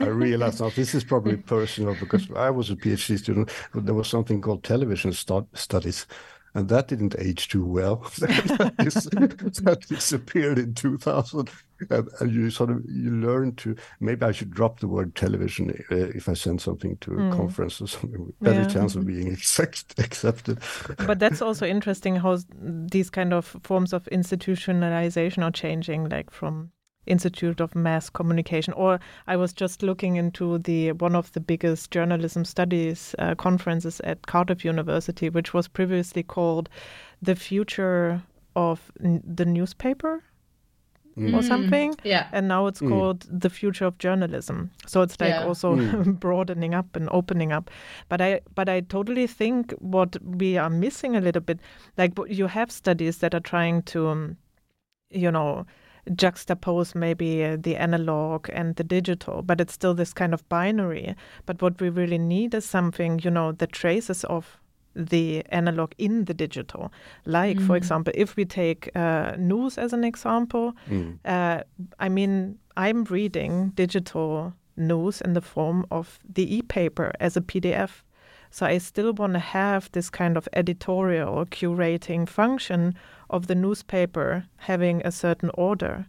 I 0.00 0.06
realize 0.06 0.60
now 0.60 0.70
this 0.70 0.94
is 0.94 1.04
probably 1.04 1.36
personal 1.36 1.96
because 1.98 2.30
I 2.32 2.50
was 2.50 2.70
a 2.70 2.76
PhD 2.76 3.18
student. 3.18 3.50
There 3.74 3.94
was 3.94 4.08
something 4.08 4.40
called 4.40 4.64
television 4.64 5.12
studies, 5.12 6.06
and 6.54 6.68
that 6.68 6.88
didn't 6.88 7.14
age 7.18 7.48
too 7.48 7.64
well. 7.64 7.96
that, 8.18 9.84
disappeared 9.88 10.58
in 10.58 10.74
2000, 10.74 11.50
and, 11.90 12.08
and, 12.20 12.34
you 12.34 12.50
sort 12.50 12.70
of 12.70 12.82
you 12.88 13.10
learn 13.10 13.54
to. 13.56 13.76
Maybe 14.00 14.24
I 14.24 14.32
should 14.32 14.50
drop 14.50 14.80
the 14.80 14.88
word 14.88 15.14
television 15.14 15.70
uh, 15.90 15.94
if 15.96 16.28
I 16.28 16.34
send 16.34 16.60
something 16.60 16.96
to 16.98 17.12
a 17.12 17.16
mm. 17.16 17.36
conference 17.36 17.80
or 17.80 17.88
something. 17.88 18.32
Better 18.40 18.62
yeah. 18.62 18.68
chance 18.68 18.94
of 18.94 19.06
being 19.06 19.28
accept, 19.32 19.98
accepted. 19.98 20.58
But 21.06 21.18
that's 21.18 21.42
also 21.42 21.66
interesting 21.66 22.16
how 22.16 22.38
these 22.60 23.10
kind 23.10 23.32
of 23.32 23.56
forms 23.62 23.92
of 23.92 24.04
institutionalization 24.06 25.44
are 25.44 25.50
changing, 25.50 26.08
like 26.08 26.30
from 26.30 26.72
Institute 27.08 27.60
of 27.60 27.74
Mass 27.74 28.10
Communication. 28.10 28.72
Or 28.74 29.00
I 29.26 29.36
was 29.36 29.52
just 29.52 29.82
looking 29.82 30.16
into 30.16 30.58
the 30.58 30.92
one 30.92 31.16
of 31.16 31.32
the 31.32 31.40
biggest 31.40 31.90
journalism 31.90 32.44
studies 32.44 33.14
uh, 33.18 33.34
conferences 33.34 34.00
at 34.04 34.26
Cardiff 34.26 34.64
University, 34.64 35.30
which 35.30 35.54
was 35.54 35.68
previously 35.68 36.22
called 36.22 36.68
the 37.20 37.34
future 37.34 38.22
of 38.54 38.92
n- 39.02 39.22
the 39.24 39.44
newspaper. 39.44 40.22
Mm. 41.16 41.34
Or 41.34 41.42
something, 41.42 41.96
yeah, 42.04 42.28
and 42.30 42.46
now 42.46 42.68
it's 42.68 42.80
mm. 42.80 42.90
called 42.90 43.26
the 43.28 43.50
future 43.50 43.86
of 43.86 43.98
journalism. 43.98 44.70
So 44.86 45.02
it's 45.02 45.20
like 45.20 45.30
yeah. 45.30 45.46
also 45.46 45.74
mm. 45.74 46.14
broadening 46.20 46.74
up 46.74 46.94
and 46.94 47.08
opening 47.10 47.50
up. 47.50 47.72
But 48.08 48.20
I, 48.20 48.40
but 48.54 48.68
I 48.68 48.82
totally 48.82 49.26
think 49.26 49.72
what 49.80 50.16
we 50.22 50.56
are 50.56 50.70
missing 50.70 51.16
a 51.16 51.20
little 51.20 51.42
bit, 51.42 51.58
like 51.96 52.12
you 52.28 52.46
have 52.46 52.70
studies 52.70 53.18
that 53.18 53.34
are 53.34 53.40
trying 53.40 53.82
to, 53.82 54.06
um, 54.06 54.36
you 55.10 55.32
know, 55.32 55.66
juxtapose 56.10 56.94
maybe 56.94 57.44
uh, 57.44 57.56
the 57.58 57.76
analog 57.76 58.48
and 58.52 58.76
the 58.76 58.84
digital, 58.84 59.42
but 59.42 59.60
it's 59.60 59.72
still 59.72 59.94
this 59.94 60.12
kind 60.12 60.34
of 60.34 60.48
binary. 60.48 61.14
But 61.46 61.62
what 61.62 61.80
we 61.80 61.88
really 61.88 62.18
need 62.18 62.54
is 62.54 62.64
something, 62.64 63.20
you 63.22 63.30
know, 63.30 63.52
the 63.52 63.66
traces 63.66 64.24
of 64.24 64.58
the 64.94 65.44
analog 65.50 65.92
in 65.98 66.24
the 66.24 66.34
digital. 66.34 66.92
Like, 67.24 67.58
mm. 67.58 67.66
for 67.66 67.76
example, 67.76 68.12
if 68.16 68.36
we 68.36 68.44
take 68.44 68.90
uh, 68.96 69.36
news 69.38 69.78
as 69.78 69.92
an 69.92 70.04
example, 70.04 70.74
mm. 70.88 71.18
uh, 71.24 71.62
I 71.98 72.08
mean, 72.08 72.58
I'm 72.76 73.04
reading 73.04 73.70
digital 73.74 74.54
news 74.76 75.20
in 75.20 75.34
the 75.34 75.40
form 75.40 75.86
of 75.90 76.18
the 76.28 76.56
e 76.56 76.62
paper 76.62 77.12
as 77.20 77.36
a 77.36 77.40
PDF. 77.40 78.02
So 78.50 78.66
I 78.66 78.78
still 78.78 79.12
want 79.12 79.34
to 79.34 79.38
have 79.38 79.90
this 79.92 80.10
kind 80.10 80.36
of 80.36 80.48
editorial 80.52 81.44
curating 81.46 82.28
function 82.28 82.94
of 83.30 83.46
the 83.46 83.54
newspaper 83.54 84.44
having 84.56 85.02
a 85.04 85.12
certain 85.12 85.50
order, 85.54 86.06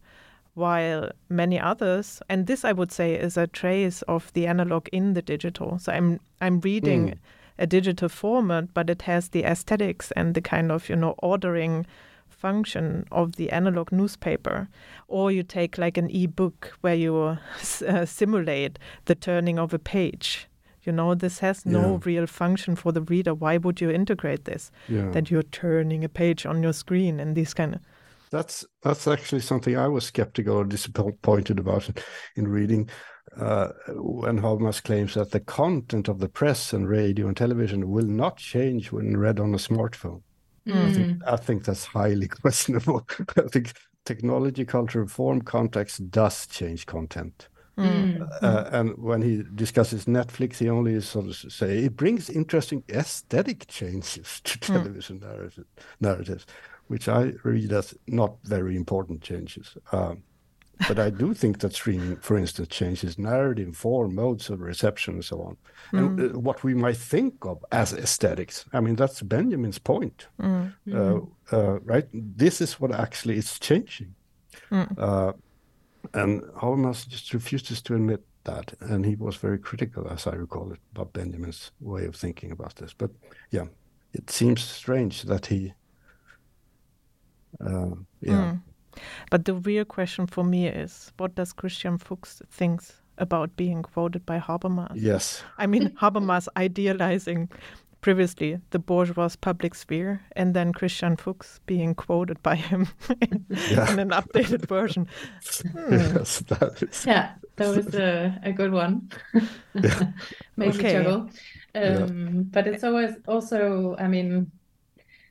while 0.53 1.09
many 1.29 1.59
others, 1.59 2.21
and 2.29 2.47
this 2.47 2.65
I 2.65 2.71
would 2.71 2.91
say 2.91 3.13
is 3.15 3.37
a 3.37 3.47
trace 3.47 4.01
of 4.03 4.31
the 4.33 4.47
analog 4.47 4.87
in 4.91 5.13
the 5.13 5.21
digital. 5.21 5.79
So 5.79 5.91
I'm 5.91 6.19
I'm 6.41 6.59
reading 6.61 7.07
mm. 7.07 7.17
a 7.57 7.67
digital 7.67 8.09
format, 8.09 8.73
but 8.73 8.89
it 8.89 9.03
has 9.03 9.29
the 9.29 9.43
aesthetics 9.43 10.11
and 10.11 10.33
the 10.33 10.41
kind 10.41 10.71
of 10.71 10.89
you 10.89 10.95
know 10.95 11.15
ordering 11.19 11.85
function 12.27 13.05
of 13.11 13.35
the 13.35 13.51
analog 13.51 13.91
newspaper 13.91 14.69
or 15.07 15.31
you 15.31 15.43
take 15.43 15.77
like 15.77 15.97
an 15.97 16.09
e-book 16.09 16.73
where 16.81 16.95
you 16.95 17.15
uh, 17.87 18.05
simulate 18.05 18.79
the 19.05 19.15
turning 19.15 19.59
of 19.59 19.73
a 19.73 19.79
page 19.79 20.48
you 20.89 20.95
know, 20.95 21.13
this 21.13 21.37
has 21.37 21.67
no 21.67 21.91
yeah. 21.91 21.99
real 22.03 22.25
function 22.25 22.75
for 22.75 22.91
the 22.91 23.03
reader. 23.03 23.35
Why 23.35 23.57
would 23.57 23.79
you 23.79 23.91
integrate 23.91 24.45
this? 24.45 24.71
Yeah. 24.87 25.11
That 25.11 25.29
you're 25.29 25.43
turning 25.43 26.03
a 26.03 26.09
page 26.09 26.47
on 26.47 26.63
your 26.63 26.73
screen 26.73 27.19
and 27.19 27.35
these 27.35 27.53
kind 27.53 27.75
of. 27.75 27.81
That's 28.31 28.65
that's 28.81 29.07
actually 29.07 29.41
something 29.41 29.77
I 29.77 29.87
was 29.87 30.05
skeptical 30.05 30.55
or 30.57 30.65
disappointed 30.65 31.59
about 31.59 31.89
in 32.35 32.47
reading 32.47 32.89
uh, 33.37 33.69
when 33.89 34.39
Habermas 34.39 34.81
claims 34.83 35.13
that 35.13 35.29
the 35.29 35.39
content 35.39 36.07
of 36.07 36.17
the 36.19 36.29
press 36.29 36.73
and 36.73 36.89
radio 36.89 37.27
and 37.27 37.37
television 37.37 37.91
will 37.91 38.07
not 38.07 38.37
change 38.37 38.91
when 38.91 39.15
read 39.15 39.39
on 39.39 39.53
a 39.53 39.57
smartphone. 39.57 40.23
Mm. 40.67 40.75
I, 40.75 40.93
think, 40.93 41.21
I 41.27 41.35
think 41.35 41.65
that's 41.65 41.85
highly 41.85 42.27
questionable. 42.41 43.07
I 43.37 43.47
think 43.51 43.73
technology, 44.05 44.65
culture, 44.65 45.05
form, 45.05 45.43
context 45.43 46.09
does 46.09 46.47
change 46.47 46.87
content. 46.87 47.47
Mm. 47.79 48.29
Uh, 48.41 48.69
and 48.71 48.97
when 48.97 49.21
he 49.21 49.43
discusses 49.55 50.05
Netflix, 50.05 50.57
he 50.57 50.69
only 50.69 50.99
sort 51.01 51.27
of 51.27 51.35
say 51.35 51.79
it 51.85 51.95
brings 51.95 52.29
interesting 52.29 52.83
aesthetic 52.89 53.67
changes 53.67 54.41
to 54.43 54.59
mm. 54.59 54.67
television 54.67 55.19
mm. 55.19 55.29
narrative, 55.29 55.65
narratives, 55.99 56.45
which 56.87 57.07
I 57.07 57.33
read 57.43 57.71
as 57.71 57.95
not 58.07 58.35
very 58.43 58.75
important 58.75 59.21
changes. 59.21 59.77
Um, 59.91 60.23
but 60.87 60.97
I 60.97 61.09
do 61.09 61.33
think 61.33 61.59
that 61.59 61.73
streaming, 61.73 62.17
for 62.17 62.37
instance, 62.37 62.69
changes 62.69 63.17
narrative, 63.17 63.75
form, 63.75 64.15
modes 64.15 64.49
of 64.49 64.61
reception, 64.61 65.15
and 65.15 65.25
so 65.25 65.41
on. 65.41 65.57
Mm. 65.91 65.99
And 65.99 66.35
uh, 66.35 66.39
what 66.39 66.63
we 66.63 66.73
might 66.73 66.97
think 66.97 67.45
of 67.45 67.63
as 67.71 67.93
aesthetics. 67.93 68.65
I 68.71 68.79
mean, 68.79 68.95
that's 68.95 69.21
Benjamin's 69.21 69.79
point, 69.79 70.27
mm. 70.41 70.73
uh, 70.93 71.55
uh, 71.55 71.79
right? 71.81 72.07
This 72.13 72.61
is 72.61 72.79
what 72.79 72.93
actually 72.93 73.37
is 73.37 73.59
changing. 73.59 74.15
Mm. 74.71 75.35
And 76.13 76.41
Habermas 76.61 77.07
just 77.07 77.33
refuses 77.33 77.81
to 77.83 77.95
admit 77.95 78.21
that. 78.43 78.73
And 78.79 79.05
he 79.05 79.15
was 79.15 79.35
very 79.35 79.59
critical, 79.59 80.07
as 80.09 80.27
I 80.27 80.33
recall 80.33 80.71
it, 80.71 80.79
about 80.95 81.13
Benjamin's 81.13 81.71
way 81.79 82.05
of 82.05 82.15
thinking 82.15 82.51
about 82.51 82.75
this. 82.75 82.93
But 82.93 83.11
yeah, 83.51 83.65
it 84.13 84.29
seems 84.29 84.61
strange 84.63 85.23
that 85.23 85.45
he, 85.47 85.73
uh, 87.59 87.95
yeah. 88.21 88.53
Mm. 88.53 88.61
But 89.29 89.45
the 89.45 89.53
real 89.53 89.85
question 89.85 90.27
for 90.27 90.43
me 90.43 90.67
is 90.67 91.11
what 91.17 91.35
does 91.35 91.53
Christian 91.53 91.97
Fuchs 91.97 92.41
think 92.51 92.81
about 93.17 93.55
being 93.55 93.83
quoted 93.83 94.25
by 94.25 94.39
Habermas? 94.39 94.91
Yes. 94.95 95.43
I 95.57 95.67
mean, 95.67 95.89
Habermas 96.01 96.47
idealizing 96.57 97.49
previously 98.01 98.59
the 98.69 98.79
bourgeois 98.79 99.29
public 99.41 99.75
sphere, 99.75 100.21
and 100.35 100.53
then 100.53 100.73
Christian 100.73 101.15
Fuchs 101.15 101.59
being 101.65 101.95
quoted 101.95 102.41
by 102.41 102.55
him 102.55 102.87
in, 103.21 103.45
yeah. 103.71 103.91
in 103.91 103.99
an 103.99 104.09
updated 104.09 104.67
version. 104.67 105.07
Hmm. 105.73 105.93
Yes, 106.19 106.39
that 106.47 106.81
is. 106.81 107.05
Yeah, 107.05 107.33
that 107.57 107.75
was 107.75 107.95
a, 107.95 108.39
a 108.43 108.51
good 108.51 108.71
one. 108.71 109.11
yeah. 109.73 110.11
Makes 110.55 110.77
okay. 110.77 110.93
juggle. 110.93 111.29
Um, 111.75 112.35
yeah. 112.35 112.41
But 112.51 112.67
it's 112.67 112.83
always 112.83 113.15
also, 113.27 113.95
I 113.99 114.07
mean, 114.07 114.51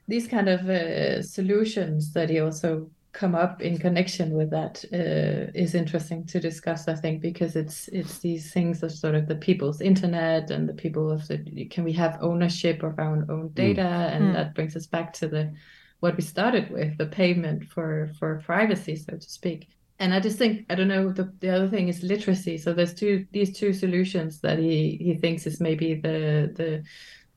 these 0.06 0.28
kind 0.28 0.48
of 0.48 0.68
uh, 0.68 1.22
solutions 1.22 2.12
that 2.12 2.30
he 2.30 2.40
also 2.40 2.90
come 3.18 3.34
up 3.34 3.60
in 3.60 3.76
connection 3.76 4.32
with 4.34 4.48
that 4.50 4.84
uh, 4.92 5.50
is 5.52 5.74
interesting 5.74 6.24
to 6.24 6.38
discuss. 6.38 6.86
I 6.86 6.94
think 6.94 7.20
because 7.20 7.56
it's 7.56 7.88
it's 7.88 8.20
these 8.20 8.52
things 8.52 8.84
of 8.84 8.92
sort 8.92 9.16
of 9.16 9.26
the 9.26 9.34
people's 9.34 9.80
internet 9.80 10.52
and 10.52 10.68
the 10.68 10.80
people 10.84 11.10
of 11.10 11.26
the 11.26 11.38
can 11.66 11.82
we 11.82 11.92
have 11.94 12.22
ownership 12.22 12.84
of 12.84 12.96
our 12.98 13.26
own 13.28 13.48
data, 13.54 13.82
mm. 13.82 14.14
and 14.14 14.24
mm. 14.26 14.32
that 14.34 14.54
brings 14.54 14.76
us 14.76 14.86
back 14.86 15.12
to 15.14 15.26
the 15.26 15.52
what 15.98 16.16
we 16.16 16.22
started 16.22 16.70
with 16.70 16.96
the 16.96 17.06
payment 17.06 17.64
for 17.64 18.12
for 18.18 18.40
privacy, 18.46 18.94
so 18.94 19.16
to 19.16 19.30
speak. 19.30 19.68
And 19.98 20.14
I 20.14 20.20
just 20.20 20.38
think 20.38 20.66
I 20.70 20.76
don't 20.76 20.94
know 20.94 21.10
the 21.10 21.32
the 21.40 21.50
other 21.50 21.68
thing 21.68 21.88
is 21.88 22.04
literacy. 22.04 22.56
So 22.56 22.72
there's 22.72 22.94
two 22.94 23.26
these 23.32 23.52
two 23.58 23.72
solutions 23.72 24.40
that 24.42 24.60
he 24.60 24.96
he 25.00 25.14
thinks 25.14 25.44
is 25.44 25.60
maybe 25.60 25.94
the 25.94 26.52
the 26.54 26.84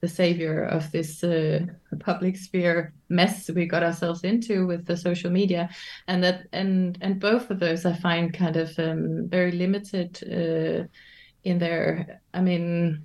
the 0.01 0.07
savior 0.07 0.63
of 0.63 0.91
this 0.91 1.23
uh, 1.23 1.59
public 1.99 2.35
sphere 2.35 2.93
mess 3.09 3.49
we 3.51 3.65
got 3.65 3.83
ourselves 3.83 4.23
into 4.23 4.65
with 4.65 4.85
the 4.85 4.97
social 4.97 5.31
media. 5.31 5.69
And 6.07 6.23
that 6.23 6.47
and 6.51 6.97
and 7.01 7.19
both 7.19 7.49
of 7.49 7.59
those 7.59 7.85
i 7.85 7.93
find 7.93 8.33
kind 8.33 8.57
of 8.57 8.77
um, 8.79 9.27
very 9.29 9.51
limited 9.51 10.19
uh, 10.23 10.87
in 11.43 11.59
their 11.59 12.21
i 12.33 12.41
mean 12.41 13.03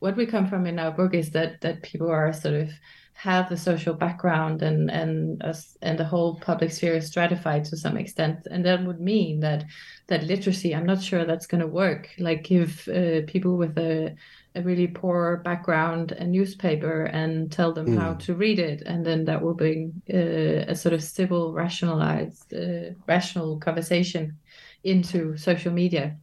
what 0.00 0.16
we 0.16 0.26
come 0.26 0.48
from 0.48 0.66
in 0.66 0.78
our 0.80 0.90
book 0.90 1.14
is 1.14 1.30
that 1.30 1.60
that 1.60 1.82
people 1.82 2.10
are 2.10 2.32
sort 2.32 2.54
of 2.54 2.70
have 3.14 3.48
the 3.48 3.56
social 3.56 3.94
background 3.94 4.62
and 4.62 4.90
and 4.90 5.42
us 5.44 5.76
and 5.82 5.96
the 5.96 6.04
whole 6.04 6.40
public 6.40 6.72
sphere 6.72 6.94
is 6.94 7.06
stratified 7.06 7.64
to 7.64 7.76
some 7.76 7.96
extent. 7.96 8.46
And 8.50 8.64
that 8.64 8.84
would 8.84 9.00
mean 9.00 9.40
that 9.40 9.64
that 10.08 10.24
literacy 10.24 10.74
i'm 10.74 10.86
not 10.86 11.00
sure 11.00 11.24
that's 11.24 11.46
going 11.46 11.60
to 11.60 11.66
work. 11.66 12.08
Like 12.18 12.50
if 12.50 12.88
uh, 12.88 13.20
people 13.26 13.56
with 13.56 13.78
a 13.78 14.16
a 14.54 14.62
really 14.62 14.86
poor 14.86 15.38
background 15.38 16.12
a 16.12 16.24
newspaper 16.24 17.04
and 17.04 17.50
tell 17.50 17.72
them 17.72 17.86
mm. 17.86 17.98
how 17.98 18.14
to 18.14 18.34
read 18.34 18.58
it. 18.58 18.82
And 18.82 19.04
then 19.04 19.24
that 19.24 19.42
will 19.42 19.54
bring 19.54 20.02
uh, 20.12 20.70
a 20.70 20.74
sort 20.74 20.92
of 20.92 21.02
civil 21.02 21.52
rationalized 21.52 22.52
uh, 22.52 22.94
rational 23.06 23.58
conversation 23.58 24.38
into 24.84 25.36
social 25.36 25.72
media. 25.72 26.16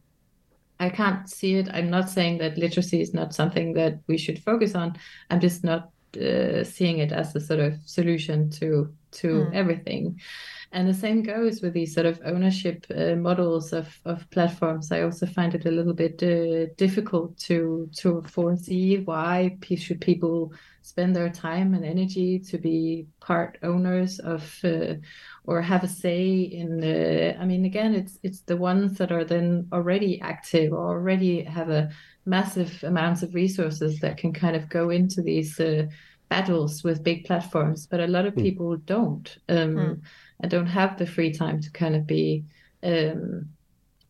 I 0.78 0.88
can't 0.88 1.28
see 1.28 1.56
it. 1.56 1.68
I'm 1.72 1.90
not 1.90 2.08
saying 2.08 2.38
that 2.38 2.56
literacy 2.56 3.00
is 3.00 3.12
not 3.12 3.34
something 3.34 3.74
that 3.74 3.98
we 4.06 4.16
should 4.16 4.42
focus 4.42 4.74
on. 4.74 4.96
I'm 5.28 5.40
just 5.40 5.62
not 5.64 5.90
uh, 6.16 6.64
seeing 6.64 6.98
it 6.98 7.12
as 7.12 7.34
a 7.36 7.40
sort 7.40 7.60
of 7.60 7.74
solution 7.84 8.50
to 8.50 8.92
to 9.12 9.26
mm. 9.26 9.54
everything 9.54 10.20
and 10.72 10.88
the 10.88 10.94
same 10.94 11.22
goes 11.22 11.62
with 11.62 11.72
these 11.72 11.94
sort 11.94 12.06
of 12.06 12.20
ownership 12.24 12.86
uh, 12.96 13.16
models 13.16 13.72
of, 13.72 13.88
of 14.04 14.28
platforms. 14.30 14.92
I 14.92 15.02
also 15.02 15.26
find 15.26 15.52
it 15.54 15.66
a 15.66 15.70
little 15.70 15.94
bit 15.94 16.22
uh, 16.22 16.72
difficult 16.76 17.36
to 17.38 17.88
to 17.96 18.22
foresee 18.22 18.98
why 18.98 19.58
should 19.76 20.00
people 20.00 20.52
spend 20.82 21.14
their 21.14 21.28
time 21.28 21.74
and 21.74 21.84
energy 21.84 22.38
to 22.38 22.58
be 22.58 23.06
part 23.20 23.58
owners 23.64 24.20
of 24.20 24.58
uh, 24.62 24.94
or 25.44 25.60
have 25.60 25.82
a 25.82 25.88
say 25.88 26.40
in. 26.42 27.36
I 27.40 27.44
mean, 27.44 27.64
again, 27.64 27.94
it's 27.94 28.18
it's 28.22 28.42
the 28.42 28.56
ones 28.56 28.96
that 28.98 29.10
are 29.10 29.24
then 29.24 29.66
already 29.72 30.20
active 30.20 30.72
or 30.72 30.86
already 30.86 31.42
have 31.42 31.70
a 31.70 31.90
massive 32.26 32.84
amounts 32.84 33.22
of 33.24 33.34
resources 33.34 33.98
that 34.00 34.18
can 34.18 34.32
kind 34.32 34.54
of 34.54 34.68
go 34.68 34.90
into 34.90 35.20
these 35.20 35.58
uh, 35.58 35.86
battles 36.28 36.84
with 36.84 37.02
big 37.02 37.24
platforms, 37.24 37.88
but 37.88 37.98
a 37.98 38.06
lot 38.06 38.24
of 38.24 38.34
hmm. 38.34 38.42
people 38.42 38.76
don't. 38.76 39.38
Um, 39.48 39.74
mm. 39.76 40.00
I 40.42 40.46
don't 40.46 40.66
have 40.66 40.98
the 40.98 41.06
free 41.06 41.32
time 41.32 41.60
to 41.60 41.70
kind 41.70 41.94
of 41.94 42.06
be, 42.06 42.44
um, 42.82 43.48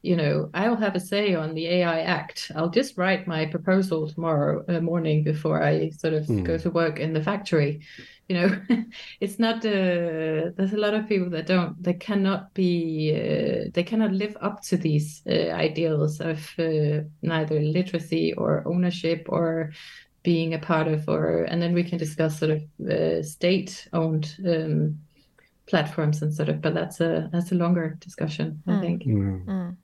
you 0.02 0.16
know, 0.16 0.50
I'll 0.54 0.76
have 0.76 0.96
a 0.96 1.00
say 1.00 1.34
on 1.34 1.54
the 1.54 1.66
AI 1.66 2.00
Act. 2.00 2.50
I'll 2.54 2.70
just 2.70 2.96
write 2.96 3.26
my 3.26 3.46
proposal 3.46 4.08
tomorrow 4.08 4.64
uh, 4.68 4.80
morning 4.80 5.24
before 5.24 5.62
I 5.62 5.90
sort 5.90 6.14
of 6.14 6.26
mm. 6.26 6.44
go 6.44 6.56
to 6.58 6.70
work 6.70 6.98
in 6.98 7.12
the 7.12 7.22
factory. 7.22 7.80
You 8.28 8.36
know, 8.36 8.60
it's 9.20 9.38
not. 9.38 9.56
Uh, 9.56 10.54
there's 10.56 10.72
a 10.72 10.78
lot 10.78 10.94
of 10.94 11.08
people 11.08 11.28
that 11.30 11.46
don't. 11.46 11.82
They 11.82 11.94
cannot 11.94 12.54
be. 12.54 13.12
Uh, 13.12 13.70
they 13.74 13.82
cannot 13.82 14.12
live 14.12 14.36
up 14.40 14.62
to 14.62 14.76
these 14.76 15.22
uh, 15.28 15.50
ideals 15.50 16.20
of 16.20 16.38
uh, 16.58 17.02
neither 17.22 17.60
literacy 17.60 18.32
or 18.34 18.66
ownership 18.66 19.26
or 19.28 19.72
being 20.22 20.54
a 20.54 20.58
part 20.58 20.86
of 20.86 21.08
or 21.08 21.44
and 21.44 21.62
then 21.62 21.72
we 21.72 21.82
can 21.82 21.98
discuss 21.98 22.38
sort 22.38 22.50
of 22.50 22.62
uh, 22.90 23.22
state 23.22 23.88
owned 23.92 24.36
um, 24.46 24.98
platforms 25.70 26.22
and 26.22 26.34
sort 26.34 26.48
of 26.48 26.60
but 26.60 26.74
that's 26.74 27.00
a 27.00 27.28
that's 27.32 27.52
a 27.52 27.54
longer 27.54 27.96
discussion 28.00 28.62
i 28.66 28.72
mm. 28.72 28.80
think 28.80 29.02
mm. 29.04 29.44
Mm. 29.46 29.76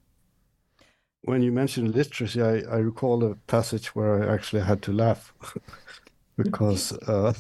when 1.23 1.43
you 1.43 1.53
mentioned 1.53 1.95
literacy 1.95 2.43
I, 2.43 2.55
I 2.77 2.79
recall 2.79 3.25
a 3.25 3.35
passage 3.47 3.95
where 3.95 4.23
i 4.23 4.35
actually 4.35 4.63
had 4.63 4.83
to 4.83 4.93
laugh 4.93 5.33
because 6.37 6.93
uh, 7.09 7.33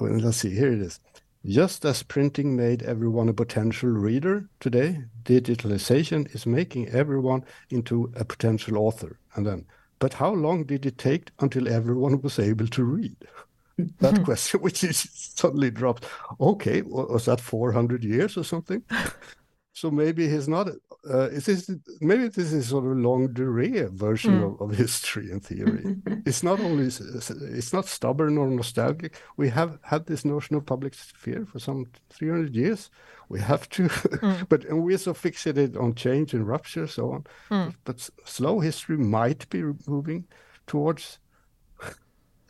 let's 0.00 0.38
see 0.38 0.54
here 0.54 0.72
it 0.72 0.80
is 0.80 1.00
just 1.44 1.84
as 1.84 2.02
printing 2.02 2.56
made 2.56 2.82
everyone 2.82 3.28
a 3.28 3.34
potential 3.34 3.90
reader 3.90 4.48
today 4.60 5.04
digitalization 5.24 6.34
is 6.34 6.46
making 6.46 6.88
everyone 6.88 7.44
into 7.70 8.12
a 8.16 8.24
potential 8.24 8.78
author 8.78 9.18
and 9.34 9.46
then 9.46 9.66
but 10.02 10.14
how 10.14 10.32
long 10.32 10.64
did 10.64 10.84
it 10.84 10.98
take 10.98 11.30
until 11.38 11.68
everyone 11.68 12.20
was 12.22 12.40
able 12.40 12.66
to 12.66 12.82
read? 12.82 13.16
that 14.00 14.18
hmm. 14.18 14.24
question, 14.24 14.60
which 14.62 14.84
is 14.84 15.08
suddenly 15.12 15.70
dropped. 15.70 16.06
Okay, 16.40 16.82
was 16.82 17.26
that 17.26 17.40
400 17.40 18.04
years 18.04 18.36
or 18.36 18.44
something? 18.44 18.82
so 19.72 19.90
maybe 19.90 20.28
he's 20.28 20.48
not. 20.48 20.68
Uh, 21.08 21.28
is 21.30 21.46
this 21.46 21.70
maybe 22.00 22.28
this 22.28 22.52
is 22.52 22.68
sort 22.68 22.84
of 22.84 22.96
longue 22.96 23.34
durée 23.34 23.90
version 23.90 24.40
mm. 24.40 24.54
of, 24.54 24.60
of, 24.60 24.76
history 24.76 25.32
and 25.32 25.44
theory? 25.44 25.96
it's 26.24 26.44
not 26.44 26.60
only 26.60 26.84
it's 26.84 27.72
not 27.72 27.86
stubborn 27.86 28.38
or 28.38 28.46
nostalgic. 28.48 29.20
We 29.36 29.48
have 29.48 29.78
had 29.82 30.06
this 30.06 30.24
notion 30.24 30.54
of 30.54 30.64
public 30.64 30.94
sphere 30.94 31.44
for 31.44 31.58
some 31.58 31.86
300 32.10 32.54
years. 32.54 32.88
We 33.28 33.40
have 33.40 33.68
to, 33.70 33.88
mm. 33.88 34.46
but 34.50 34.64
and 34.66 34.84
we're 34.84 34.98
so 34.98 35.14
fixated 35.14 35.80
on 35.80 35.94
change 35.94 36.34
and 36.34 36.46
rupture, 36.46 36.86
so 36.86 37.12
on. 37.12 37.24
Mm. 37.50 37.74
But, 37.84 37.96
but 37.96 38.28
slow 38.28 38.60
history 38.60 38.98
might 38.98 39.48
be 39.48 39.64
moving 39.88 40.26
towards 40.66 41.18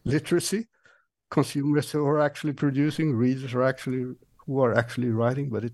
literacy 0.05 0.67
consumers 1.33 1.91
who 1.91 2.07
are 2.07 2.21
actually 2.21 2.53
producing, 2.53 3.17
readers 3.17 3.55
are 3.55 3.63
actually 3.63 4.15
who 4.37 4.61
are 4.61 4.75
actually 4.75 5.09
writing, 5.09 5.49
but 5.49 5.65
it, 5.65 5.73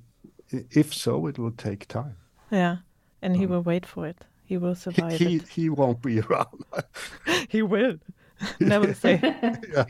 if 0.71 0.95
so, 0.95 1.27
it 1.27 1.39
will 1.39 1.51
take 1.51 1.89
time. 1.89 2.17
Yeah, 2.51 2.77
and 3.21 3.37
he 3.37 3.45
um, 3.45 3.51
will 3.51 3.63
wait 3.63 3.85
for 3.85 4.07
it. 4.07 4.25
He 4.45 4.57
will 4.57 4.77
survive 4.77 5.19
he, 5.19 5.37
it. 5.37 5.49
He 5.49 5.69
won't 5.69 6.01
be 6.01 6.21
around. 6.21 6.65
he 7.49 7.63
will. 7.63 7.97
Never 8.61 8.95
say. 8.95 9.21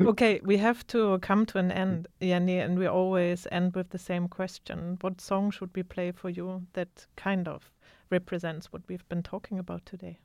okay, 0.00 0.40
we 0.44 0.58
have 0.58 0.86
to 0.88 1.18
come 1.20 1.46
to 1.46 1.58
an 1.58 1.72
end, 1.72 2.08
Jannie, 2.20 2.58
and 2.58 2.78
we 2.78 2.86
always 2.86 3.46
end 3.50 3.74
with 3.74 3.88
the 3.88 3.98
same 3.98 4.28
question. 4.28 4.98
What 5.00 5.20
song 5.20 5.50
should 5.50 5.70
we 5.74 5.82
play 5.82 6.12
for 6.12 6.28
you 6.28 6.66
that 6.74 7.06
kind 7.16 7.48
of 7.48 7.70
represents 8.10 8.70
what 8.70 8.82
we've 8.86 9.08
been 9.08 9.22
talking 9.22 9.58
about 9.58 9.86
today? 9.86 10.18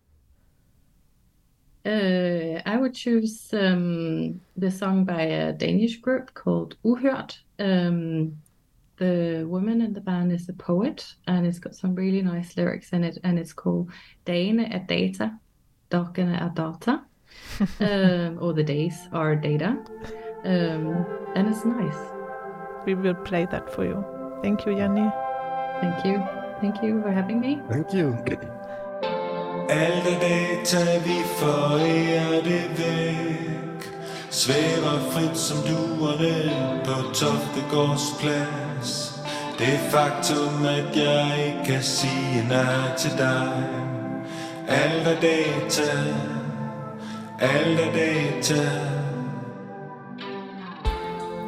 Uh, 1.86 2.61
I 2.65 2.77
would 2.77 2.93
choose 2.93 3.49
um, 3.53 4.41
the 4.57 4.69
song 4.69 5.05
by 5.05 5.21
a 5.21 5.53
Danish 5.53 5.97
group 5.97 6.34
called 6.34 6.75
Uhørt. 6.84 7.38
Um, 7.57 8.38
the 8.97 9.45
woman 9.47 9.82
in 9.82 9.93
the 9.93 10.01
band 10.01 10.32
is 10.32 10.49
a 10.49 10.53
poet, 10.53 11.05
and 11.25 11.47
it's 11.47 11.59
got 11.59 11.73
some 11.73 11.95
really 11.95 12.21
nice 12.21 12.55
lyrics 12.57 12.91
in 12.91 13.03
it, 13.03 13.17
and 13.23 13.39
it's 13.39 13.53
called 13.53 13.89
Dagene 14.25 14.73
at 14.73 14.88
data, 14.88 15.39
dagene 15.89 16.36
er 16.39 16.51
data, 16.53 17.01
um, 17.80 18.38
or 18.41 18.53
the 18.53 18.63
days 18.63 19.07
are 19.13 19.36
data, 19.36 19.77
um, 20.43 21.05
and 21.36 21.47
it's 21.47 21.63
nice. 21.63 21.97
We 22.86 22.93
will 22.93 23.15
play 23.15 23.45
that 23.45 23.73
for 23.73 23.86
you. 23.86 24.03
Thank 24.41 24.65
you, 24.65 24.75
Jannie. 24.75 25.09
Thank 25.82 26.05
you. 26.05 26.23
Thank 26.59 26.84
you 26.84 27.01
for 27.01 27.11
having 27.11 27.39
me. 27.39 27.61
Thank 27.69 27.93
you. 27.93 28.17
Alle 29.70 30.20
data, 30.22 30.99
vi 30.99 31.17
forærer 31.38 32.43
det 32.43 32.70
væk 32.78 33.91
Svæver 34.30 34.99
frit 35.11 35.38
som 35.38 35.57
duerne 35.57 36.82
på 36.86 37.13
Toftegårds 37.13 38.01
plads. 38.20 39.22
Det 39.59 39.80
faktum, 39.91 40.65
at 40.65 40.97
jeg 40.97 41.45
ikke 41.47 41.59
kan 41.65 41.84
sige 41.84 42.47
nej 42.47 42.95
til 42.97 43.11
dig. 43.17 43.63
Alt 44.67 45.07
er 45.07 45.22
data, 45.22 45.91
alt 47.39 47.80
er 47.80 47.93
data. 47.93 48.70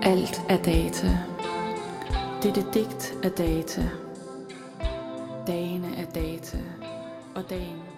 Alt 0.01 0.41
er 0.49 0.57
data. 0.57 1.17
Dette 2.43 2.65
digt 2.73 3.13
er 3.23 3.29
data. 3.29 3.89
Dagene 5.47 5.87
er 5.97 6.05
data. 6.05 6.57
Og 7.35 7.43
dagen 7.49 7.90